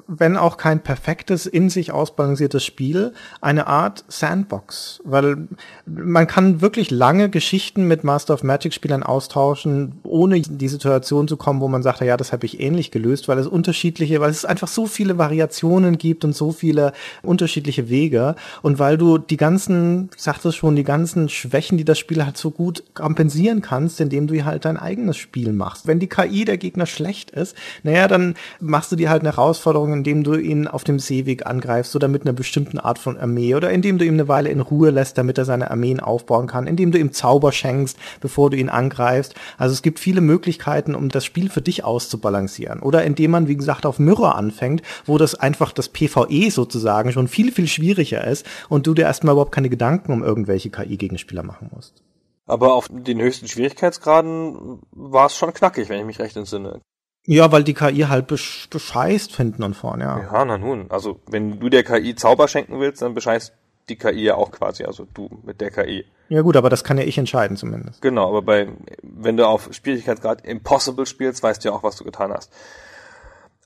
wenn 0.08 0.36
auch 0.36 0.58
kein 0.58 0.82
perfektes, 0.82 1.46
in 1.46 1.70
sich 1.70 1.92
ausbalanciertes 1.92 2.66
Spiel, 2.66 3.14
eine 3.40 3.68
Art 3.68 4.04
Sandbox. 4.08 5.00
Weil 5.04 5.48
man 5.86 6.26
kann 6.26 6.62
wirklich 6.62 6.90
lange 6.90 7.30
Geschichten 7.30 7.88
mit 7.88 8.04
Master 8.04 8.34
of 8.34 8.44
Magic 8.44 8.74
Spielern 8.74 9.04
austauschen, 9.04 10.00
ohne 10.04 10.38
in 10.38 10.58
die 10.58 10.68
Situation 10.68 11.28
zu 11.28 11.38
kommen, 11.38 11.62
wo 11.62 11.68
man 11.68 11.84
sagt, 11.84 12.02
ja, 12.02 12.18
das 12.18 12.34
habe 12.34 12.48
ich 12.48 12.60
ähnlich 12.60 12.90
gelöst, 12.90 13.28
weil 13.28 13.38
es 13.38 13.46
unterschiedliche, 13.46 14.20
weil 14.22 14.32
es 14.32 14.44
einfach 14.44 14.68
so 14.68 14.88
viele 14.88 15.20
Variationen 15.20 16.00
gibt 16.00 16.26
und 16.26 16.36
so 16.36 16.52
viele 16.52 16.94
unterschiedliche 17.22 17.90
Wege. 17.90 18.36
Und 18.64 18.80
weil 18.80 18.98
du 18.98 19.20
die 19.20 19.38
ganzen, 19.38 20.10
ich 20.16 20.24
sagte 20.24 20.50
es 20.50 20.56
schon, 20.56 20.76
die 20.76 20.84
ganzen 20.84 21.30
Schwächen, 21.30 21.78
die 21.78 21.86
das 21.86 22.00
Spiel 22.00 22.26
halt 22.26 22.38
so 22.38 22.50
gut 22.50 22.84
kompensieren 22.96 23.62
kannst, 23.62 24.02
indem 24.02 24.26
du 24.26 24.44
halt 24.44 24.66
dein 24.66 24.78
eigenes 24.78 25.18
Spiel 25.18 25.54
machst. 25.54 25.86
Wenn 25.86 26.00
die 26.00 26.08
KI 26.08 26.46
der 26.46 26.58
Gegner 26.58 26.88
schlecht 26.88 27.30
ist, 27.30 27.56
naja, 27.84 28.08
dann 28.08 28.34
machst 28.60 28.92
du 28.92 28.96
dir 28.96 29.12
halt 29.12 29.22
eine 29.22 29.30
Herausforderung 29.30 29.59
Herausforderung, 29.60 29.94
indem 29.94 30.24
du 30.24 30.36
ihn 30.36 30.68
auf 30.68 30.84
dem 30.84 31.00
Seeweg 31.00 31.46
angreifst 31.46 31.96
oder 31.96 32.08
mit 32.08 32.24
einer 32.24 32.34
bestimmten 32.34 32.80
Art 32.80 32.98
von 32.98 33.18
Armee 33.18 33.56
oder 33.56 33.72
indem 33.72 33.98
du 33.98 34.06
ihm 34.06 34.14
eine 34.14 34.28
Weile 34.28 34.50
in 34.50 34.62
Ruhe 34.62 34.90
lässt, 34.90 35.18
damit 35.18 35.38
er 35.38 35.46
seine 35.46 35.70
Armeen 35.70 36.00
aufbauen 36.00 36.48
kann, 36.48 36.68
indem 36.68 36.92
du 36.92 36.98
ihm 36.98 37.12
Zauber 37.12 37.52
schenkst, 37.52 37.98
bevor 38.22 38.50
du 38.50 38.58
ihn 38.58 38.70
angreifst. 38.70 39.36
Also 39.58 39.74
es 39.74 39.82
gibt 39.82 40.00
viele 40.00 40.22
Möglichkeiten, 40.22 40.96
um 40.96 41.10
das 41.10 41.26
Spiel 41.26 41.50
für 41.50 41.62
dich 41.62 41.84
auszubalancieren. 41.84 42.80
Oder 42.80 43.04
indem 43.04 43.32
man, 43.32 43.48
wie 43.48 43.58
gesagt, 43.58 43.86
auf 43.86 44.00
Mirror 44.00 44.36
anfängt, 44.36 44.82
wo 45.06 45.18
das 45.18 45.36
einfach 45.36 45.72
das 45.72 45.90
PvE 45.90 46.52
sozusagen 46.52 47.12
schon 47.12 47.28
viel, 47.28 47.52
viel 47.52 47.68
schwieriger 47.68 48.26
ist 48.26 48.46
und 48.70 48.88
du 48.88 48.94
dir 48.94 49.04
erstmal 49.04 49.34
überhaupt 49.34 49.52
keine 49.54 49.70
Gedanken 49.70 50.14
um 50.14 50.24
irgendwelche 50.24 50.70
KI-Gegenspieler 50.70 51.44
machen 51.44 51.70
musst. 51.74 52.02
Aber 52.46 52.74
auf 52.74 52.88
den 52.90 53.22
höchsten 53.22 53.48
Schwierigkeitsgraden 53.48 54.80
war 54.92 55.28
es 55.28 55.36
schon 55.36 55.54
knackig, 55.54 55.90
wenn 55.90 56.00
ich 56.00 56.06
mich 56.06 56.20
recht 56.20 56.36
entsinne. 56.36 56.82
Ja, 57.26 57.52
weil 57.52 57.64
die 57.64 57.74
KI 57.74 58.02
halt 58.10 58.28
bescheißt 58.28 59.36
hinten 59.36 59.64
und 59.64 59.76
vorne, 59.76 60.04
ja. 60.04 60.20
Ja, 60.20 60.46
na 60.46 60.58
nun. 60.58 60.90
Also, 60.90 61.20
wenn 61.30 61.60
du 61.60 61.70
der 61.70 61.84
KI 61.84 62.16
Zauber 62.16 62.48
schenken 62.48 62.80
willst, 62.80 63.02
dann 63.02 63.14
bescheißt 63.14 63.54
die 63.90 63.98
KI 63.98 64.24
ja 64.24 64.36
auch 64.36 64.52
quasi, 64.52 64.84
also 64.84 65.06
du 65.14 65.30
mit 65.44 65.62
der 65.62 65.72
KI. 65.72 66.06
Ja 66.30 66.42
gut, 66.42 66.56
aber 66.56 66.70
das 66.70 66.84
kann 66.84 66.98
ja 66.98 67.04
ich 67.04 67.18
entscheiden 67.18 67.58
zumindest. 67.58 68.02
Genau, 68.02 68.30
aber 68.30 68.42
bei, 68.44 68.68
wenn 69.02 69.36
du 69.36 69.48
auf 69.48 69.70
Schwierigkeitsgrad 69.72 70.46
Impossible 70.46 71.06
spielst, 71.06 71.42
weißt 71.42 71.64
du 71.64 71.70
ja 71.70 71.76
auch, 71.76 71.84
was 71.84 71.98
du 71.98 72.04
getan 72.04 72.32
hast. 72.32 72.52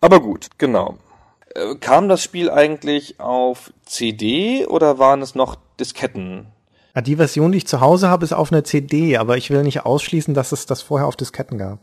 Aber 0.02 0.22
gut, 0.22 0.48
genau. 0.58 0.98
Äh, 1.56 1.76
kam 1.76 2.10
das 2.10 2.24
Spiel 2.24 2.50
eigentlich 2.50 3.20
auf 3.20 3.72
CD 3.86 4.66
oder 4.66 4.98
waren 4.98 5.22
es 5.22 5.36
noch 5.36 5.58
Disketten? 5.80 6.48
Ja, 6.96 7.02
die 7.02 7.16
Version, 7.16 7.52
die 7.52 7.58
ich 7.60 7.68
zu 7.68 7.82
Hause 7.82 8.10
habe, 8.10 8.24
ist 8.24 8.34
auf 8.34 8.52
einer 8.52 8.64
CD, 8.64 9.18
aber 9.18 9.38
ich 9.38 9.50
will 9.50 9.64
nicht 9.64 9.86
ausschließen, 9.86 10.34
dass 10.34 10.52
es 10.52 10.66
das 10.66 10.82
vorher 10.82 11.08
auf 11.08 11.16
Disketten 11.16 11.58
gab. 11.58 11.80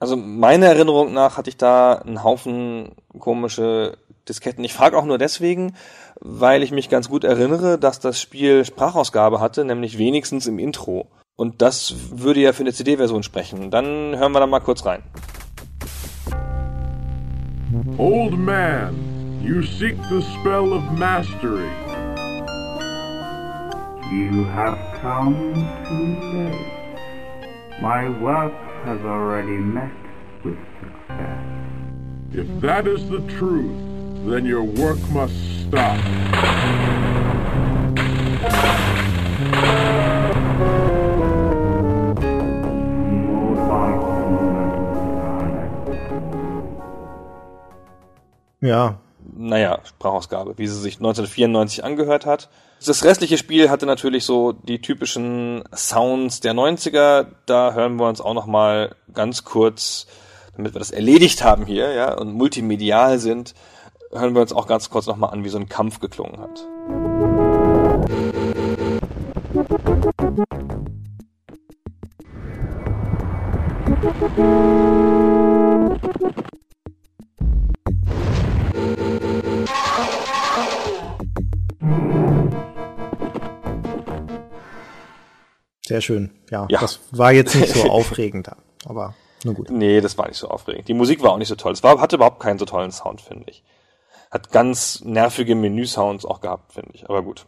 Also 0.00 0.16
meiner 0.16 0.66
Erinnerung 0.66 1.12
nach 1.12 1.36
hatte 1.36 1.50
ich 1.50 1.58
da 1.58 1.92
einen 1.92 2.24
Haufen 2.24 2.92
komische 3.18 3.98
Disketten. 4.26 4.64
Ich 4.64 4.72
frage 4.72 4.96
auch 4.96 5.04
nur 5.04 5.18
deswegen, 5.18 5.74
weil 6.20 6.62
ich 6.62 6.70
mich 6.70 6.88
ganz 6.88 7.10
gut 7.10 7.22
erinnere, 7.22 7.78
dass 7.78 8.00
das 8.00 8.18
Spiel 8.18 8.64
Sprachausgabe 8.64 9.40
hatte, 9.40 9.62
nämlich 9.62 9.98
wenigstens 9.98 10.46
im 10.46 10.58
Intro. 10.58 11.06
Und 11.36 11.60
das 11.60 11.94
würde 12.12 12.40
ja 12.40 12.54
für 12.54 12.62
eine 12.62 12.72
CD-Version 12.72 13.22
sprechen. 13.22 13.70
Dann 13.70 14.16
hören 14.16 14.32
wir 14.32 14.40
da 14.40 14.46
mal 14.46 14.60
kurz 14.60 14.86
rein. 14.86 15.02
Old 17.98 18.38
man, 18.38 19.42
you 19.42 19.60
seek 19.60 19.96
the 20.08 20.22
spell 20.22 20.72
of 20.72 20.82
mastery. 20.92 21.68
You 24.10 24.46
have 24.54 24.78
come 25.02 25.52
too 25.86 26.16
late. 26.32 26.56
My 27.82 28.08
work 28.22 28.52
has 28.84 29.00
already 29.02 29.58
met 29.58 29.92
with 30.44 30.58
success. 30.80 31.46
If 32.32 32.60
that 32.60 32.86
is 32.86 33.08
the 33.10 33.20
truth, 33.38 33.76
then 34.26 34.46
your 34.46 34.62
work 34.62 34.98
must 35.10 35.34
stop. 35.66 35.98
Ja. 48.62 49.09
Naja, 49.42 49.78
Sprachausgabe, 49.84 50.58
wie 50.58 50.66
sie 50.66 50.78
sich 50.78 50.96
1994 50.96 51.82
angehört 51.82 52.26
hat. 52.26 52.50
Das 52.84 53.04
restliche 53.04 53.38
Spiel 53.38 53.70
hatte 53.70 53.86
natürlich 53.86 54.26
so 54.26 54.52
die 54.52 54.82
typischen 54.82 55.64
Sounds 55.74 56.40
der 56.40 56.52
90er. 56.52 57.24
Da 57.46 57.72
hören 57.72 57.96
wir 57.96 58.06
uns 58.06 58.20
auch 58.20 58.34
noch 58.34 58.44
mal 58.44 58.94
ganz 59.14 59.42
kurz, 59.44 60.06
damit 60.56 60.74
wir 60.74 60.78
das 60.78 60.90
erledigt 60.90 61.42
haben 61.42 61.64
hier, 61.64 61.90
ja, 61.94 62.12
und 62.18 62.34
multimedial 62.34 63.18
sind, 63.18 63.54
hören 64.12 64.34
wir 64.34 64.42
uns 64.42 64.52
auch 64.52 64.66
ganz 64.66 64.90
kurz 64.90 65.06
noch 65.06 65.16
mal 65.16 65.28
an, 65.28 65.42
wie 65.42 65.48
so 65.48 65.56
ein 65.56 65.70
Kampf 65.70 66.00
geklungen 66.00 66.38
hat. 66.38 66.66
Sehr 85.90 86.00
schön. 86.00 86.30
Ja, 86.52 86.66
Ja. 86.70 86.78
das 86.80 87.00
war 87.10 87.32
jetzt 87.32 87.56
nicht 87.56 87.74
so 87.74 87.90
aufregend, 87.90 88.48
aber 88.86 89.14
nur 89.44 89.54
gut. 89.54 89.70
Nee, 89.70 90.00
das 90.00 90.16
war 90.16 90.28
nicht 90.28 90.36
so 90.36 90.46
aufregend. 90.46 90.86
Die 90.86 90.94
Musik 90.94 91.20
war 91.20 91.32
auch 91.32 91.38
nicht 91.38 91.48
so 91.48 91.56
toll. 91.56 91.72
Es 91.72 91.82
war, 91.82 92.00
hatte 92.00 92.14
überhaupt 92.14 92.38
keinen 92.38 92.60
so 92.60 92.64
tollen 92.64 92.92
Sound, 92.92 93.20
finde 93.20 93.50
ich. 93.50 93.64
Hat 94.30 94.52
ganz 94.52 95.00
nervige 95.04 95.56
Menü-Sounds 95.56 96.24
auch 96.24 96.40
gehabt, 96.40 96.74
finde 96.74 96.90
ich. 96.94 97.08
Aber 97.08 97.24
gut. 97.24 97.44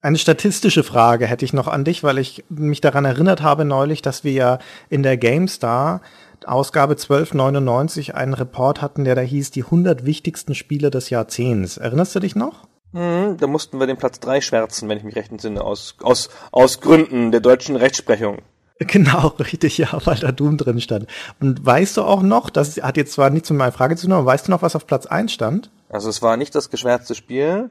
Eine 0.00 0.16
statistische 0.16 0.84
Frage 0.84 1.26
hätte 1.26 1.44
ich 1.44 1.52
noch 1.52 1.68
an 1.68 1.84
dich, 1.84 2.02
weil 2.02 2.16
ich 2.16 2.44
mich 2.48 2.80
daran 2.80 3.04
erinnert 3.04 3.42
habe 3.42 3.66
neulich, 3.66 4.00
dass 4.00 4.24
wir 4.24 4.32
ja 4.32 4.58
in 4.88 5.02
der 5.02 5.18
GameStar 5.18 6.00
Ausgabe 6.46 6.92
1299 6.92 8.14
einen 8.14 8.32
Report 8.32 8.80
hatten, 8.80 9.04
der 9.04 9.14
da 9.16 9.20
hieß, 9.20 9.50
die 9.50 9.64
100 9.64 10.06
wichtigsten 10.06 10.54
Spiele 10.54 10.90
des 10.90 11.10
Jahrzehnts. 11.10 11.76
Erinnerst 11.76 12.14
du 12.14 12.20
dich 12.20 12.36
noch? 12.36 12.66
Hm, 12.92 13.36
da 13.38 13.46
mussten 13.46 13.78
wir 13.78 13.86
den 13.86 13.96
Platz 13.96 14.20
drei 14.20 14.40
schwärzen, 14.40 14.88
wenn 14.88 14.98
ich 14.98 15.04
mich 15.04 15.16
recht 15.16 15.30
entsinne, 15.30 15.62
aus, 15.62 15.96
aus, 16.00 16.30
aus 16.52 16.80
Gründen 16.80 17.30
der 17.32 17.40
deutschen 17.40 17.76
Rechtsprechung. 17.76 18.38
Genau, 18.78 19.28
richtig, 19.38 19.78
ja, 19.78 19.88
weil 20.04 20.16
da 20.16 20.32
Doom 20.32 20.58
drin 20.58 20.82
stand. 20.82 21.06
Und 21.40 21.64
weißt 21.64 21.96
du 21.96 22.02
auch 22.02 22.20
noch, 22.20 22.50
das 22.50 22.76
hat 22.76 22.98
jetzt 22.98 23.14
zwar 23.14 23.30
nichts 23.30 23.48
mit 23.48 23.58
meiner 23.58 23.72
Frage 23.72 23.96
zu 23.96 24.06
tun, 24.06 24.12
aber 24.12 24.26
weißt 24.26 24.48
du 24.48 24.50
noch, 24.50 24.60
was 24.60 24.76
auf 24.76 24.86
Platz 24.86 25.06
1 25.06 25.32
stand? 25.32 25.70
Also 25.88 26.10
es 26.10 26.20
war 26.20 26.36
nicht 26.36 26.54
das 26.54 26.68
geschwärzte 26.68 27.14
Spiel. 27.14 27.70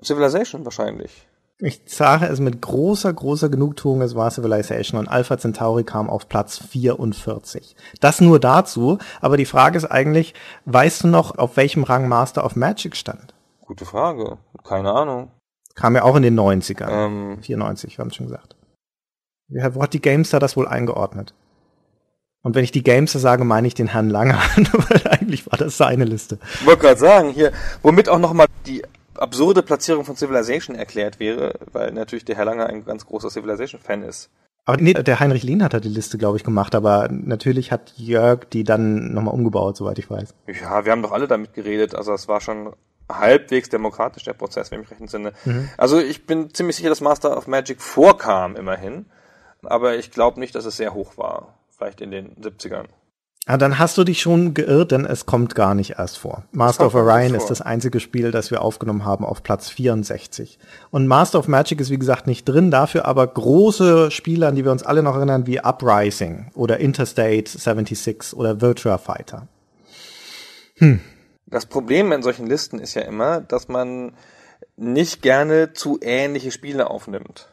Civilization 0.00 0.64
wahrscheinlich. 0.64 1.26
Ich 1.58 1.82
sage 1.86 2.26
es 2.26 2.40
mit 2.40 2.60
großer, 2.60 3.12
großer 3.12 3.48
Genugtuung, 3.48 4.02
es 4.02 4.16
war 4.16 4.30
Civilization 4.30 4.98
und 4.98 5.08
Alpha 5.08 5.38
Centauri 5.38 5.84
kam 5.84 6.10
auf 6.10 6.28
Platz 6.28 6.58
44. 6.58 7.76
Das 8.00 8.20
nur 8.20 8.40
dazu, 8.40 8.98
aber 9.20 9.36
die 9.36 9.46
Frage 9.46 9.78
ist 9.78 9.84
eigentlich, 9.84 10.34
weißt 10.64 11.04
du 11.04 11.08
noch, 11.08 11.38
auf 11.38 11.56
welchem 11.56 11.84
Rang 11.84 12.08
Master 12.08 12.44
of 12.44 12.56
Magic 12.56 12.96
stand? 12.96 13.34
Gute 13.60 13.86
Frage. 13.86 14.36
Keine 14.64 14.92
Ahnung. 14.92 15.30
Kam 15.74 15.94
ja 15.94 16.02
auch 16.02 16.16
in 16.16 16.22
den 16.22 16.38
90ern. 16.38 16.88
Ähm, 16.90 17.38
94, 17.42 17.96
wir 17.96 18.02
haben 18.02 18.10
es 18.10 18.16
schon 18.16 18.26
gesagt. 18.26 18.56
Wo 19.48 19.82
hat 19.82 19.92
die 19.92 20.00
Gamestar 20.00 20.40
das 20.40 20.56
wohl 20.56 20.66
eingeordnet? 20.66 21.34
Und 22.42 22.54
wenn 22.54 22.64
ich 22.64 22.72
die 22.72 22.82
Gamestar 22.82 23.20
sage, 23.20 23.44
meine 23.44 23.66
ich 23.66 23.74
den 23.74 23.88
Herrn 23.88 24.10
Langer, 24.10 24.38
weil 24.56 25.08
eigentlich 25.08 25.50
war 25.50 25.58
das 25.58 25.76
seine 25.76 26.04
Liste. 26.04 26.38
Ich 26.60 26.66
wollte 26.66 26.82
gerade 26.82 27.00
sagen, 27.00 27.30
hier, 27.30 27.52
womit 27.82 28.08
auch 28.08 28.18
nochmal 28.18 28.46
die 28.66 28.82
absurde 29.14 29.62
Platzierung 29.62 30.04
von 30.04 30.16
Civilization 30.16 30.76
erklärt 30.76 31.20
wäre, 31.20 31.54
weil 31.72 31.92
natürlich 31.92 32.24
der 32.24 32.36
Herr 32.36 32.44
Langer 32.44 32.66
ein 32.66 32.84
ganz 32.84 33.06
großer 33.06 33.30
Civilization-Fan 33.30 34.02
ist. 34.02 34.30
Aber 34.66 34.80
nee, 34.80 34.94
der 34.94 35.20
Heinrich 35.20 35.42
Lehn 35.42 35.62
hat 35.62 35.74
da 35.74 35.80
die 35.80 35.88
Liste, 35.88 36.16
glaube 36.16 36.38
ich, 36.38 36.44
gemacht, 36.44 36.74
aber 36.74 37.08
natürlich 37.10 37.70
hat 37.70 37.92
Jörg 37.96 38.46
die 38.46 38.64
dann 38.64 39.12
nochmal 39.12 39.34
umgebaut, 39.34 39.76
soweit 39.76 39.98
ich 39.98 40.10
weiß. 40.10 40.34
Ja, 40.46 40.84
wir 40.84 40.92
haben 40.92 41.02
doch 41.02 41.12
alle 41.12 41.28
damit 41.28 41.52
geredet, 41.52 41.94
also 41.94 42.12
es 42.14 42.28
war 42.28 42.40
schon 42.40 42.72
halbwegs 43.10 43.68
demokratisch, 43.68 44.24
der 44.24 44.32
Prozess, 44.32 44.70
wenn 44.70 44.80
ich 44.80 44.84
mich 44.84 44.90
recht 44.92 45.00
entsinne. 45.00 45.32
Also 45.76 45.98
ich 45.98 46.26
bin 46.26 46.52
ziemlich 46.54 46.76
sicher, 46.76 46.88
dass 46.88 47.00
Master 47.00 47.36
of 47.36 47.46
Magic 47.46 47.80
vorkam, 47.80 48.56
immerhin, 48.56 49.06
aber 49.62 49.96
ich 49.96 50.10
glaube 50.10 50.40
nicht, 50.40 50.54
dass 50.54 50.64
es 50.64 50.76
sehr 50.76 50.94
hoch 50.94 51.16
war. 51.16 51.54
Vielleicht 51.76 52.00
in 52.00 52.10
den 52.10 52.36
70ern. 52.36 52.86
Ah, 53.46 53.58
dann 53.58 53.78
hast 53.78 53.98
du 53.98 54.04
dich 54.04 54.22
schon 54.22 54.54
geirrt, 54.54 54.90
denn 54.90 55.04
es 55.04 55.26
kommt 55.26 55.54
gar 55.54 55.74
nicht 55.74 55.98
erst 55.98 56.16
vor. 56.16 56.44
Master 56.52 56.86
of 56.86 56.94
Orion 56.94 57.34
ist 57.34 57.50
das 57.50 57.60
einzige 57.60 58.00
Spiel, 58.00 58.30
das 58.30 58.50
wir 58.50 58.62
aufgenommen 58.62 59.04
haben 59.04 59.26
auf 59.26 59.42
Platz 59.42 59.68
64. 59.68 60.58
Und 60.90 61.06
Master 61.06 61.40
of 61.40 61.48
Magic 61.48 61.78
ist 61.78 61.90
wie 61.90 61.98
gesagt 61.98 62.26
nicht 62.26 62.48
drin, 62.48 62.70
dafür 62.70 63.04
aber 63.04 63.26
große 63.26 64.10
Spiele, 64.10 64.46
an 64.48 64.54
die 64.54 64.64
wir 64.64 64.72
uns 64.72 64.82
alle 64.82 65.02
noch 65.02 65.16
erinnern, 65.16 65.46
wie 65.46 65.60
Uprising 65.60 66.50
oder 66.54 66.78
Interstate 66.78 67.50
76 67.50 68.34
oder 68.34 68.62
Virtua 68.62 68.96
Fighter. 68.96 69.46
Das 71.54 71.66
Problem 71.66 72.10
in 72.10 72.20
solchen 72.20 72.48
Listen 72.48 72.80
ist 72.80 72.94
ja 72.94 73.02
immer, 73.02 73.40
dass 73.40 73.68
man 73.68 74.16
nicht 74.76 75.22
gerne 75.22 75.72
zu 75.72 76.00
ähnliche 76.02 76.50
Spiele 76.50 76.90
aufnimmt. 76.90 77.48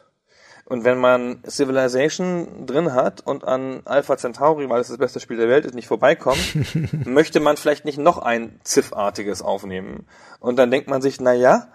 Und 0.64 0.82
wenn 0.82 0.98
man 0.98 1.40
Civilization 1.48 2.66
drin 2.66 2.94
hat 2.94 3.20
und 3.20 3.44
an 3.44 3.82
Alpha 3.84 4.16
Centauri, 4.16 4.68
weil 4.68 4.80
es 4.80 4.88
das 4.88 4.98
beste 4.98 5.20
Spiel 5.20 5.36
der 5.36 5.48
Welt 5.48 5.66
ist, 5.66 5.76
nicht 5.76 5.86
vorbeikommt, 5.86 6.56
möchte 7.06 7.38
man 7.38 7.56
vielleicht 7.56 7.84
nicht 7.84 7.98
noch 7.98 8.18
ein 8.18 8.58
Ziff-artiges 8.64 9.40
aufnehmen. 9.40 10.08
Und 10.40 10.56
dann 10.56 10.72
denkt 10.72 10.88
man 10.88 11.00
sich, 11.00 11.20
na 11.20 11.32
ja, 11.32 11.68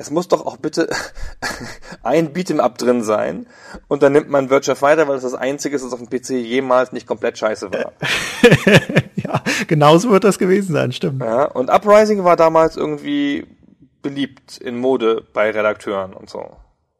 es 0.00 0.10
muss 0.10 0.28
doch 0.28 0.46
auch 0.46 0.56
bitte 0.56 0.88
ein 2.02 2.32
Beat'em 2.32 2.58
Up 2.58 2.78
drin 2.78 3.02
sein. 3.02 3.46
Und 3.86 4.02
dann 4.02 4.12
nimmt 4.14 4.30
man 4.30 4.48
Virtua 4.48 4.74
Fighter, 4.74 5.06
weil 5.08 5.16
es 5.16 5.22
das 5.22 5.34
einzige 5.34 5.76
ist, 5.76 5.84
das 5.84 5.92
auf 5.92 6.00
dem 6.00 6.08
PC 6.08 6.30
jemals 6.30 6.92
nicht 6.92 7.06
komplett 7.06 7.36
scheiße 7.36 7.70
war. 7.70 7.92
ja, 9.16 9.42
genauso 9.66 10.10
wird 10.10 10.24
das 10.24 10.38
gewesen 10.38 10.72
sein, 10.72 10.92
stimmt. 10.92 11.22
Ja, 11.22 11.44
und 11.44 11.68
Uprising 11.70 12.24
war 12.24 12.36
damals 12.36 12.76
irgendwie 12.76 13.46
beliebt 14.00 14.56
in 14.56 14.78
Mode 14.78 15.22
bei 15.34 15.50
Redakteuren 15.50 16.14
und 16.14 16.30
so. 16.30 16.48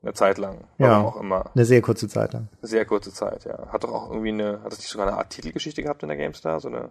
Eine 0.02 0.12
Zeit 0.12 0.36
lang. 0.36 0.64
Warum 0.78 0.92
Ja, 0.92 1.00
auch 1.00 1.16
immer. 1.20 1.50
eine 1.54 1.64
sehr 1.64 1.80
kurze 1.80 2.06
Zeit 2.08 2.34
lang. 2.34 2.48
Sehr 2.60 2.84
kurze 2.84 3.12
Zeit, 3.14 3.44
ja. 3.46 3.68
Hat 3.72 3.84
doch 3.84 3.92
auch 3.92 4.10
irgendwie 4.10 4.28
eine, 4.30 4.60
hat 4.62 4.72
das 4.72 4.78
nicht 4.78 4.88
sogar 4.88 5.06
eine 5.08 5.16
Art 5.16 5.30
Titelgeschichte 5.30 5.82
gehabt 5.82 6.02
in 6.02 6.08
der 6.08 6.18
GameStar? 6.18 6.60
So 6.60 6.68
eine, 6.68 6.90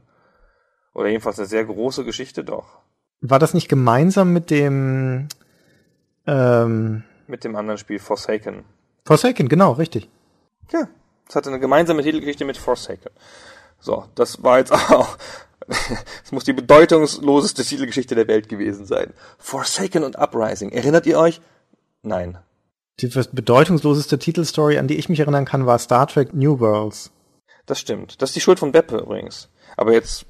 oder 0.95 1.09
jedenfalls 1.09 1.37
eine 1.39 1.47
sehr 1.47 1.65
große 1.65 2.03
Geschichte 2.03 2.43
doch. 2.43 2.79
War 3.21 3.37
das 3.39 3.53
nicht 3.53 3.67
gemeinsam 3.67 4.31
mit 4.33 4.49
dem 4.49 5.27
ähm, 6.29 7.03
Mit 7.27 7.43
dem 7.43 7.55
anderen 7.55 7.77
Spiel 7.77 7.99
Forsaken. 7.99 8.63
Forsaken, 9.05 9.49
genau, 9.49 9.71
richtig. 9.73 10.09
Ja. 10.71 10.87
Es 11.27 11.35
hatte 11.35 11.49
eine 11.49 11.59
gemeinsame 11.59 12.01
Titelgeschichte 12.01 12.45
mit 12.45 12.57
Forsaken. 12.57 13.11
So, 13.79 14.05
das 14.15 14.43
war 14.43 14.57
jetzt 14.59 14.71
auch, 14.91 15.17
es 16.23 16.31
muss 16.31 16.43
die 16.43 16.53
bedeutungsloseste 16.53 17.63
Titelgeschichte 17.63 18.15
der 18.15 18.27
Welt 18.27 18.49
gewesen 18.49 18.85
sein. 18.85 19.13
Forsaken 19.37 20.03
und 20.03 20.17
Uprising. 20.17 20.71
Erinnert 20.71 21.05
ihr 21.05 21.19
euch? 21.19 21.41
Nein. 22.01 22.39
Die 22.99 23.07
bedeutungsloseste 23.07 24.19
Titelstory, 24.19 24.77
an 24.77 24.87
die 24.87 24.97
ich 24.97 25.07
mich 25.07 25.19
erinnern 25.19 25.45
kann, 25.45 25.65
war 25.65 25.79
Star 25.79 26.07
Trek 26.07 26.33
New 26.33 26.59
Worlds. 26.59 27.11
Das 27.65 27.79
stimmt. 27.79 28.21
Das 28.21 28.31
ist 28.31 28.35
die 28.35 28.41
Schuld 28.41 28.59
von 28.59 28.71
Beppe 28.71 28.97
übrigens. 28.97 29.49
Aber 29.77 29.93
jetzt 29.93 30.25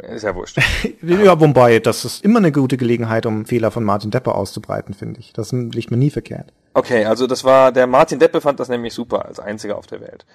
ist 0.00 0.22
ja 0.22 0.34
wurscht. 0.34 0.58
Ja, 1.02 1.38
wobei, 1.40 1.78
das 1.78 2.04
ist 2.04 2.24
immer 2.24 2.38
eine 2.38 2.52
gute 2.52 2.76
Gelegenheit, 2.76 3.26
um 3.26 3.46
Fehler 3.46 3.70
von 3.70 3.84
Martin 3.84 4.10
Depper 4.10 4.34
auszubreiten, 4.34 4.94
finde 4.94 5.20
ich. 5.20 5.32
Das 5.32 5.52
liegt 5.52 5.90
mir 5.90 5.96
nie 5.96 6.10
verkehrt. 6.10 6.52
Okay, 6.74 7.04
also 7.04 7.26
das 7.26 7.44
war, 7.44 7.72
der 7.72 7.86
Martin 7.86 8.18
Deppe 8.18 8.40
fand 8.40 8.58
das 8.58 8.68
nämlich 8.68 8.94
super, 8.94 9.26
als 9.26 9.38
einziger 9.38 9.78
auf 9.78 9.86
der 9.86 10.00
Welt. 10.00 10.26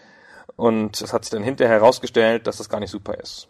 Und 0.55 1.01
es 1.01 1.13
hat 1.13 1.25
sich 1.25 1.31
dann 1.31 1.43
hinterher 1.43 1.75
herausgestellt, 1.75 2.47
dass 2.47 2.57
das 2.57 2.69
gar 2.69 2.79
nicht 2.79 2.91
super 2.91 3.15
ist. 3.19 3.47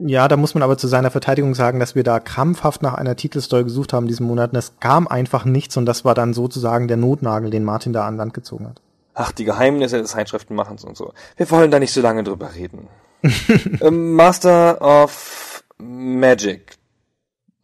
Ja, 0.00 0.28
da 0.28 0.36
muss 0.36 0.54
man 0.54 0.62
aber 0.62 0.78
zu 0.78 0.86
seiner 0.86 1.10
Verteidigung 1.10 1.54
sagen, 1.54 1.80
dass 1.80 1.96
wir 1.96 2.04
da 2.04 2.20
krampfhaft 2.20 2.82
nach 2.82 2.94
einer 2.94 3.16
Titelstory 3.16 3.64
gesucht 3.64 3.92
haben 3.92 4.06
diesen 4.06 4.26
Monat 4.26 4.52
und 4.52 4.58
es 4.58 4.78
kam 4.78 5.08
einfach 5.08 5.44
nichts 5.44 5.76
und 5.76 5.86
das 5.86 6.04
war 6.04 6.14
dann 6.14 6.34
sozusagen 6.34 6.86
der 6.86 6.96
Notnagel, 6.96 7.50
den 7.50 7.64
Martin 7.64 7.92
da 7.92 8.06
an 8.06 8.16
Land 8.16 8.34
gezogen 8.34 8.68
hat. 8.68 8.80
Ach, 9.14 9.32
die 9.32 9.44
Geheimnisse 9.44 9.98
des 9.98 10.12
Zeitschriftenmachens 10.12 10.84
und 10.84 10.96
so. 10.96 11.12
Wir 11.36 11.50
wollen 11.50 11.72
da 11.72 11.80
nicht 11.80 11.92
so 11.92 12.00
lange 12.00 12.22
drüber 12.22 12.54
reden. 12.54 12.86
ähm, 13.80 14.12
Master 14.14 14.80
of 14.80 15.47
Magic. 15.78 16.76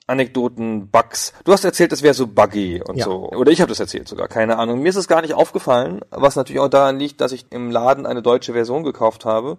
Anekdoten, 0.07 0.91
Bugs. 0.91 1.33
Du 1.45 1.53
hast 1.53 1.65
erzählt, 1.65 1.93
es 1.93 2.03
wäre 2.03 2.13
so 2.13 2.27
buggy 2.27 2.83
und 2.83 2.97
Ja. 2.97 3.07
so. 3.07 3.31
Oder 3.31 3.53
ich 3.53 3.61
habe 3.63 3.71
das 3.71 3.81
erzählt 3.81 4.07
sogar, 4.07 4.29
keine 4.29 4.59
Ahnung. 4.59 4.81
Mir 4.81 4.91
ist 4.91 4.97
es 4.97 5.09
gar 5.09 5.23
nicht 5.23 5.33
aufgefallen, 5.33 6.01
was 6.11 6.37
natürlich 6.37 6.61
auch 6.61 6.69
daran 6.69 6.99
liegt, 6.99 7.23
dass 7.23 7.33
ich 7.33 7.47
im 7.51 7.71
Laden 7.71 8.05
eine 8.05 8.21
deutsche 8.21 8.53
Version 8.53 8.85
gekauft 8.85 9.25
habe 9.25 9.57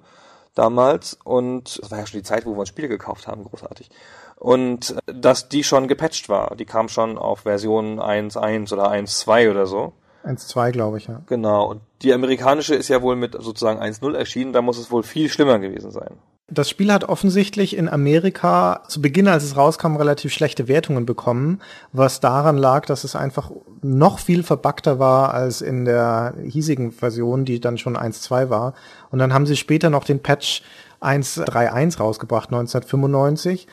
damals 0.53 1.17
und 1.23 1.79
das 1.81 1.89
war 1.89 1.99
ja 1.99 2.05
schon 2.05 2.19
die 2.19 2.23
Zeit, 2.23 2.45
wo 2.45 2.53
wir 2.53 2.59
uns 2.59 2.69
Spiele 2.69 2.87
gekauft 2.87 3.27
haben, 3.27 3.43
großartig. 3.43 3.89
Und 4.37 4.95
äh, 5.07 5.13
dass 5.15 5.49
die 5.49 5.63
schon 5.63 5.87
gepatcht 5.87 6.29
war. 6.29 6.55
Die 6.55 6.65
kam 6.65 6.89
schon 6.89 7.17
auf 7.17 7.41
Version 7.41 7.99
1.1 7.99 8.71
oder 8.71 8.91
1.2 8.91 9.49
oder 9.49 9.65
so. 9.65 9.93
1-2, 10.23 10.71
glaube 10.71 10.97
ich, 10.97 11.07
ja. 11.07 11.21
Genau. 11.27 11.67
Und 11.67 11.81
die 12.01 12.13
amerikanische 12.13 12.75
ist 12.75 12.87
ja 12.87 13.01
wohl 13.01 13.15
mit 13.15 13.33
sozusagen 13.33 13.79
1.0 13.79 14.15
erschienen, 14.15 14.53
da 14.53 14.61
muss 14.61 14.77
es 14.77 14.91
wohl 14.91 15.03
viel 15.03 15.29
schlimmer 15.29 15.59
gewesen 15.59 15.91
sein. 15.91 16.17
Das 16.47 16.69
Spiel 16.69 16.93
hat 16.93 17.05
offensichtlich 17.05 17.75
in 17.75 17.89
Amerika 17.89 18.83
zu 18.87 19.01
Beginn, 19.01 19.27
als 19.27 19.43
es 19.43 19.57
rauskam, 19.57 19.95
relativ 19.95 20.31
schlechte 20.31 20.67
Wertungen 20.67 21.07
bekommen, 21.07 21.59
was 21.91 22.19
daran 22.19 22.55
lag, 22.55 22.85
dass 22.85 23.03
es 23.03 23.15
einfach 23.15 23.49
noch 23.81 24.19
viel 24.19 24.43
verbackter 24.43 24.99
war 24.99 25.33
als 25.33 25.61
in 25.61 25.85
der 25.85 26.35
hiesigen 26.43 26.91
Version, 26.91 27.45
die 27.45 27.59
dann 27.59 27.79
schon 27.79 27.97
1.2 27.97 28.51
war. 28.51 28.75
Und 29.09 29.17
dann 29.17 29.33
haben 29.33 29.47
sie 29.47 29.57
später 29.57 29.89
noch 29.89 30.03
den 30.03 30.21
Patch 30.21 30.61
1.3.1 31.01 31.97
rausgebracht, 31.97 32.49
1995. 32.49 33.67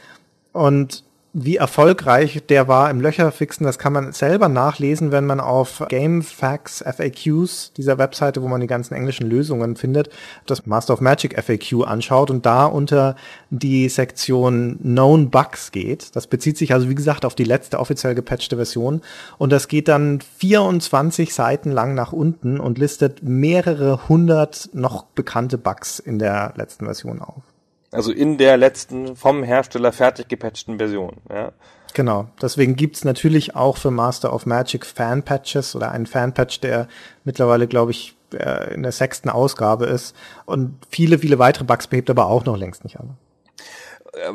Und 0.52 1.04
wie 1.34 1.56
erfolgreich 1.56 2.42
der 2.48 2.68
war 2.68 2.90
im 2.90 3.00
Löcherfixen, 3.00 3.64
das 3.64 3.78
kann 3.78 3.94
man 3.94 4.12
selber 4.12 4.48
nachlesen, 4.48 5.12
wenn 5.12 5.24
man 5.24 5.40
auf 5.40 5.82
GameFAQs 5.88 6.84
FAQs 6.86 7.72
dieser 7.74 7.96
Webseite, 7.96 8.42
wo 8.42 8.48
man 8.48 8.60
die 8.60 8.66
ganzen 8.66 8.94
englischen 8.94 9.28
Lösungen 9.28 9.76
findet, 9.76 10.10
das 10.46 10.66
Master 10.66 10.92
of 10.92 11.00
Magic 11.00 11.42
FAQ 11.42 11.86
anschaut 11.86 12.30
und 12.30 12.44
da 12.44 12.66
unter 12.66 13.16
die 13.48 13.88
Sektion 13.88 14.78
Known 14.82 15.30
Bugs 15.30 15.72
geht. 15.72 16.14
Das 16.14 16.26
bezieht 16.26 16.58
sich 16.58 16.74
also, 16.74 16.90
wie 16.90 16.94
gesagt, 16.94 17.24
auf 17.24 17.34
die 17.34 17.44
letzte 17.44 17.78
offiziell 17.78 18.14
gepatchte 18.14 18.56
Version. 18.56 19.00
Und 19.38 19.52
das 19.52 19.68
geht 19.68 19.88
dann 19.88 20.20
24 20.38 21.32
Seiten 21.32 21.70
lang 21.70 21.94
nach 21.94 22.12
unten 22.12 22.60
und 22.60 22.76
listet 22.76 23.22
mehrere 23.22 24.08
hundert 24.08 24.68
noch 24.74 25.04
bekannte 25.04 25.56
Bugs 25.56 25.98
in 25.98 26.18
der 26.18 26.52
letzten 26.56 26.84
Version 26.84 27.22
auf. 27.22 27.51
Also 27.92 28.10
in 28.10 28.38
der 28.38 28.56
letzten 28.56 29.16
vom 29.16 29.42
Hersteller 29.42 29.92
fertig 29.92 30.28
gepatchten 30.28 30.78
Version. 30.78 31.18
Ja. 31.30 31.52
Genau. 31.94 32.28
Deswegen 32.40 32.74
gibt's 32.74 33.04
natürlich 33.04 33.54
auch 33.54 33.76
für 33.76 33.90
Master 33.90 34.32
of 34.32 34.46
Magic 34.46 34.86
Fan-Patches 34.86 35.76
oder 35.76 35.92
einen 35.92 36.06
Fan-Patch, 36.06 36.60
der 36.60 36.88
mittlerweile, 37.24 37.68
glaube 37.68 37.90
ich, 37.90 38.16
äh, 38.32 38.72
in 38.74 38.82
der 38.82 38.92
sechsten 38.92 39.28
Ausgabe 39.28 39.86
ist. 39.86 40.16
Und 40.46 40.78
viele, 40.88 41.18
viele 41.18 41.38
weitere 41.38 41.64
Bugs 41.64 41.86
behebt 41.86 42.08
aber 42.08 42.26
auch 42.26 42.46
noch 42.46 42.56
längst 42.56 42.84
nicht 42.84 42.98
alle. 42.98 43.10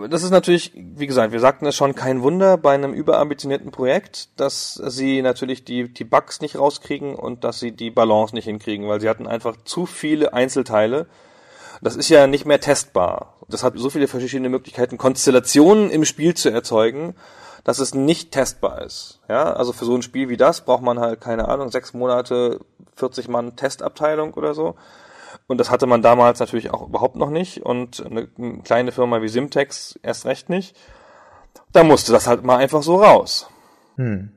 Das 0.09 0.23
ist 0.23 0.31
natürlich, 0.31 0.71
wie 0.75 1.05
gesagt, 1.05 1.31
wir 1.33 1.39
sagten 1.39 1.67
es 1.67 1.75
schon, 1.75 1.93
kein 1.93 2.23
Wunder 2.23 2.57
bei 2.57 2.73
einem 2.73 2.93
überambitionierten 2.93 3.69
Projekt, 3.69 4.29
dass 4.39 4.73
sie 4.73 5.21
natürlich 5.21 5.65
die, 5.65 5.93
die 5.93 6.03
Bugs 6.03 6.41
nicht 6.41 6.57
rauskriegen 6.57 7.13
und 7.13 7.43
dass 7.43 7.59
sie 7.59 7.71
die 7.71 7.91
Balance 7.91 8.33
nicht 8.33 8.45
hinkriegen, 8.45 8.87
weil 8.87 8.99
sie 8.99 9.07
hatten 9.07 9.27
einfach 9.27 9.55
zu 9.65 9.85
viele 9.85 10.33
Einzelteile. 10.33 11.05
Das 11.83 11.95
ist 11.95 12.09
ja 12.09 12.25
nicht 12.25 12.45
mehr 12.45 12.59
testbar. 12.59 13.36
Das 13.47 13.63
hat 13.63 13.73
so 13.77 13.89
viele 13.89 14.07
verschiedene 14.07 14.49
Möglichkeiten, 14.49 14.97
Konstellationen 14.97 15.89
im 15.89 16.05
Spiel 16.05 16.33
zu 16.33 16.49
erzeugen, 16.49 17.15
dass 17.63 17.79
es 17.79 17.93
nicht 17.93 18.31
testbar 18.31 18.81
ist. 18.81 19.19
Ja, 19.29 19.53
also 19.53 19.73
für 19.73 19.85
so 19.85 19.95
ein 19.95 20.01
Spiel 20.01 20.29
wie 20.29 20.37
das 20.37 20.61
braucht 20.61 20.83
man 20.83 20.99
halt, 20.99 21.21
keine 21.21 21.47
Ahnung, 21.47 21.71
sechs 21.71 21.93
Monate, 21.93 22.59
40 22.95 23.27
Mann 23.27 23.55
Testabteilung 23.55 24.33
oder 24.33 24.53
so. 24.53 24.75
Und 25.47 25.59
das 25.59 25.69
hatte 25.71 25.87
man 25.87 26.01
damals 26.01 26.39
natürlich 26.39 26.71
auch 26.71 26.87
überhaupt 26.87 27.15
noch 27.15 27.29
nicht 27.29 27.65
und 27.65 28.05
eine 28.05 28.27
kleine 28.63 28.91
Firma 28.91 29.21
wie 29.21 29.29
Simtex 29.29 29.99
erst 30.03 30.25
recht 30.25 30.49
nicht. 30.49 30.75
Da 31.71 31.83
musste 31.83 32.11
das 32.11 32.27
halt 32.27 32.43
mal 32.43 32.57
einfach 32.57 32.83
so 32.83 32.95
raus. 32.97 33.49
Hm. 33.95 34.31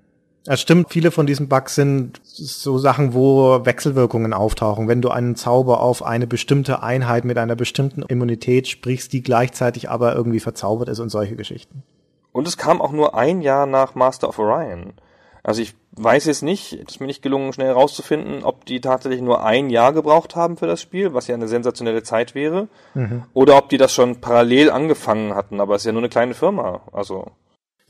Es 0.46 0.60
stimmt, 0.60 0.90
viele 0.90 1.10
von 1.10 1.26
diesen 1.26 1.48
Bugs 1.48 1.74
sind 1.74 2.20
so 2.24 2.78
Sachen, 2.78 3.12
wo 3.12 3.64
Wechselwirkungen 3.64 4.32
auftauchen. 4.32 4.88
Wenn 4.88 5.02
du 5.02 5.10
einen 5.10 5.36
Zauber 5.36 5.80
auf 5.80 6.02
eine 6.02 6.26
bestimmte 6.26 6.82
Einheit 6.82 7.24
mit 7.24 7.36
einer 7.36 7.56
bestimmten 7.56 8.02
Immunität 8.02 8.66
sprichst, 8.66 9.12
die 9.12 9.22
gleichzeitig 9.22 9.90
aber 9.90 10.14
irgendwie 10.14 10.40
verzaubert 10.40 10.88
ist 10.88 10.98
und 10.98 11.10
solche 11.10 11.36
Geschichten. 11.36 11.82
Und 12.32 12.48
es 12.48 12.56
kam 12.56 12.80
auch 12.80 12.92
nur 12.92 13.14
ein 13.14 13.42
Jahr 13.42 13.66
nach 13.66 13.94
Master 13.94 14.28
of 14.28 14.38
Orion. 14.38 14.94
Also 15.42 15.62
ich 15.62 15.74
weiß 15.92 16.26
jetzt 16.26 16.42
nicht, 16.42 16.72
es 16.72 16.94
ist 16.94 17.00
mir 17.00 17.06
nicht 17.06 17.22
gelungen, 17.22 17.52
schnell 17.52 17.68
herauszufinden, 17.68 18.44
ob 18.44 18.64
die 18.64 18.80
tatsächlich 18.80 19.22
nur 19.22 19.44
ein 19.44 19.70
Jahr 19.70 19.92
gebraucht 19.92 20.36
haben 20.36 20.56
für 20.56 20.66
das 20.66 20.80
Spiel, 20.80 21.14
was 21.14 21.26
ja 21.26 21.34
eine 21.34 21.48
sensationelle 21.48 22.02
Zeit 22.02 22.34
wäre, 22.34 22.68
mhm. 22.94 23.24
oder 23.32 23.56
ob 23.56 23.68
die 23.68 23.78
das 23.78 23.92
schon 23.92 24.20
parallel 24.20 24.70
angefangen 24.70 25.34
hatten, 25.34 25.60
aber 25.60 25.74
es 25.74 25.82
ist 25.82 25.86
ja 25.86 25.92
nur 25.92 26.02
eine 26.02 26.08
kleine 26.08 26.34
Firma, 26.34 26.82
also. 26.92 27.30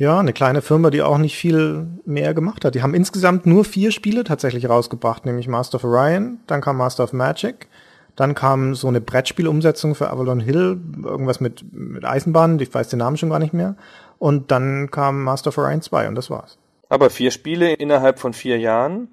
Ja, 0.01 0.18
eine 0.18 0.32
kleine 0.32 0.62
Firma, 0.62 0.88
die 0.88 1.03
auch 1.03 1.18
nicht 1.18 1.36
viel 1.36 1.86
mehr 2.07 2.32
gemacht 2.32 2.64
hat. 2.64 2.74
Die 2.74 2.82
haben 2.82 2.94
insgesamt 2.94 3.44
nur 3.44 3.66
vier 3.66 3.92
Spiele 3.92 4.24
tatsächlich 4.24 4.66
rausgebracht, 4.66 5.26
nämlich 5.26 5.46
Master 5.46 5.76
of 5.76 5.84
Orion, 5.84 6.40
dann 6.46 6.62
kam 6.62 6.78
Master 6.78 7.05
of 7.05 7.12
Magic, 7.12 7.68
dann 8.16 8.34
kam 8.34 8.74
so 8.74 8.88
eine 8.88 9.03
Brettspielumsetzung 9.03 9.94
für 9.94 10.09
Avalon 10.09 10.40
Hill, 10.40 10.80
irgendwas 11.05 11.40
mit, 11.40 11.70
mit 11.70 12.07
Eisenbahn, 12.07 12.59
ich 12.61 12.72
weiß 12.72 12.88
den 12.88 13.01
Namen 13.01 13.18
schon 13.18 13.28
gar 13.28 13.40
nicht 13.40 13.53
mehr. 13.53 13.76
Und 14.18 14.51
dann 14.51 14.90
kam 14.90 15.22
Master 15.22 15.48
of 15.48 15.59
Orion 15.59 15.82
2 15.82 16.09
und 16.09 16.14
das 16.14 16.30
war's. 16.30 16.57
Aber 16.88 17.11
vier 17.11 17.30
Spiele 17.30 17.74
innerhalb 17.74 18.20
von 18.20 18.32
vier 18.32 18.59
Jahren. 18.59 19.09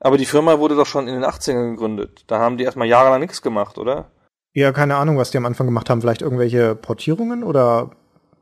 Aber 0.00 0.18
die 0.18 0.26
Firma 0.26 0.58
wurde 0.58 0.74
doch 0.74 0.86
schon 0.86 1.06
in 1.06 1.14
den 1.14 1.24
80ern 1.24 1.70
gegründet. 1.70 2.24
Da 2.26 2.40
haben 2.40 2.56
die 2.56 2.64
erstmal 2.64 2.88
jahrelang 2.88 3.20
nichts 3.20 3.42
gemacht, 3.42 3.78
oder? 3.78 4.06
Ja, 4.54 4.72
keine 4.72 4.96
Ahnung, 4.96 5.18
was 5.18 5.30
die 5.30 5.38
am 5.38 5.46
Anfang 5.46 5.68
gemacht 5.68 5.88
haben. 5.88 6.00
Vielleicht 6.00 6.22
irgendwelche 6.22 6.74
Portierungen 6.74 7.44
oder 7.44 7.92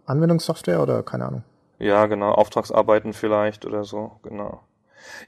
Anwendungssoftware 0.07 0.81
oder 0.81 1.03
keine 1.03 1.27
Ahnung. 1.27 1.45
Ja, 1.85 2.07
genau. 2.07 2.33
Auftragsarbeiten 2.33 3.13
vielleicht 3.13 3.67
oder 3.67 3.85
so, 3.85 4.13
genau. 4.23 4.61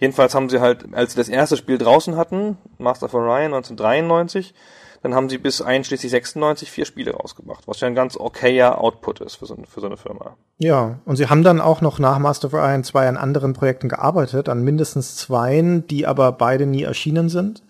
Jedenfalls 0.01 0.35
haben 0.35 0.49
sie 0.49 0.59
halt, 0.59 0.87
als 0.95 1.13
sie 1.13 1.19
das 1.19 1.29
erste 1.29 1.59
Spiel 1.59 1.77
draußen 1.77 2.17
hatten, 2.17 2.57
Master 2.79 3.07
of 3.07 3.15
Orion 3.15 3.53
1993, 3.53 4.55
dann 5.03 5.15
haben 5.15 5.29
sie 5.29 5.37
bis 5.37 5.61
einschließlich 5.61 6.11
96 6.11 6.71
vier 6.71 6.87
Spiele 6.87 7.13
rausgebracht, 7.13 7.69
was 7.69 7.81
ja 7.81 7.89
ein 7.89 7.95
ganz 7.95 8.17
okayer 8.17 8.81
Output 8.81 9.21
ist 9.21 9.35
für 9.35 9.45
so, 9.45 9.55
für 9.69 9.81
so 9.81 9.87
eine 9.87 9.99
Firma. 9.99 10.35
Ja, 10.57 10.99
und 11.05 11.17
sie 11.17 11.29
haben 11.29 11.43
dann 11.43 11.61
auch 11.61 11.83
noch 11.83 11.99
nach 11.99 12.19
Master 12.19 12.47
of 12.47 12.55
Orion 12.55 12.85
2 12.85 13.07
an 13.07 13.17
anderen 13.19 13.53
Projekten 13.53 13.91
gearbeitet, 13.91 14.49
an 14.49 14.65
mindestens 14.65 15.17
zweien, 15.17 15.87
die 15.87 16.07
aber 16.07 16.33
beide 16.33 16.65
nie 16.65 16.85
erschienen 16.85 17.29
sind. 17.29 17.63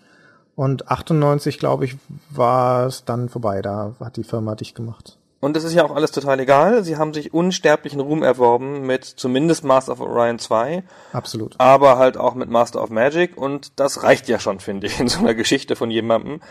Und 0.55 0.89
98, 0.89 1.59
glaube 1.59 1.83
ich, 1.83 1.97
war 2.29 2.87
es 2.87 3.03
dann 3.03 3.27
vorbei. 3.27 3.61
Da 3.61 3.95
hat 3.99 4.15
die 4.15 4.23
Firma 4.23 4.55
dich 4.55 4.73
gemacht. 4.73 5.17
Und 5.39 5.55
das 5.55 5.63
ist 5.63 5.73
ja 5.73 5.85
auch 5.85 5.95
alles 5.95 6.11
total 6.11 6.39
egal. 6.39 6.83
Sie 6.83 6.97
haben 6.97 7.13
sich 7.13 7.33
unsterblichen 7.33 7.99
Ruhm 7.99 8.23
erworben 8.23 8.87
mit 8.87 9.05
zumindest 9.05 9.63
Master 9.63 9.91
of 9.91 10.01
Orion 10.01 10.39
2. 10.39 10.83
Absolut. 11.13 11.55
Aber 11.59 11.97
halt 11.97 12.17
auch 12.17 12.33
mit 12.33 12.49
Master 12.49 12.81
of 12.81 12.89
Magic. 12.89 13.37
Und 13.37 13.79
das 13.79 14.03
reicht 14.03 14.27
ja 14.27 14.39
schon, 14.39 14.59
finde 14.61 14.87
ich, 14.87 14.99
in 14.99 15.07
so 15.07 15.19
einer 15.19 15.35
Geschichte 15.35 15.75
von 15.75 15.91
jemandem. 15.91 16.41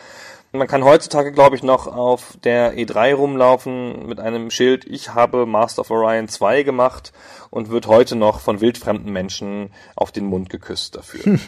Man 0.52 0.68
kann 0.68 0.84
heutzutage, 0.84 1.32
glaube 1.32 1.56
ich, 1.56 1.64
noch 1.64 1.88
auf 1.88 2.38
der 2.44 2.74
E3 2.78 3.14
rumlaufen 3.14 4.06
mit 4.06 4.20
einem 4.20 4.50
Schild, 4.50 4.86
ich 4.86 5.12
habe 5.12 5.44
Master 5.44 5.80
of 5.82 5.90
Orion 5.90 6.28
2 6.28 6.62
gemacht 6.62 7.12
und 7.50 7.70
wird 7.70 7.88
heute 7.88 8.14
noch 8.16 8.40
von 8.40 8.60
wildfremden 8.60 9.12
Menschen 9.12 9.70
auf 9.96 10.12
den 10.12 10.26
Mund 10.26 10.48
geküsst 10.48 10.94
dafür. 10.94 11.20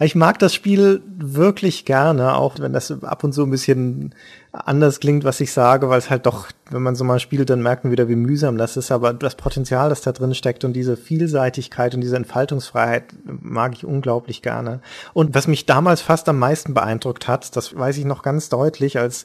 Ich 0.00 0.14
mag 0.14 0.38
das 0.38 0.54
Spiel 0.54 1.02
wirklich 1.06 1.84
gerne, 1.84 2.36
auch 2.36 2.60
wenn 2.60 2.72
das 2.72 3.02
ab 3.02 3.24
und 3.24 3.32
zu 3.32 3.42
ein 3.42 3.50
bisschen 3.50 4.14
anders 4.52 5.00
klingt, 5.00 5.24
was 5.24 5.40
ich 5.40 5.52
sage, 5.52 5.88
weil 5.88 5.98
es 5.98 6.10
halt 6.10 6.26
doch, 6.26 6.48
wenn 6.70 6.82
man 6.82 6.96
so 6.96 7.04
mal 7.04 7.20
spielt, 7.20 7.50
dann 7.50 7.62
merkt 7.62 7.84
man 7.84 7.90
wieder, 7.90 8.08
wie 8.08 8.16
mühsam 8.16 8.56
das 8.56 8.76
ist. 8.76 8.90
Aber 8.90 9.12
das 9.12 9.34
Potenzial, 9.34 9.88
das 9.88 10.00
da 10.00 10.12
drin 10.12 10.34
steckt 10.34 10.64
und 10.64 10.72
diese 10.72 10.96
Vielseitigkeit 10.96 11.94
und 11.94 12.00
diese 12.00 12.16
Entfaltungsfreiheit 12.16 13.04
mag 13.24 13.74
ich 13.74 13.84
unglaublich 13.84 14.42
gerne. 14.42 14.80
Und 15.12 15.34
was 15.34 15.46
mich 15.46 15.66
damals 15.66 16.00
fast 16.00 16.28
am 16.28 16.38
meisten 16.38 16.74
beeindruckt 16.74 17.28
hat, 17.28 17.54
das 17.56 17.76
weiß 17.76 17.98
ich 17.98 18.04
noch 18.04 18.22
ganz 18.22 18.48
deutlich, 18.48 18.98
als 18.98 19.24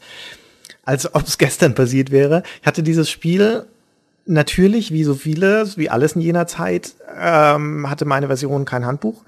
als 0.85 1.13
ob 1.13 1.23
es 1.23 1.37
gestern 1.37 1.75
passiert 1.75 2.11
wäre. 2.11 2.43
Ich 2.61 2.67
hatte 2.67 2.83
dieses 2.83 3.09
Spiel 3.09 3.65
natürlich, 4.25 4.91
wie 4.91 5.03
so 5.03 5.15
viele, 5.15 5.65
wie 5.75 5.89
alles 5.89 6.13
in 6.13 6.21
jener 6.21 6.47
Zeit, 6.47 6.93
ähm, 7.19 7.89
hatte 7.89 8.05
meine 8.05 8.27
Version 8.27 8.65
kein 8.65 8.85
Handbuch 8.85 9.23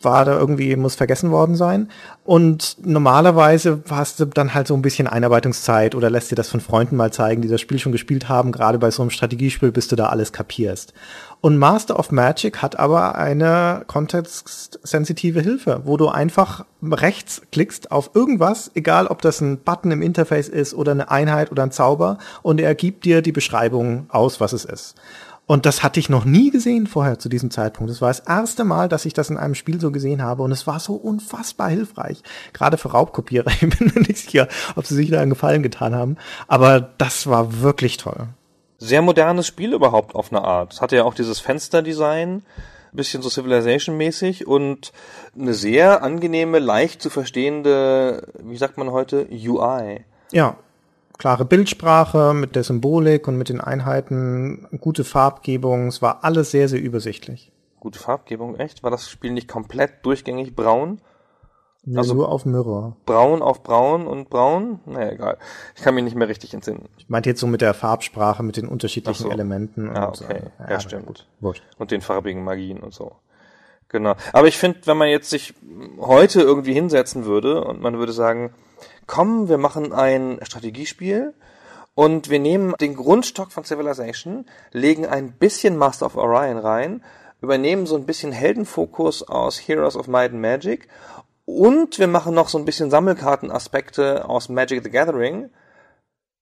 war 0.00 0.24
da 0.24 0.38
irgendwie, 0.38 0.74
muss 0.76 0.94
vergessen 0.94 1.30
worden 1.30 1.54
sein. 1.56 1.88
Und 2.24 2.76
normalerweise 2.84 3.82
hast 3.90 4.20
du 4.20 4.26
dann 4.26 4.54
halt 4.54 4.66
so 4.66 4.74
ein 4.74 4.82
bisschen 4.82 5.06
Einarbeitungszeit 5.06 5.94
oder 5.94 6.10
lässt 6.10 6.30
dir 6.30 6.36
das 6.36 6.48
von 6.48 6.60
Freunden 6.60 6.96
mal 6.96 7.12
zeigen, 7.12 7.42
die 7.42 7.48
das 7.48 7.60
Spiel 7.60 7.78
schon 7.78 7.92
gespielt 7.92 8.28
haben. 8.28 8.52
Gerade 8.52 8.78
bei 8.78 8.90
so 8.90 9.02
einem 9.02 9.10
Strategiespiel, 9.10 9.72
bis 9.72 9.88
du 9.88 9.96
da 9.96 10.06
alles 10.06 10.32
kapierst. 10.32 10.92
Und 11.40 11.56
Master 11.56 11.98
of 11.98 12.10
Magic 12.10 12.62
hat 12.62 12.78
aber 12.78 13.14
eine 13.14 13.84
kontextsensitive 13.86 15.40
Hilfe, 15.40 15.82
wo 15.84 15.96
du 15.96 16.08
einfach 16.08 16.64
rechts 16.82 17.42
klickst 17.52 17.92
auf 17.92 18.10
irgendwas, 18.14 18.72
egal 18.74 19.06
ob 19.06 19.22
das 19.22 19.40
ein 19.40 19.58
Button 19.58 19.92
im 19.92 20.02
Interface 20.02 20.48
ist 20.48 20.74
oder 20.74 20.92
eine 20.92 21.10
Einheit 21.10 21.52
oder 21.52 21.62
ein 21.62 21.70
Zauber, 21.70 22.18
und 22.42 22.60
er 22.60 22.74
gibt 22.74 23.04
dir 23.04 23.22
die 23.22 23.32
Beschreibung 23.32 24.06
aus, 24.08 24.40
was 24.40 24.52
es 24.52 24.64
ist. 24.64 24.96
Und 25.48 25.64
das 25.64 25.82
hatte 25.82 25.98
ich 25.98 26.10
noch 26.10 26.26
nie 26.26 26.50
gesehen 26.50 26.86
vorher 26.86 27.18
zu 27.18 27.30
diesem 27.30 27.50
Zeitpunkt. 27.50 27.90
Das 27.90 28.02
war 28.02 28.08
das 28.08 28.20
erste 28.20 28.64
Mal, 28.64 28.86
dass 28.90 29.06
ich 29.06 29.14
das 29.14 29.30
in 29.30 29.38
einem 29.38 29.54
Spiel 29.54 29.80
so 29.80 29.90
gesehen 29.90 30.22
habe 30.22 30.42
und 30.42 30.52
es 30.52 30.66
war 30.66 30.78
so 30.78 30.92
unfassbar 30.92 31.70
hilfreich. 31.70 32.22
Gerade 32.52 32.76
für 32.76 32.90
Raubkopierer. 32.92 33.50
Ich 33.60 33.78
bin 33.78 33.90
mir 33.94 34.02
nicht 34.02 34.18
sicher, 34.18 34.46
ob 34.76 34.84
sie 34.84 34.94
sich 34.94 35.10
da 35.10 35.20
einen 35.20 35.30
Gefallen 35.30 35.62
getan 35.62 35.94
haben. 35.94 36.16
Aber 36.48 36.80
das 36.98 37.26
war 37.26 37.62
wirklich 37.62 37.96
toll. 37.96 38.28
Sehr 38.76 39.00
modernes 39.00 39.46
Spiel 39.46 39.72
überhaupt 39.72 40.14
auf 40.14 40.30
eine 40.30 40.44
Art. 40.44 40.74
Es 40.74 40.82
hatte 40.82 40.96
ja 40.96 41.04
auch 41.04 41.14
dieses 41.14 41.40
Fensterdesign, 41.40 42.42
bisschen 42.92 43.22
so 43.22 43.30
Civilization-mäßig 43.30 44.46
und 44.46 44.92
eine 45.34 45.54
sehr 45.54 46.02
angenehme, 46.02 46.58
leicht 46.58 47.00
zu 47.00 47.08
verstehende, 47.08 48.28
wie 48.42 48.58
sagt 48.58 48.76
man 48.76 48.90
heute, 48.90 49.26
UI. 49.30 50.04
Ja, 50.30 50.58
klare 51.18 51.44
Bildsprache 51.44 52.32
mit 52.32 52.56
der 52.56 52.64
Symbolik 52.64 53.28
und 53.28 53.36
mit 53.36 53.48
den 53.48 53.60
Einheiten, 53.60 54.66
gute 54.80 55.04
Farbgebung, 55.04 55.88
es 55.88 56.00
war 56.00 56.24
alles 56.24 56.50
sehr, 56.50 56.68
sehr 56.68 56.80
übersichtlich. 56.80 57.52
Gute 57.80 57.98
Farbgebung, 57.98 58.56
echt? 58.56 58.82
War 58.82 58.90
das 58.90 59.10
Spiel 59.10 59.32
nicht 59.32 59.48
komplett 59.48 60.04
durchgängig 60.04 60.56
braun? 60.56 61.00
Ja, 61.84 62.00
also 62.00 62.14
nur 62.14 62.28
auf 62.28 62.44
Mirror. 62.44 62.96
Braun 63.06 63.40
auf 63.40 63.62
braun 63.62 64.06
und 64.06 64.28
braun? 64.30 64.80
Naja, 64.84 65.12
egal. 65.12 65.38
Ich 65.74 65.82
kann 65.82 65.94
mich 65.94 66.04
nicht 66.04 66.16
mehr 66.16 66.28
richtig 66.28 66.52
entsinnen. 66.52 66.88
Ich 66.98 67.08
meinte 67.08 67.30
jetzt 67.30 67.40
so 67.40 67.46
mit 67.46 67.60
der 67.60 67.72
Farbsprache, 67.72 68.42
mit 68.42 68.56
den 68.56 68.68
unterschiedlichen 68.68 69.22
so. 69.22 69.30
Elementen. 69.30 69.94
Ja, 69.94 70.06
und, 70.06 70.20
okay. 70.20 70.42
Äh, 70.58 70.62
ja, 70.64 70.70
ja, 70.72 70.80
stimmt. 70.80 71.24
Gut. 71.40 71.62
Und 71.78 71.90
den 71.90 72.00
farbigen 72.00 72.44
Magien 72.44 72.80
und 72.80 72.92
so. 72.92 73.12
Genau. 73.88 74.16
Aber 74.32 74.48
ich 74.48 74.58
finde, 74.58 74.80
wenn 74.84 74.98
man 74.98 75.08
jetzt 75.08 75.30
sich 75.30 75.54
heute 75.98 76.42
irgendwie 76.42 76.74
hinsetzen 76.74 77.24
würde 77.24 77.64
und 77.64 77.80
man 77.80 77.98
würde 77.98 78.12
sagen, 78.12 78.52
komm, 79.08 79.48
wir 79.48 79.58
machen 79.58 79.92
ein 79.92 80.38
Strategiespiel 80.42 81.34
und 81.96 82.30
wir 82.30 82.38
nehmen 82.38 82.74
den 82.80 82.94
Grundstock 82.94 83.50
von 83.50 83.64
Civilization, 83.64 84.46
legen 84.70 85.04
ein 85.04 85.32
bisschen 85.32 85.76
Master 85.76 86.06
of 86.06 86.16
Orion 86.16 86.58
rein, 86.58 87.02
übernehmen 87.40 87.86
so 87.86 87.96
ein 87.96 88.06
bisschen 88.06 88.30
Heldenfokus 88.30 89.26
aus 89.26 89.58
Heroes 89.58 89.96
of 89.96 90.06
Might 90.06 90.30
and 90.30 90.40
Magic 90.40 90.86
und 91.44 91.98
wir 91.98 92.06
machen 92.06 92.34
noch 92.34 92.48
so 92.48 92.58
ein 92.58 92.64
bisschen 92.64 92.90
Sammelkartenaspekte 92.90 94.28
aus 94.28 94.48
Magic 94.48 94.84
the 94.84 94.90
Gathering, 94.90 95.50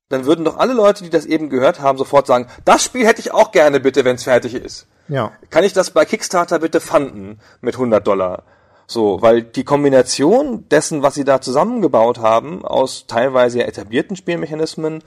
dann 0.08 0.26
würden 0.26 0.44
doch 0.44 0.58
alle 0.58 0.74
Leute, 0.74 1.04
die 1.04 1.10
das 1.10 1.26
eben 1.26 1.48
gehört 1.48 1.80
haben, 1.80 1.98
sofort 1.98 2.26
sagen, 2.26 2.48
das 2.64 2.84
Spiel 2.84 3.06
hätte 3.06 3.20
ich 3.20 3.32
auch 3.32 3.52
gerne 3.52 3.80
bitte, 3.80 4.04
wenn 4.04 4.16
es 4.16 4.24
fertig 4.24 4.54
ist. 4.54 4.86
Ja. 5.08 5.32
Kann 5.50 5.64
ich 5.64 5.72
das 5.72 5.90
bei 5.90 6.04
Kickstarter 6.04 6.58
bitte 6.58 6.80
fanden 6.80 7.40
mit 7.60 7.74
100 7.74 8.06
Dollar? 8.06 8.42
So, 8.86 9.20
weil 9.20 9.42
die 9.42 9.64
Kombination 9.64 10.68
dessen, 10.70 11.02
was 11.02 11.14
sie 11.14 11.24
da 11.24 11.40
zusammengebaut 11.40 12.18
haben, 12.18 12.64
aus 12.64 13.06
teilweise 13.06 13.66
etablierten 13.66 14.16
Spielmechanismen, 14.16 15.02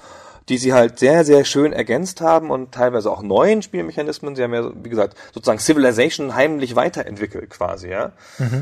die 0.49 0.57
sie 0.57 0.73
halt 0.73 0.97
sehr, 0.97 1.23
sehr 1.23 1.45
schön 1.45 1.71
ergänzt 1.71 2.21
haben 2.21 2.49
und 2.49 2.71
teilweise 2.71 3.11
auch 3.11 3.21
neuen 3.21 3.61
Spielmechanismen. 3.61 4.35
Sie 4.35 4.43
haben 4.43 4.53
ja, 4.53 4.71
wie 4.83 4.89
gesagt, 4.89 5.15
sozusagen 5.31 5.59
Civilization 5.59 6.33
heimlich 6.33 6.75
weiterentwickelt 6.75 7.51
quasi, 7.51 7.89
ja. 7.89 8.13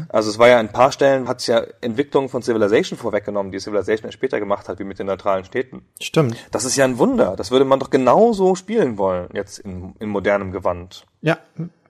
Also 0.09 0.29
es 0.29 0.37
war 0.37 0.49
ja 0.49 0.59
an 0.59 0.67
ein 0.67 0.73
paar 0.73 0.91
Stellen, 0.91 1.29
hat 1.29 1.39
es 1.39 1.47
ja 1.47 1.63
Entwicklungen 1.79 2.27
von 2.27 2.43
Civilization 2.43 2.99
vorweggenommen, 2.99 3.53
die 3.53 3.59
Civilization 3.59 4.05
erst 4.05 4.15
später 4.15 4.39
gemacht 4.39 4.67
hat, 4.67 4.79
wie 4.79 4.83
mit 4.83 4.99
den 4.99 5.07
neutralen 5.07 5.45
Städten. 5.45 5.83
Stimmt. 6.01 6.35
Das 6.51 6.65
ist 6.65 6.75
ja 6.75 6.83
ein 6.83 6.97
Wunder. 6.97 7.35
Das 7.37 7.51
würde 7.51 7.63
man 7.63 7.79
doch 7.79 7.89
genauso 7.89 8.55
spielen 8.55 8.97
wollen, 8.97 9.29
jetzt 9.33 9.59
in, 9.59 9.93
in 9.99 10.09
modernem 10.09 10.51
Gewand. 10.51 11.05
Ja, 11.21 11.37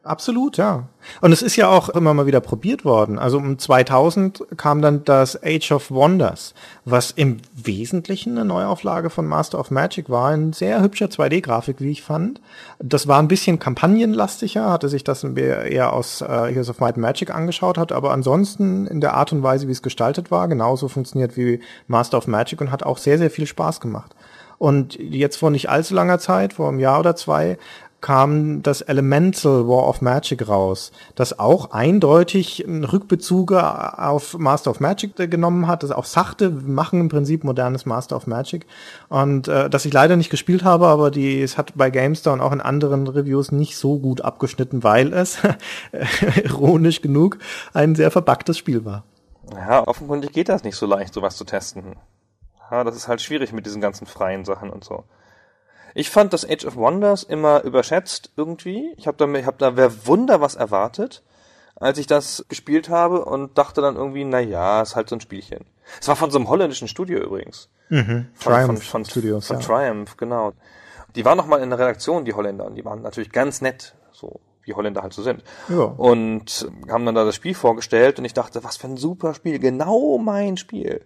absolut, 0.07 0.57
ja. 0.57 0.87
Und 1.21 1.31
es 1.31 1.41
ist 1.41 1.55
ja 1.55 1.69
auch 1.69 1.89
immer 1.89 2.13
mal 2.13 2.25
wieder 2.25 2.41
probiert 2.41 2.83
worden. 2.85 3.19
Also 3.19 3.37
um 3.37 3.57
2000 3.57 4.45
kam 4.57 4.81
dann 4.81 5.03
das 5.05 5.41
Age 5.43 5.71
of 5.71 5.91
Wonders, 5.91 6.53
was 6.85 7.11
im 7.11 7.37
Wesentlichen 7.53 8.37
eine 8.37 8.45
Neuauflage 8.45 9.09
von 9.09 9.25
Master 9.25 9.59
of 9.59 9.71
Magic 9.71 10.09
war. 10.09 10.29
Ein 10.29 10.53
sehr 10.53 10.81
hübscher 10.81 11.07
2D-Grafik, 11.07 11.77
wie 11.79 11.91
ich 11.91 12.01
fand. 12.01 12.41
Das 12.79 13.07
war 13.07 13.19
ein 13.19 13.27
bisschen 13.27 13.59
kampagnenlastiger, 13.59 14.69
hatte 14.69 14.89
sich 14.89 15.03
das 15.03 15.23
eher 15.23 15.93
aus 15.93 16.21
äh, 16.21 16.25
Heroes 16.25 16.69
of 16.69 16.79
Might 16.79 16.95
and 16.95 17.03
Magic 17.03 17.33
angeschaut, 17.33 17.77
hat 17.77 17.91
aber 17.91 18.11
ansonsten 18.11 18.87
in 18.87 19.01
der 19.01 19.13
Art 19.13 19.31
und 19.31 19.43
Weise, 19.43 19.67
wie 19.67 19.73
es 19.73 19.81
gestaltet 19.81 20.31
war, 20.31 20.47
genauso 20.47 20.87
funktioniert 20.87 21.37
wie 21.37 21.61
Master 21.87 22.17
of 22.17 22.27
Magic 22.27 22.59
und 22.61 22.71
hat 22.71 22.83
auch 22.83 22.97
sehr, 22.97 23.17
sehr 23.17 23.29
viel 23.29 23.47
Spaß 23.47 23.79
gemacht. 23.79 24.15
Und 24.57 24.95
jetzt 24.95 25.37
vor 25.37 25.51
nicht 25.51 25.69
allzu 25.69 25.93
langer 25.93 26.17
Zeit, 26.19 26.53
vor 26.53 26.69
einem 26.69 26.79
Jahr 26.79 26.99
oder 26.99 27.15
zwei, 27.15 27.57
kam 28.07 28.63
das 28.63 28.79
Elemental 28.79 29.67
War 29.67 29.85
of 29.85 29.99
Magic 29.99 30.47
raus, 30.47 30.93
das 31.15 31.39
auch 31.39 31.71
eindeutig 31.71 32.65
einen 32.65 32.85
Rückbezug 32.85 33.51
auf 33.51 34.37
Master 34.37 34.71
of 34.71 34.79
Magic 34.79 35.17
genommen 35.29 35.67
hat, 35.67 35.83
das 35.83 35.91
auch 35.91 36.05
sachte, 36.05 36.49
machen 36.49 37.01
im 37.01 37.09
Prinzip 37.09 37.43
modernes 37.43 37.85
Master 37.85 38.15
of 38.15 38.25
Magic 38.25 38.65
und 39.09 39.49
äh, 39.49 39.69
das 39.69 39.83
ich 39.83 39.91
leider 39.91 40.15
nicht 40.15 40.29
gespielt 40.29 40.63
habe, 40.63 40.87
aber 40.87 41.11
die 41.11 41.41
es 41.41 41.57
hat 41.57 41.73
bei 41.75 41.89
GameStar 41.89 42.31
und 42.31 42.39
auch 42.39 42.53
in 42.53 42.61
anderen 42.61 43.09
Reviews 43.09 43.51
nicht 43.51 43.75
so 43.75 43.99
gut 43.99 44.21
abgeschnitten, 44.21 44.85
weil 44.85 45.11
es 45.11 45.39
ironisch 46.45 47.01
genug 47.01 47.39
ein 47.73 47.93
sehr 47.93 48.09
verbacktes 48.09 48.57
Spiel 48.57 48.85
war. 48.85 49.03
Ja, 49.53 49.85
offenkundig 49.85 50.31
geht 50.31 50.47
das 50.47 50.63
nicht 50.63 50.77
so 50.77 50.85
leicht, 50.85 51.13
sowas 51.13 51.35
zu 51.35 51.43
testen. 51.43 51.97
Ja, 52.71 52.85
das 52.85 52.95
ist 52.95 53.09
halt 53.09 53.21
schwierig 53.21 53.51
mit 53.51 53.65
diesen 53.65 53.81
ganzen 53.81 54.07
freien 54.07 54.45
Sachen 54.45 54.69
und 54.69 54.85
so. 54.85 55.03
Ich 55.97 56.11
fand 56.11 56.31
das 56.31 56.47
Age 56.47 56.63
of 56.65 56.75
Wonders 56.75 57.23
immer 57.23 57.63
überschätzt 57.63 58.29
irgendwie. 58.37 58.93
Ich 58.97 59.07
habe 59.07 59.17
da, 59.17 59.27
ich 59.39 59.47
hab 59.47 59.57
da 59.57 59.75
wer 59.75 60.05
Wunder 60.05 60.39
was 60.41 60.53
erwartet, 60.53 61.23
als 61.75 61.97
ich 61.97 62.05
das 62.05 62.45
gespielt 62.49 62.89
habe 62.89 63.25
und 63.25 63.57
dachte 63.57 63.81
dann 63.81 63.95
irgendwie, 63.95 64.23
na 64.23 64.39
ja, 64.39 64.83
ist 64.83 64.95
halt 64.95 65.09
so 65.09 65.15
ein 65.15 65.21
Spielchen. 65.21 65.65
Es 65.99 66.07
war 66.07 66.15
von 66.15 66.29
so 66.29 66.37
einem 66.37 66.49
holländischen 66.49 66.87
Studio 66.87 67.17
übrigens. 67.17 67.69
Mhm. 67.89 68.27
Von, 68.35 68.53
Triumph 68.53 68.67
von, 68.67 68.77
von, 68.77 69.05
Studios, 69.05 69.47
Von 69.47 69.59
ja. 69.59 69.65
Triumph, 69.65 70.17
genau. 70.17 70.53
Die 71.15 71.25
waren 71.25 71.35
noch 71.35 71.47
mal 71.47 71.63
in 71.63 71.71
der 71.71 71.79
Redaktion, 71.79 72.25
die 72.25 72.33
Holländer, 72.35 72.65
und 72.65 72.75
die 72.75 72.85
waren 72.85 73.01
natürlich 73.01 73.31
ganz 73.31 73.61
nett, 73.61 73.95
so 74.11 74.39
wie 74.61 74.75
Holländer 74.75 75.01
halt 75.01 75.13
so 75.13 75.23
sind. 75.23 75.43
Ja. 75.67 75.79
Und 75.79 76.69
haben 76.91 77.07
dann 77.07 77.15
da 77.15 77.25
das 77.25 77.33
Spiel 77.33 77.55
vorgestellt 77.55 78.19
und 78.19 78.25
ich 78.25 78.35
dachte, 78.35 78.63
was 78.63 78.77
für 78.77 78.85
ein 78.85 78.97
super 78.97 79.33
Spiel, 79.33 79.57
genau 79.57 80.19
mein 80.19 80.57
Spiel. 80.57 81.01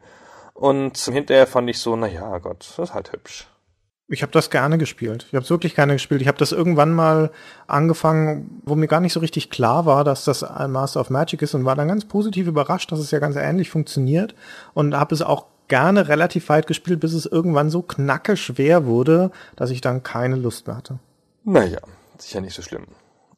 Und 0.53 0.97
hinterher 0.97 1.47
fand 1.47 1.69
ich 1.69 1.79
so, 1.79 1.95
na 1.95 2.07
ja, 2.07 2.39
Gott, 2.39 2.65
das 2.67 2.89
ist 2.89 2.93
halt 2.93 3.13
hübsch. 3.13 3.47
Ich 4.11 4.23
habe 4.23 4.33
das 4.33 4.49
gerne 4.49 4.77
gespielt. 4.77 5.25
Ich 5.29 5.35
habe 5.35 5.45
es 5.45 5.49
wirklich 5.49 5.73
gerne 5.73 5.93
gespielt. 5.93 6.21
Ich 6.21 6.27
habe 6.27 6.37
das 6.37 6.51
irgendwann 6.51 6.93
mal 6.93 7.31
angefangen, 7.65 8.61
wo 8.65 8.75
mir 8.75 8.87
gar 8.87 8.99
nicht 8.99 9.13
so 9.13 9.21
richtig 9.21 9.49
klar 9.49 9.85
war, 9.85 10.03
dass 10.03 10.25
das 10.25 10.43
ein 10.43 10.71
Master 10.71 10.99
of 10.99 11.09
Magic 11.09 11.41
ist 11.41 11.53
und 11.53 11.63
war 11.63 11.77
dann 11.77 11.87
ganz 11.87 12.03
positiv 12.03 12.47
überrascht, 12.47 12.91
dass 12.91 12.99
es 12.99 13.11
ja 13.11 13.19
ganz 13.19 13.37
ähnlich 13.37 13.69
funktioniert 13.69 14.35
und 14.73 14.95
habe 14.95 15.15
es 15.15 15.21
auch 15.21 15.45
gerne 15.69 16.09
relativ 16.09 16.49
weit 16.49 16.67
gespielt, 16.67 16.99
bis 16.99 17.13
es 17.13 17.25
irgendwann 17.25 17.69
so 17.69 17.81
knacke 17.81 18.35
schwer 18.35 18.85
wurde, 18.85 19.31
dass 19.55 19.69
ich 19.69 19.79
dann 19.79 20.03
keine 20.03 20.35
Lust 20.35 20.67
mehr 20.67 20.75
hatte. 20.75 20.99
Naja, 21.45 21.79
sicher 22.17 22.41
nicht 22.41 22.53
so 22.53 22.61
schlimm. 22.61 22.87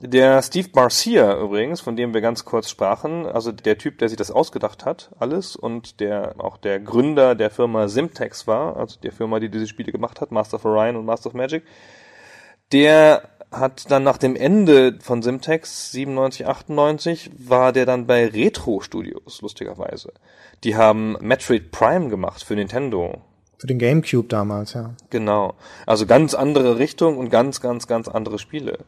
Der 0.05 0.41
Steve 0.41 0.67
Marcia 0.75 1.39
übrigens, 1.39 1.79
von 1.79 1.95
dem 1.95 2.13
wir 2.13 2.19
ganz 2.19 2.43
kurz 2.43 2.69
sprachen, 2.69 3.25
also 3.25 3.53
der 3.53 3.77
Typ, 3.77 3.99
der 3.99 4.09
sich 4.09 4.17
das 4.17 4.31
ausgedacht 4.31 4.83
hat, 4.83 5.11
alles, 5.17 5.55
und 5.55 6.01
der 6.01 6.35
auch 6.39 6.57
der 6.57 6.81
Gründer 6.81 7.35
der 7.35 7.49
Firma 7.49 7.87
Simtex 7.87 8.45
war, 8.45 8.75
also 8.75 8.99
der 8.99 9.13
Firma, 9.13 9.39
die 9.39 9.47
diese 9.47 9.65
Spiele 9.65 9.93
gemacht 9.93 10.19
hat, 10.19 10.29
Master 10.29 10.55
of 10.55 10.65
Orion 10.65 10.97
und 10.97 11.05
Master 11.05 11.27
of 11.27 11.35
Magic, 11.35 11.63
der 12.73 13.29
hat 13.49 13.89
dann 13.91 14.03
nach 14.03 14.17
dem 14.17 14.35
Ende 14.35 14.99
von 14.99 15.21
Simtex 15.21 15.93
97, 15.93 16.47
98, 16.47 17.31
war 17.37 17.71
der 17.71 17.85
dann 17.85 18.05
bei 18.05 18.27
Retro 18.27 18.81
Studios, 18.81 19.41
lustigerweise. 19.41 20.11
Die 20.65 20.75
haben 20.75 21.15
Metroid 21.21 21.71
Prime 21.71 22.09
gemacht 22.09 22.43
für 22.43 22.55
Nintendo. 22.55 23.21
Für 23.57 23.67
den 23.67 23.79
Gamecube 23.79 24.27
damals, 24.27 24.73
ja. 24.73 24.95
Genau. 25.11 25.53
Also 25.85 26.05
ganz 26.05 26.33
andere 26.33 26.77
Richtung 26.77 27.17
und 27.17 27.29
ganz, 27.29 27.61
ganz, 27.61 27.87
ganz 27.87 28.09
andere 28.09 28.37
Spiele. 28.37 28.79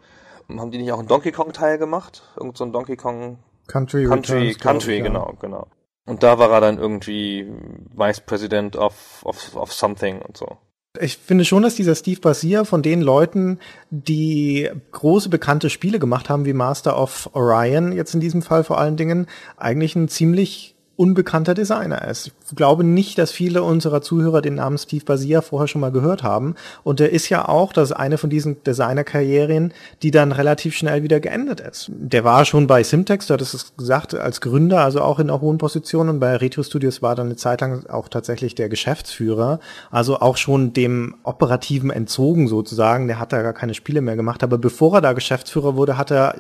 Haben 0.50 0.72
die 0.72 0.78
nicht 0.78 0.92
auch 0.92 1.00
einen 1.00 1.08
Donkey 1.08 1.32
Kong 1.32 1.54
Teil 1.54 1.78
gemacht? 1.78 2.24
Irgend 2.38 2.58
so 2.58 2.64
ein 2.64 2.72
Donkey 2.72 2.96
Kong 2.96 3.40
Country, 3.68 4.06
Country, 4.06 4.38
Returns, 4.38 4.60
Country, 4.60 4.98
ja. 4.98 5.04
genau, 5.04 5.34
genau. 5.40 5.68
Und 6.06 6.22
da 6.22 6.38
war 6.38 6.52
er 6.52 6.62
dann 6.62 6.78
irgendwie 6.78 7.48
Vice 7.96 8.22
President 8.22 8.76
of, 8.76 9.24
of, 9.24 9.56
of 9.56 9.74
something 9.74 10.22
und 10.22 10.38
so. 10.38 10.58
Ich 11.00 11.18
finde 11.18 11.44
schon, 11.44 11.64
dass 11.64 11.76
dieser 11.76 11.96
Steve 11.96 12.22
Basier 12.22 12.64
von 12.64 12.82
den 12.82 13.02
Leuten, 13.02 13.60
die 13.90 14.70
große 14.92 15.30
bekannte 15.30 15.70
Spiele 15.70 16.00
gemacht 16.00 16.30
haben, 16.30 16.46
wie 16.46 16.54
Master 16.54 16.98
of 16.98 17.30
Orion, 17.34 17.92
jetzt 17.92 18.14
in 18.14 18.22
diesem 18.22 18.42
Fall 18.42 18.64
vor 18.64 18.78
allen 18.78 18.96
Dingen, 18.96 19.28
eigentlich 19.58 19.96
ein 19.96 20.08
ziemlich 20.08 20.75
unbekannter 20.98 21.54
Designer 21.54 22.08
ist. 22.08 22.32
Ich 22.50 22.56
glaube 22.56 22.84
nicht, 22.84 23.18
dass 23.18 23.32
viele 23.32 23.64
unserer 23.64 24.02
Zuhörer 24.02 24.42
den 24.42 24.56
Namen 24.56 24.78
Steve 24.78 25.04
Basier 25.04 25.42
vorher 25.42 25.68
schon 25.68 25.82
mal 25.82 25.92
gehört 25.92 26.24
haben. 26.24 26.56
Und 26.84 27.00
der 27.00 27.12
ist 27.12 27.30
ja 27.30 27.48
auch, 27.48 27.74
das 27.74 27.92
ist 27.92 27.96
eine 27.98 28.18
von 28.18 28.30
diesen 28.30 28.64
Designerkarrieren, 28.64 29.74
die 30.04 30.12
dann 30.12 30.32
relativ 30.32 30.76
schnell 30.76 31.04
wieder 31.04 31.20
geendet 31.20 31.60
ist. 31.60 31.90
Der 31.90 32.24
war 32.24 32.46
schon 32.46 32.68
bei 32.68 32.84
Simtex, 32.84 33.28
du 33.28 33.34
hattest 33.34 33.54
es 33.54 33.76
gesagt, 33.76 34.16
als 34.16 34.40
Gründer, 34.40 34.82
also 34.82 35.02
auch 35.02 35.20
in 35.20 35.30
einer 35.30 35.42
hohen 35.42 35.58
Position. 35.58 36.08
Und 36.08 36.20
bei 36.20 36.36
Retro 36.38 36.64
Studios 36.64 37.02
war 37.02 37.16
dann 37.16 37.28
eine 37.28 37.36
Zeit 37.36 37.62
lang 37.62 37.86
auch 37.88 38.08
tatsächlich 38.08 38.56
der 38.56 38.70
Geschäftsführer. 38.70 39.60
Also 39.92 40.20
auch 40.20 40.38
schon 40.38 40.72
dem 40.72 41.16
Operativen 41.24 41.90
entzogen 41.90 42.48
sozusagen. 42.48 43.08
Der 43.08 43.20
hat 43.20 43.34
da 43.34 43.42
gar 43.42 43.54
keine 43.54 43.74
Spiele 43.74 44.02
mehr 44.02 44.16
gemacht. 44.16 44.44
Aber 44.44 44.58
bevor 44.58 44.96
er 44.96 45.02
da 45.02 45.14
Geschäftsführer 45.14 45.76
wurde, 45.76 45.98
hat 45.98 46.12
er 46.12 46.36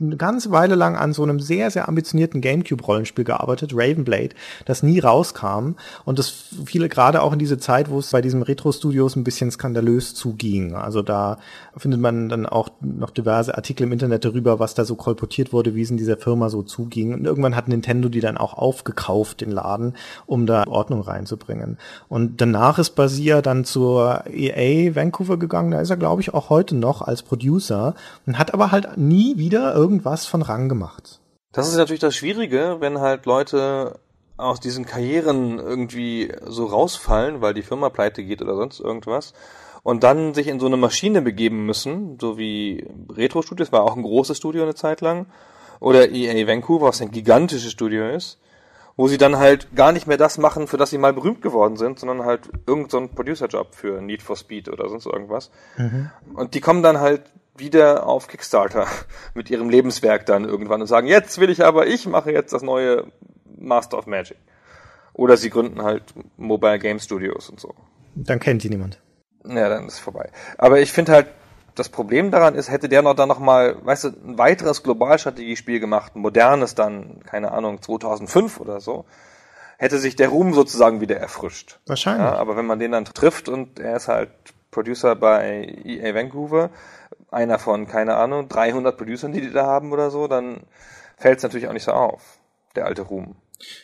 eine 0.00 0.16
ganze 0.16 0.52
Weile 0.52 0.76
lang 0.76 0.96
an 0.96 1.12
so 1.12 1.24
einem 1.24 1.40
sehr, 1.40 1.70
sehr 1.70 1.88
ambitionierten 1.88 2.40
Gamecube-Rollenspiel 2.40 3.24
gearbeitet, 3.24 3.74
Ravenblade, 3.96 4.30
das 4.64 4.82
nie 4.82 5.00
rauskam. 5.00 5.74
Und 6.04 6.18
das 6.18 6.28
fiel 6.64 6.88
gerade 6.88 7.22
auch 7.22 7.32
in 7.32 7.38
diese 7.38 7.58
Zeit, 7.58 7.90
wo 7.90 7.98
es 7.98 8.10
bei 8.10 8.20
diesem 8.20 8.42
Retro-Studios 8.42 9.16
ein 9.16 9.24
bisschen 9.24 9.50
skandalös 9.50 10.14
zuging. 10.14 10.74
Also 10.74 11.02
da 11.02 11.38
findet 11.76 12.00
man 12.00 12.28
dann 12.28 12.46
auch 12.46 12.68
noch 12.80 13.10
diverse 13.10 13.56
Artikel 13.56 13.84
im 13.84 13.92
Internet 13.92 14.24
darüber, 14.24 14.58
was 14.58 14.74
da 14.74 14.84
so 14.84 14.94
kolportiert 14.94 15.52
wurde, 15.52 15.74
wie 15.74 15.82
es 15.82 15.90
in 15.90 15.96
dieser 15.96 16.16
Firma 16.16 16.48
so 16.50 16.62
zuging. 16.62 17.14
Und 17.14 17.24
irgendwann 17.24 17.56
hat 17.56 17.68
Nintendo 17.68 18.08
die 18.08 18.20
dann 18.20 18.36
auch 18.36 18.54
aufgekauft, 18.54 19.40
den 19.40 19.50
Laden, 19.50 19.94
um 20.26 20.46
da 20.46 20.66
Ordnung 20.66 21.00
reinzubringen. 21.00 21.78
Und 22.08 22.40
danach 22.40 22.78
ist 22.78 22.90
Basia 22.90 23.42
dann 23.42 23.64
zur 23.64 24.24
EA 24.26 24.94
Vancouver 24.94 25.38
gegangen. 25.38 25.70
Da 25.70 25.80
ist 25.80 25.90
er, 25.90 25.96
glaube 25.96 26.20
ich, 26.20 26.34
auch 26.34 26.50
heute 26.50 26.76
noch 26.76 27.02
als 27.02 27.22
Producer 27.22 27.94
und 28.26 28.38
hat 28.38 28.54
aber 28.54 28.72
halt 28.72 28.96
nie 28.96 29.38
wieder 29.38 29.74
irgendwas 29.74 30.26
von 30.26 30.42
Rang 30.42 30.68
gemacht. 30.68 31.20
Das 31.56 31.68
ist 31.68 31.76
natürlich 31.76 32.00
das 32.00 32.14
Schwierige, 32.14 32.76
wenn 32.80 33.00
halt 33.00 33.24
Leute 33.24 33.98
aus 34.36 34.60
diesen 34.60 34.84
Karrieren 34.84 35.58
irgendwie 35.58 36.30
so 36.44 36.66
rausfallen, 36.66 37.40
weil 37.40 37.54
die 37.54 37.62
Firma 37.62 37.88
pleite 37.88 38.22
geht 38.22 38.42
oder 38.42 38.56
sonst 38.56 38.78
irgendwas 38.78 39.32
und 39.82 40.02
dann 40.02 40.34
sich 40.34 40.48
in 40.48 40.60
so 40.60 40.66
eine 40.66 40.76
Maschine 40.76 41.22
begeben 41.22 41.64
müssen, 41.64 42.18
so 42.20 42.36
wie 42.36 42.86
Retro 43.10 43.40
Studios 43.40 43.72
war 43.72 43.84
auch 43.84 43.96
ein 43.96 44.02
großes 44.02 44.36
Studio 44.36 44.64
eine 44.64 44.74
Zeit 44.74 45.00
lang 45.00 45.28
oder 45.80 46.10
EA 46.10 46.46
Vancouver, 46.46 46.88
was 46.88 47.00
ein 47.00 47.10
gigantisches 47.10 47.72
Studio 47.72 48.06
ist, 48.10 48.38
wo 48.98 49.08
sie 49.08 49.16
dann 49.16 49.38
halt 49.38 49.74
gar 49.74 49.92
nicht 49.92 50.06
mehr 50.06 50.18
das 50.18 50.36
machen, 50.36 50.66
für 50.66 50.76
das 50.76 50.90
sie 50.90 50.98
mal 50.98 51.14
berühmt 51.14 51.40
geworden 51.40 51.78
sind, 51.78 51.98
sondern 51.98 52.26
halt 52.26 52.50
irgendeinen 52.66 52.90
so 52.90 52.98
einen 52.98 53.14
Producer-Job 53.14 53.74
für 53.74 54.02
Need 54.02 54.22
for 54.22 54.36
Speed 54.36 54.68
oder 54.68 54.90
sonst 54.90 55.06
irgendwas. 55.06 55.50
Und 56.34 56.52
die 56.52 56.60
kommen 56.60 56.82
dann 56.82 57.00
halt 57.00 57.22
wieder 57.58 58.06
auf 58.06 58.28
Kickstarter 58.28 58.86
mit 59.34 59.50
ihrem 59.50 59.70
Lebenswerk 59.70 60.26
dann 60.26 60.44
irgendwann 60.44 60.80
und 60.80 60.86
sagen, 60.86 61.06
jetzt 61.06 61.38
will 61.40 61.50
ich 61.50 61.64
aber, 61.64 61.86
ich 61.86 62.06
mache 62.06 62.32
jetzt 62.32 62.52
das 62.52 62.62
neue 62.62 63.06
Master 63.58 63.98
of 63.98 64.06
Magic. 64.06 64.38
Oder 65.12 65.36
sie 65.36 65.50
gründen 65.50 65.82
halt 65.82 66.02
Mobile 66.36 66.78
Game 66.78 66.98
Studios 66.98 67.48
und 67.48 67.58
so. 67.58 67.74
Dann 68.14 68.38
kennt 68.38 68.62
die 68.62 68.68
niemand. 68.68 69.00
Ja, 69.44 69.68
dann 69.68 69.86
ist 69.86 69.94
es 69.94 69.98
vorbei. 69.98 70.30
Aber 70.58 70.80
ich 70.80 70.92
finde 70.92 71.12
halt, 71.12 71.28
das 71.74 71.88
Problem 71.88 72.30
daran 72.30 72.54
ist, 72.54 72.70
hätte 72.70 72.88
der 72.88 73.02
noch 73.02 73.14
dann 73.14 73.28
noch 73.28 73.38
mal, 73.38 73.76
weißt 73.84 74.04
du, 74.04 74.08
ein 74.08 74.38
weiteres 74.38 74.82
Globalstrategiespiel 74.82 75.78
gemacht, 75.78 76.16
ein 76.16 76.20
modernes 76.20 76.74
dann, 76.74 77.20
keine 77.24 77.52
Ahnung, 77.52 77.80
2005 77.82 78.60
oder 78.60 78.80
so, 78.80 79.04
hätte 79.78 79.98
sich 79.98 80.16
der 80.16 80.28
Ruhm 80.28 80.54
sozusagen 80.54 81.00
wieder 81.00 81.16
erfrischt. 81.18 81.78
Wahrscheinlich. 81.86 82.26
Ja, 82.26 82.36
aber 82.36 82.56
wenn 82.56 82.66
man 82.66 82.78
den 82.78 82.92
dann 82.92 83.04
trifft 83.04 83.48
und 83.48 83.78
er 83.78 83.96
ist 83.96 84.08
halt 84.08 84.30
Producer 84.70 85.16
bei 85.16 85.78
EA 85.84 86.14
Vancouver, 86.14 86.70
einer 87.30 87.58
von, 87.58 87.86
keine 87.86 88.16
Ahnung, 88.16 88.48
300 88.48 88.96
Producern, 88.96 89.32
die 89.32 89.40
die 89.40 89.52
da 89.52 89.66
haben 89.66 89.92
oder 89.92 90.10
so, 90.10 90.28
dann 90.28 90.60
fällt 91.16 91.38
es 91.38 91.42
natürlich 91.42 91.68
auch 91.68 91.72
nicht 91.72 91.84
so 91.84 91.92
auf, 91.92 92.38
der 92.74 92.86
alte 92.86 93.02
Ruhm. 93.02 93.36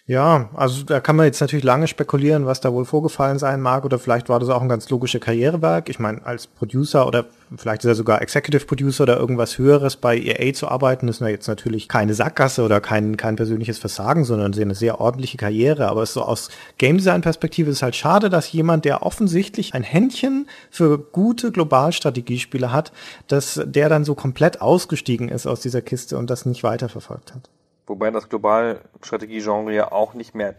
Ja, 0.07 0.51
also 0.55 0.83
da 0.83 1.01
kann 1.01 1.17
man 1.17 1.25
jetzt 1.25 1.41
natürlich 1.41 1.65
lange 1.65 1.87
spekulieren, 1.87 2.45
was 2.45 2.61
da 2.61 2.73
wohl 2.73 2.85
vorgefallen 2.85 3.39
sein 3.39 3.61
mag 3.63 3.87
oder 3.87 3.99
vielleicht 3.99 4.29
war 4.29 4.39
das 4.39 4.51
auch 4.51 4.61
ein 4.61 4.69
ganz 4.69 4.91
logischer 4.91 5.19
Karrierewerk. 5.19 5.89
Ich 5.89 5.99
meine, 5.99 6.25
als 6.27 6.47
Producer 6.47 7.07
oder 7.07 7.25
vielleicht 7.57 7.83
ist 7.83 7.89
er 7.89 7.95
sogar 7.95 8.21
Executive 8.21 8.67
Producer 8.67 9.05
oder 9.05 9.19
irgendwas 9.19 9.57
Höheres 9.57 9.97
bei 9.97 10.19
EA 10.19 10.53
zu 10.53 10.69
arbeiten, 10.69 11.09
ist 11.09 11.21
jetzt 11.21 11.49
natürlich 11.49 11.89
keine 11.89 12.13
Sackgasse 12.13 12.65
oder 12.65 12.83
kein, 12.83 13.17
kein 13.17 13.37
persönliches 13.37 13.79
Versagen, 13.79 14.25
sondern 14.25 14.53
eine 14.53 14.75
sehr 14.75 15.01
ordentliche 15.01 15.39
Karriere. 15.39 15.89
Aber 15.89 16.05
so 16.05 16.23
aus 16.23 16.51
Game 16.77 16.99
Design 16.99 17.23
Perspektive 17.23 17.71
ist 17.71 17.77
es 17.79 17.83
halt 17.83 17.97
schade, 17.97 18.29
dass 18.29 18.53
jemand, 18.53 18.85
der 18.85 19.03
offensichtlich 19.03 19.73
ein 19.73 19.83
Händchen 19.83 20.49
für 20.71 20.99
gute 20.99 21.51
Globalstrategiespiele 21.51 22.73
hat, 22.73 22.93
dass 23.29 23.61
der 23.65 23.89
dann 23.89 24.05
so 24.05 24.15
komplett 24.15 24.61
ausgestiegen 24.61 25.31
ist 25.31 25.47
aus 25.47 25.61
dieser 25.61 25.81
Kiste 25.81 26.19
und 26.19 26.29
das 26.29 26.45
nicht 26.45 26.63
weiterverfolgt 26.63 27.35
hat. 27.35 27.49
Wobei 27.87 28.11
das 28.11 28.29
Globalstrategie-Genre 28.29 29.75
ja 29.75 29.93
auch 29.93 30.15
nicht 30.15 30.35
mehr 30.35 30.55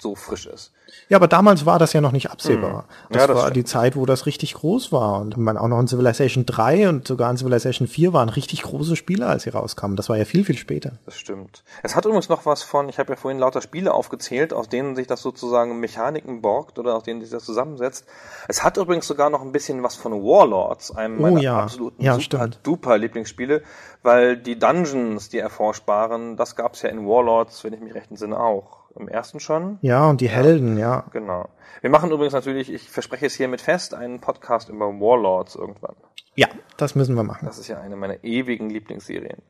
so 0.00 0.14
frisch 0.14 0.46
ist. 0.46 0.72
Ja, 1.08 1.16
aber 1.18 1.28
damals 1.28 1.66
war 1.66 1.78
das 1.78 1.92
ja 1.92 2.00
noch 2.00 2.12
nicht 2.12 2.30
absehbar. 2.30 2.82
Mhm. 2.82 3.12
Das, 3.12 3.20
Ja, 3.22 3.26
das 3.26 3.36
war 3.36 3.42
stimmt. 3.44 3.56
die 3.56 3.64
Zeit, 3.64 3.96
wo 3.96 4.06
das 4.06 4.26
richtig 4.26 4.54
groß 4.54 4.92
war. 4.92 5.20
Und 5.20 5.36
man 5.36 5.58
auch 5.58 5.68
noch 5.68 5.80
in 5.80 5.88
Civilization 5.88 6.46
3 6.46 6.88
und 6.88 7.06
sogar 7.06 7.30
in 7.30 7.36
Civilization 7.36 7.86
4 7.88 8.12
waren 8.12 8.28
richtig 8.28 8.62
große 8.62 8.96
Spiele, 8.96 9.26
als 9.26 9.42
sie 9.42 9.50
rauskamen. 9.50 9.96
Das 9.96 10.08
war 10.08 10.16
ja 10.16 10.24
viel, 10.24 10.44
viel 10.44 10.56
später. 10.56 10.92
Das 11.04 11.16
stimmt. 11.18 11.64
Es 11.82 11.94
hat 11.96 12.04
übrigens 12.06 12.28
noch 12.28 12.46
was 12.46 12.62
von, 12.62 12.88
ich 12.88 12.98
habe 12.98 13.10
ja 13.12 13.16
vorhin 13.16 13.38
lauter 13.38 13.60
Spiele 13.60 13.92
aufgezählt, 13.92 14.52
aus 14.52 14.68
denen 14.68 14.96
sich 14.96 15.06
das 15.06 15.20
sozusagen 15.20 15.78
Mechaniken 15.80 16.40
borgt 16.40 16.78
oder 16.78 16.94
aus 16.94 17.02
denen 17.02 17.20
sich 17.20 17.30
das 17.30 17.44
zusammensetzt. 17.44 18.06
Es 18.46 18.62
hat 18.62 18.76
übrigens 18.76 19.06
sogar 19.06 19.30
noch 19.30 19.42
ein 19.42 19.52
bisschen 19.52 19.82
was 19.82 19.94
von 19.96 20.12
Warlords, 20.12 20.94
einem 20.96 21.18
Oh 21.18 21.22
meiner 21.22 21.40
ja. 21.40 21.58
absoluten 21.64 22.02
Ja, 22.02 22.18
super 22.18 22.48
duper 22.62 22.96
Lieblingsspiele, 22.98 23.62
weil 24.02 24.36
die 24.36 24.58
Dungeons, 24.58 25.28
die 25.28 25.38
erforschbaren, 25.38 26.36
das 26.36 26.56
gab's 26.56 26.82
ja 26.82 26.88
in 26.88 27.06
Warlords, 27.06 27.62
wenn 27.64 27.72
ich 27.72 27.80
mich 27.80 27.94
recht 27.94 28.10
entsinne, 28.10 28.38
auch. 28.38 28.77
Im 28.98 29.08
ersten 29.08 29.38
schon. 29.38 29.78
Ja, 29.80 30.08
und 30.08 30.20
die 30.20 30.28
Helden, 30.28 30.76
ja. 30.76 31.04
Genau. 31.12 31.48
Wir 31.80 31.90
machen 31.90 32.10
übrigens 32.10 32.32
natürlich, 32.32 32.72
ich 32.72 32.90
verspreche 32.90 33.26
es 33.26 33.34
hiermit 33.34 33.60
fest, 33.60 33.94
einen 33.94 34.20
Podcast 34.20 34.68
über 34.68 34.86
Warlords 34.86 35.54
irgendwann. 35.54 35.94
Ja, 36.34 36.48
das 36.76 36.94
müssen 36.94 37.14
wir 37.14 37.22
machen. 37.22 37.46
Das 37.46 37.58
ist 37.58 37.68
ja 37.68 37.80
eine 37.80 37.96
meiner 37.96 38.24
ewigen 38.24 38.70
Lieblingsserien. 38.70 39.40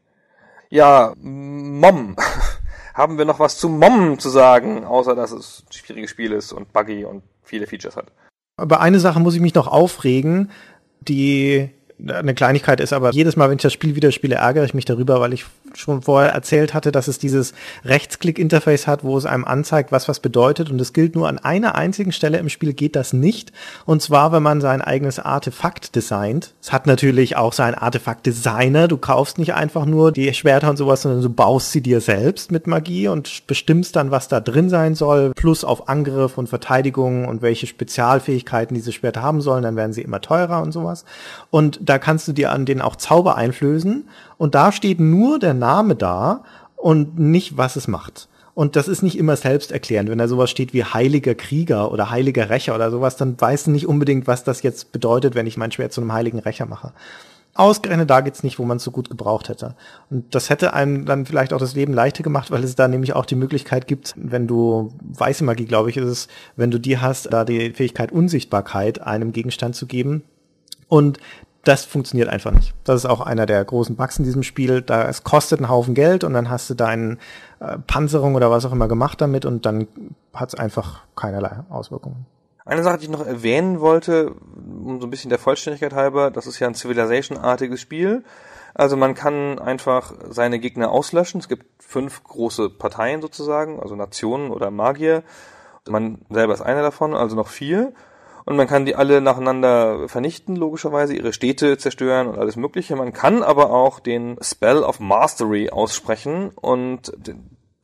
Ja, 0.69 1.15
Mom. 1.17 2.17
Haben 2.95 3.17
wir 3.17 3.25
noch 3.25 3.39
was 3.39 3.59
zu 3.59 3.69
Mom 3.69 4.19
zu 4.19 4.29
sagen, 4.29 4.85
außer 4.85 5.15
dass 5.15 5.31
es 5.31 5.65
ein 5.67 5.73
schwieriges 5.73 6.11
Spiel 6.11 6.33
ist 6.33 6.53
und 6.53 6.73
buggy 6.73 7.05
und 7.05 7.23
viele 7.43 7.67
Features 7.67 7.97
hat? 7.97 8.07
Aber 8.57 8.81
eine 8.81 8.99
Sache 8.99 9.21
muss 9.21 9.35
ich 9.35 9.41
mich 9.41 9.55
noch 9.55 9.69
aufregen, 9.69 10.51
die 11.01 11.71
eine 12.07 12.35
Kleinigkeit 12.35 12.81
ist, 12.81 12.93
aber 12.93 13.13
jedes 13.13 13.37
Mal, 13.37 13.49
wenn 13.49 13.57
ich 13.57 13.63
das 13.63 13.73
Spiel 13.73 13.97
wieder 13.97 14.13
spiele, 14.13 14.37
ärgere 14.37 14.65
ich 14.65 14.75
mich 14.75 14.85
darüber, 14.85 15.21
weil 15.21 15.33
ich 15.33 15.47
schon 15.75 16.03
vorher 16.03 16.33
erzählt 16.33 16.75
hatte, 16.75 16.93
dass 16.93 17.09
es 17.09 17.19
dieses 17.19 17.55
Rechtsklick-Interface 17.85 18.87
hat, 18.87 19.05
wo 19.05 19.16
es 19.16 19.27
einem 19.27 19.45
anzeigt, 19.45 19.93
was 19.93 20.09
was 20.09 20.21
bedeutet. 20.21 20.71
Und 20.71 20.81
es 20.81 20.93
gilt 20.93 21.14
nur 21.14 21.29
an 21.29 21.39
einer 21.39 21.75
einzigen 21.75 22.12
Stelle 22.12 22.39
im 22.39 22.49
Spiel 22.49 22.73
geht 22.73 22.97
das 22.97 23.12
nicht. 23.12 23.53
Und 23.87 24.03
zwar, 24.03 24.33
wenn 24.33 24.43
man 24.43 24.61
sein 24.61 24.83
eigenes 24.83 25.19
Artefakt 25.19 25.95
designt. 25.95 26.55
Es 26.61 26.73
hat 26.73 26.87
natürlich 26.87 27.37
auch 27.37 27.53
sein 27.53 27.75
Artefakt-Designer. 27.75 28.89
Du 28.89 28.97
kaufst 28.97 29.39
nicht 29.39 29.55
einfach 29.55 29.85
nur 29.85 30.12
die 30.12 30.33
Schwerter 30.35 30.71
und 30.71 30.77
sowas, 30.77 31.03
sondern 31.03 31.23
du 31.23 31.31
baust 31.31 31.73
sie 31.73 31.81
dir 31.81 32.01
selbst 32.01 32.51
mit 32.51 32.66
Magie 32.66 33.09
und 33.09 33.47
bestimmst 33.47 33.97
dann, 33.97 34.11
was 34.11 34.29
da 34.29 34.41
drin 34.41 34.69
sein 34.69 34.95
soll, 34.95 35.33
plus 35.35 35.64
auf 35.64 35.89
Angriff 35.89 36.39
und 36.39 36.49
Verteidigung 36.49 37.27
und 37.27 37.43
welche 37.43 37.66
Spezialfähigkeiten 37.66 38.75
diese 38.75 38.93
Schwerter 38.93 39.23
haben 39.23 39.41
sollen. 39.41 39.62
Dann 39.62 39.77
werden 39.77 39.93
sie 39.93 40.03
immer 40.03 40.21
teurer 40.21 40.62
und 40.62 40.73
sowas. 40.73 41.05
Und 41.51 41.79
da 41.83 41.99
kannst 41.99 42.29
du 42.29 42.33
dir 42.33 42.53
an 42.53 42.66
denen 42.66 42.81
auch 42.81 42.97
Zauber 42.97 43.37
einflößen. 43.37 44.09
Und 44.39 44.55
da 44.55 44.72
steht 44.72 45.01
nur 45.01 45.39
der 45.39 45.55
Name 45.55 45.95
da 45.97 46.45
und 46.76 47.18
nicht, 47.18 47.57
was 47.57 47.76
es 47.76 47.89
macht. 47.89 48.28
Und 48.55 48.74
das 48.74 48.89
ist 48.89 49.03
nicht 49.03 49.16
immer 49.16 49.36
selbsterklärend. 49.36 50.11
Wenn 50.11 50.18
da 50.18 50.26
sowas 50.26 50.51
steht 50.51 50.72
wie 50.72 50.82
heiliger 50.82 51.36
Krieger 51.36 51.93
oder 51.93 52.11
heiliger 52.11 52.51
Rächer 52.51 52.74
oder 52.74 52.91
sowas, 52.91 53.16
dann 53.16 53.41
weißt 53.41 53.68
du 53.68 53.70
nicht 53.70 53.86
unbedingt, 53.86 54.26
was 54.26 54.43
das 54.43 54.62
jetzt 54.62 54.91
bedeutet, 54.91 55.36
wenn 55.36 55.47
ich 55.47 55.57
mein 55.57 55.70
Schwert 55.70 55.93
zu 55.93 56.01
einem 56.01 56.12
heiligen 56.12 56.41
Rächer 56.41 56.66
mache. 56.66 56.93
Ausgerechnet 57.55 58.11
da 58.11 58.20
geht's 58.20 58.43
nicht, 58.43 58.59
wo 58.59 58.64
man 58.64 58.78
es 58.78 58.84
so 58.84 58.91
gut 58.91 59.11
gebraucht 59.11 59.49
hätte. 59.49 59.74
Und 60.11 60.34
das 60.34 60.51
hätte 60.51 60.74
einem 60.74 61.07
dann 61.07 61.26
vielleicht 61.26 61.53
auch 61.53 61.59
das 61.59 61.74
Leben 61.74 61.93
leichter 61.93 62.22
gemacht, 62.22 62.51
weil 62.51 62.64
es 62.64 62.74
da 62.74 62.89
nämlich 62.89 63.14
auch 63.14 63.26
die 63.26 63.36
Möglichkeit 63.36 63.86
gibt, 63.86 64.14
wenn 64.16 64.47
du 64.47 64.93
weiße 65.03 65.45
Magie, 65.45 65.64
glaube 65.64 65.91
ich, 65.91 65.97
ist 65.97 66.07
es, 66.07 66.28
wenn 66.57 66.70
du 66.70 66.78
die 66.78 66.99
hast, 66.99 67.32
da 67.32 67.45
die 67.45 67.70
Fähigkeit 67.70 68.12
Unsichtbarkeit 68.12 69.01
einem 69.01 69.32
Gegenstand 69.32 69.76
zu 69.76 69.86
geben. 69.86 70.22
Und 70.89 71.18
das 71.65 71.85
funktioniert 71.85 72.29
einfach 72.29 72.51
nicht. 72.51 72.75
Das 72.85 72.97
ist 72.97 73.07
auch 73.07 73.21
einer 73.21 73.47
der 73.47 73.65
großen 73.65 73.97
Bugs 73.97 74.19
in 74.19 74.25
diesem 74.25 74.43
Spiel. 74.43 74.81
Da 74.81 75.09
es 75.09 75.25
kostet 75.25 75.61
einen 75.61 75.69
Haufen 75.69 75.95
Geld 75.95 76.25
und 76.25 76.33
dann 76.33 76.51
hast 76.51 76.71
du 76.71 76.75
deine 76.75 77.19
äh, 77.61 77.79
Panzerung 77.87 78.35
oder 78.35 78.51
was 78.51 78.65
auch 78.65 78.73
immer 78.73 78.89
gemacht 78.89 79.21
damit 79.21 79.45
und 79.45 79.67
dann 79.67 79.89
hat 80.33 80.51
es 80.51 80.55
einfach 80.55 81.03
keinerlei 81.17 81.65
Auswirkungen. 81.69 82.27
Eine 82.65 82.83
Sache, 82.83 82.99
die 82.99 83.05
ich 83.05 83.11
noch 83.11 83.27
erwähnen 83.27 83.81
wollte, 83.81 84.33
um 84.85 85.01
so 85.01 85.07
ein 85.07 85.11
bisschen 85.11 85.31
der 85.31 85.39
Vollständigkeit 85.39 85.95
halber, 85.95 86.31
das 86.31 86.47
ist 86.47 86.59
ja 86.59 86.69
ein 86.69 86.75
Civilization-artiges 86.75 87.81
Spiel. 87.81 88.25
Also 88.75 88.97
man 88.97 89.15
kann 89.15 89.59
einfach 89.59 90.13
seine 90.29 90.59
Gegner 90.59 90.91
auslöschen. 90.91 91.41
Es 91.41 91.49
gibt 91.49 91.65
fünf 91.83 92.23
große 92.25 92.69
Parteien 92.71 93.23
sozusagen, 93.23 93.81
also 93.81 93.97
Nationen 93.97 94.51
oder 94.51 94.71
Magier. 94.71 95.23
Man 95.89 96.19
selber 96.29 96.53
ist 96.53 96.61
einer 96.61 96.83
davon, 96.83 97.15
also 97.15 97.35
noch 97.35 97.49
vier. 97.49 97.93
Und 98.49 98.57
man 98.57 98.67
kann 98.67 98.87
die 98.87 98.97
alle 98.97 99.21
nacheinander 99.21 100.09
vernichten, 100.09 100.57
logischerweise, 100.57 101.15
ihre 101.15 101.35
Städte 101.35 101.77
zerstören 101.77 102.29
und 102.29 102.39
alles 102.39 102.57
Mögliche. 102.57 102.97
Man 102.97 103.13
kann 103.13 103.43
aber 103.43 103.71
auch 103.71 104.01
den 104.01 104.39
Spell 104.41 104.79
of 104.79 105.01
Mastery 105.01 105.69
aussprechen 105.69 106.53
und 106.55 107.13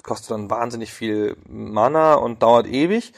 kostet 0.03 0.31
dann 0.31 0.49
wahnsinnig 0.49 0.91
viel 0.91 1.37
Mana 1.47 2.15
und 2.15 2.43
dauert 2.43 2.67
ewig. 2.67 3.13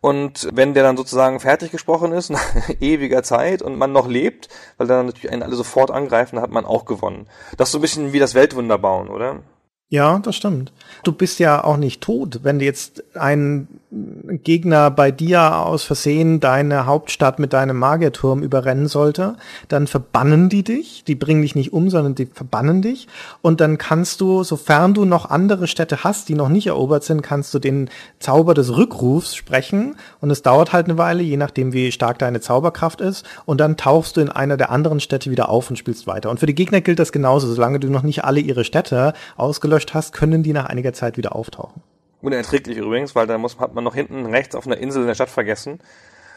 Und 0.00 0.48
wenn 0.52 0.74
der 0.74 0.82
dann 0.82 0.96
sozusagen 0.96 1.38
fertig 1.38 1.70
gesprochen 1.70 2.10
ist, 2.10 2.30
nach 2.30 2.42
ewiger 2.80 3.22
Zeit 3.22 3.62
und 3.62 3.78
man 3.78 3.92
noch 3.92 4.08
lebt, 4.08 4.48
weil 4.76 4.88
dann 4.88 5.06
natürlich 5.06 5.30
einen 5.30 5.44
alle 5.44 5.54
sofort 5.54 5.92
angreifen, 5.92 6.34
dann 6.34 6.42
hat 6.42 6.50
man 6.50 6.64
auch 6.64 6.84
gewonnen. 6.84 7.28
Das 7.56 7.68
ist 7.68 7.72
so 7.74 7.78
ein 7.78 7.82
bisschen 7.82 8.12
wie 8.12 8.18
das 8.18 8.34
Weltwunder 8.34 8.76
bauen, 8.76 9.08
oder? 9.08 9.44
Ja, 9.90 10.18
das 10.18 10.36
stimmt. 10.36 10.72
Du 11.02 11.12
bist 11.12 11.38
ja 11.38 11.64
auch 11.64 11.78
nicht 11.78 12.02
tot, 12.02 12.40
wenn 12.42 12.60
jetzt 12.60 13.16
ein 13.16 13.68
Gegner 13.90 14.90
bei 14.90 15.10
dir 15.10 15.56
aus 15.56 15.82
Versehen 15.82 16.40
deine 16.40 16.84
Hauptstadt 16.84 17.38
mit 17.38 17.54
deinem 17.54 17.78
Magierturm 17.78 18.42
überrennen 18.42 18.86
sollte, 18.86 19.36
dann 19.68 19.86
verbannen 19.86 20.50
die 20.50 20.62
dich, 20.62 21.04
die 21.04 21.14
bringen 21.14 21.40
dich 21.40 21.54
nicht 21.54 21.72
um, 21.72 21.88
sondern 21.88 22.14
die 22.14 22.26
verbannen 22.26 22.82
dich. 22.82 23.08
Und 23.40 23.62
dann 23.62 23.78
kannst 23.78 24.20
du, 24.20 24.44
sofern 24.44 24.92
du 24.92 25.06
noch 25.06 25.30
andere 25.30 25.66
Städte 25.66 26.04
hast, 26.04 26.28
die 26.28 26.34
noch 26.34 26.50
nicht 26.50 26.66
erobert 26.66 27.02
sind, 27.02 27.22
kannst 27.22 27.54
du 27.54 27.58
den 27.58 27.88
Zauber 28.18 28.52
des 28.52 28.76
Rückrufs 28.76 29.34
sprechen. 29.34 29.96
Und 30.20 30.30
es 30.30 30.42
dauert 30.42 30.74
halt 30.74 30.84
eine 30.86 30.98
Weile, 30.98 31.22
je 31.22 31.38
nachdem 31.38 31.72
wie 31.72 31.90
stark 31.90 32.18
deine 32.18 32.42
Zauberkraft 32.42 33.00
ist. 33.00 33.24
Und 33.46 33.58
dann 33.58 33.78
tauchst 33.78 34.18
du 34.18 34.20
in 34.20 34.28
einer 34.28 34.58
der 34.58 34.70
anderen 34.70 35.00
Städte 35.00 35.30
wieder 35.30 35.48
auf 35.48 35.70
und 35.70 35.76
spielst 35.76 36.06
weiter. 36.06 36.28
Und 36.28 36.40
für 36.40 36.46
die 36.46 36.54
Gegner 36.54 36.82
gilt 36.82 36.98
das 36.98 37.10
genauso, 37.10 37.46
solange 37.46 37.80
du 37.80 37.88
noch 37.88 38.02
nicht 38.02 38.22
alle 38.22 38.40
ihre 38.40 38.64
Städte 38.64 39.14
ausgelöscht 39.38 39.94
hast, 39.94 40.12
können 40.12 40.42
die 40.42 40.52
nach 40.52 40.66
einiger 40.66 40.92
Zeit 40.92 41.16
wieder 41.16 41.34
auftauchen. 41.34 41.80
Unerträglich 42.20 42.76
übrigens, 42.76 43.14
weil 43.14 43.26
da 43.26 43.38
muss, 43.38 43.58
hat 43.58 43.74
man 43.74 43.84
noch 43.84 43.94
hinten 43.94 44.26
rechts 44.26 44.54
auf 44.54 44.66
einer 44.66 44.78
Insel 44.78 45.02
in 45.02 45.08
der 45.08 45.14
Stadt 45.14 45.30
vergessen 45.30 45.80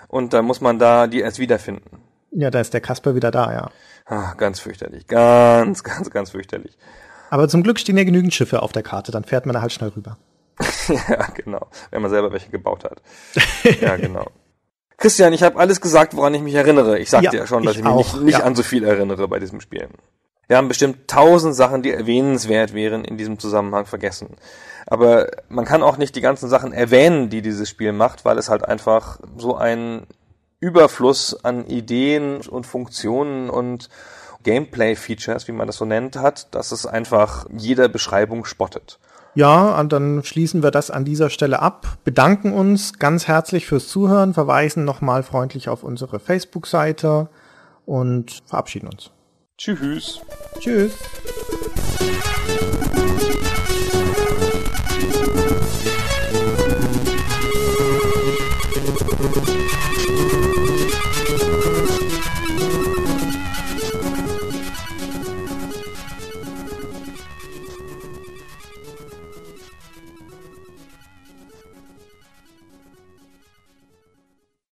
und 0.07 0.33
dann 0.33 0.45
muss 0.45 0.61
man 0.61 0.77
da 0.77 1.07
die 1.07 1.21
erst 1.21 1.39
wiederfinden. 1.39 2.01
Ja, 2.31 2.51
da 2.51 2.61
ist 2.61 2.73
der 2.73 2.81
Kasper 2.81 3.15
wieder 3.15 3.31
da, 3.31 3.51
ja. 3.51 3.71
Ah, 4.05 4.33
ganz 4.35 4.59
fürchterlich. 4.59 5.07
Ganz, 5.07 5.83
ganz, 5.83 6.09
ganz 6.09 6.31
fürchterlich. 6.31 6.77
Aber 7.29 7.47
zum 7.47 7.63
Glück 7.63 7.79
stehen 7.79 7.97
ja 7.97 8.03
genügend 8.03 8.33
Schiffe 8.33 8.61
auf 8.61 8.71
der 8.71 8.83
Karte, 8.83 9.11
dann 9.11 9.23
fährt 9.23 9.45
man 9.45 9.53
da 9.53 9.61
halt 9.61 9.71
schnell 9.71 9.89
rüber. 9.89 10.17
ja, 11.09 11.27
genau. 11.33 11.67
Wenn 11.89 12.01
man 12.01 12.11
selber 12.11 12.31
welche 12.31 12.49
gebaut 12.49 12.83
hat. 12.83 13.01
ja, 13.81 13.95
genau. 13.95 14.27
Christian, 14.97 15.33
ich 15.33 15.41
habe 15.41 15.57
alles 15.57 15.81
gesagt, 15.81 16.15
woran 16.15 16.33
ich 16.35 16.41
mich 16.41 16.53
erinnere. 16.53 16.99
Ich 16.99 17.09
sagte 17.09 17.35
ja, 17.35 17.41
Ja, 17.41 17.47
schon, 17.47 17.63
dass 17.63 17.73
ich 17.73 17.79
ich, 17.79 17.85
mich 17.85 17.93
auch, 17.93 18.13
nicht, 18.13 18.23
nicht 18.23 18.39
ja. 18.39 18.43
an 18.43 18.55
so 18.55 18.63
viel 18.63 18.83
erinnere 18.83 19.27
bei 19.27 19.39
diesem 19.39 19.59
Spiel. 19.59 19.87
Wir 20.47 20.57
haben 20.57 20.67
bestimmt 20.67 21.07
tausend 21.07 21.55
Sachen, 21.55 21.81
die 21.81 21.91
erwähnenswert 21.91 22.73
wären, 22.73 23.05
in 23.05 23.17
diesem 23.17 23.39
Zusammenhang 23.39 23.85
vergessen. 23.85 24.35
Aber 24.91 25.27
man 25.47 25.63
kann 25.63 25.83
auch 25.83 25.95
nicht 25.95 26.17
die 26.17 26.21
ganzen 26.21 26.49
Sachen 26.49 26.73
erwähnen, 26.73 27.29
die 27.29 27.41
dieses 27.41 27.69
Spiel 27.69 27.93
macht, 27.93 28.25
weil 28.25 28.37
es 28.37 28.49
halt 28.49 28.67
einfach 28.67 29.21
so 29.37 29.55
einen 29.55 30.05
Überfluss 30.59 31.45
an 31.45 31.65
Ideen 31.65 32.41
und 32.41 32.67
Funktionen 32.67 33.49
und 33.49 33.87
Gameplay-Features, 34.43 35.47
wie 35.47 35.53
man 35.53 35.67
das 35.67 35.77
so 35.77 35.85
nennt, 35.85 36.17
hat, 36.17 36.53
dass 36.53 36.73
es 36.73 36.85
einfach 36.85 37.45
jeder 37.55 37.87
Beschreibung 37.87 38.43
spottet. 38.43 38.99
Ja, 39.33 39.79
und 39.79 39.93
dann 39.93 40.25
schließen 40.25 40.61
wir 40.61 40.71
das 40.71 40.91
an 40.91 41.05
dieser 41.05 41.29
Stelle 41.29 41.61
ab, 41.61 41.97
bedanken 42.03 42.51
uns 42.51 42.99
ganz 42.99 43.29
herzlich 43.29 43.67
fürs 43.67 43.87
Zuhören, 43.87 44.33
verweisen 44.33 44.83
nochmal 44.83 45.23
freundlich 45.23 45.69
auf 45.69 45.83
unsere 45.85 46.19
Facebook-Seite 46.19 47.29
und 47.85 48.41
verabschieden 48.45 48.89
uns. 48.89 49.11
Tschüss. 49.57 50.19
Tschüss. 50.59 50.91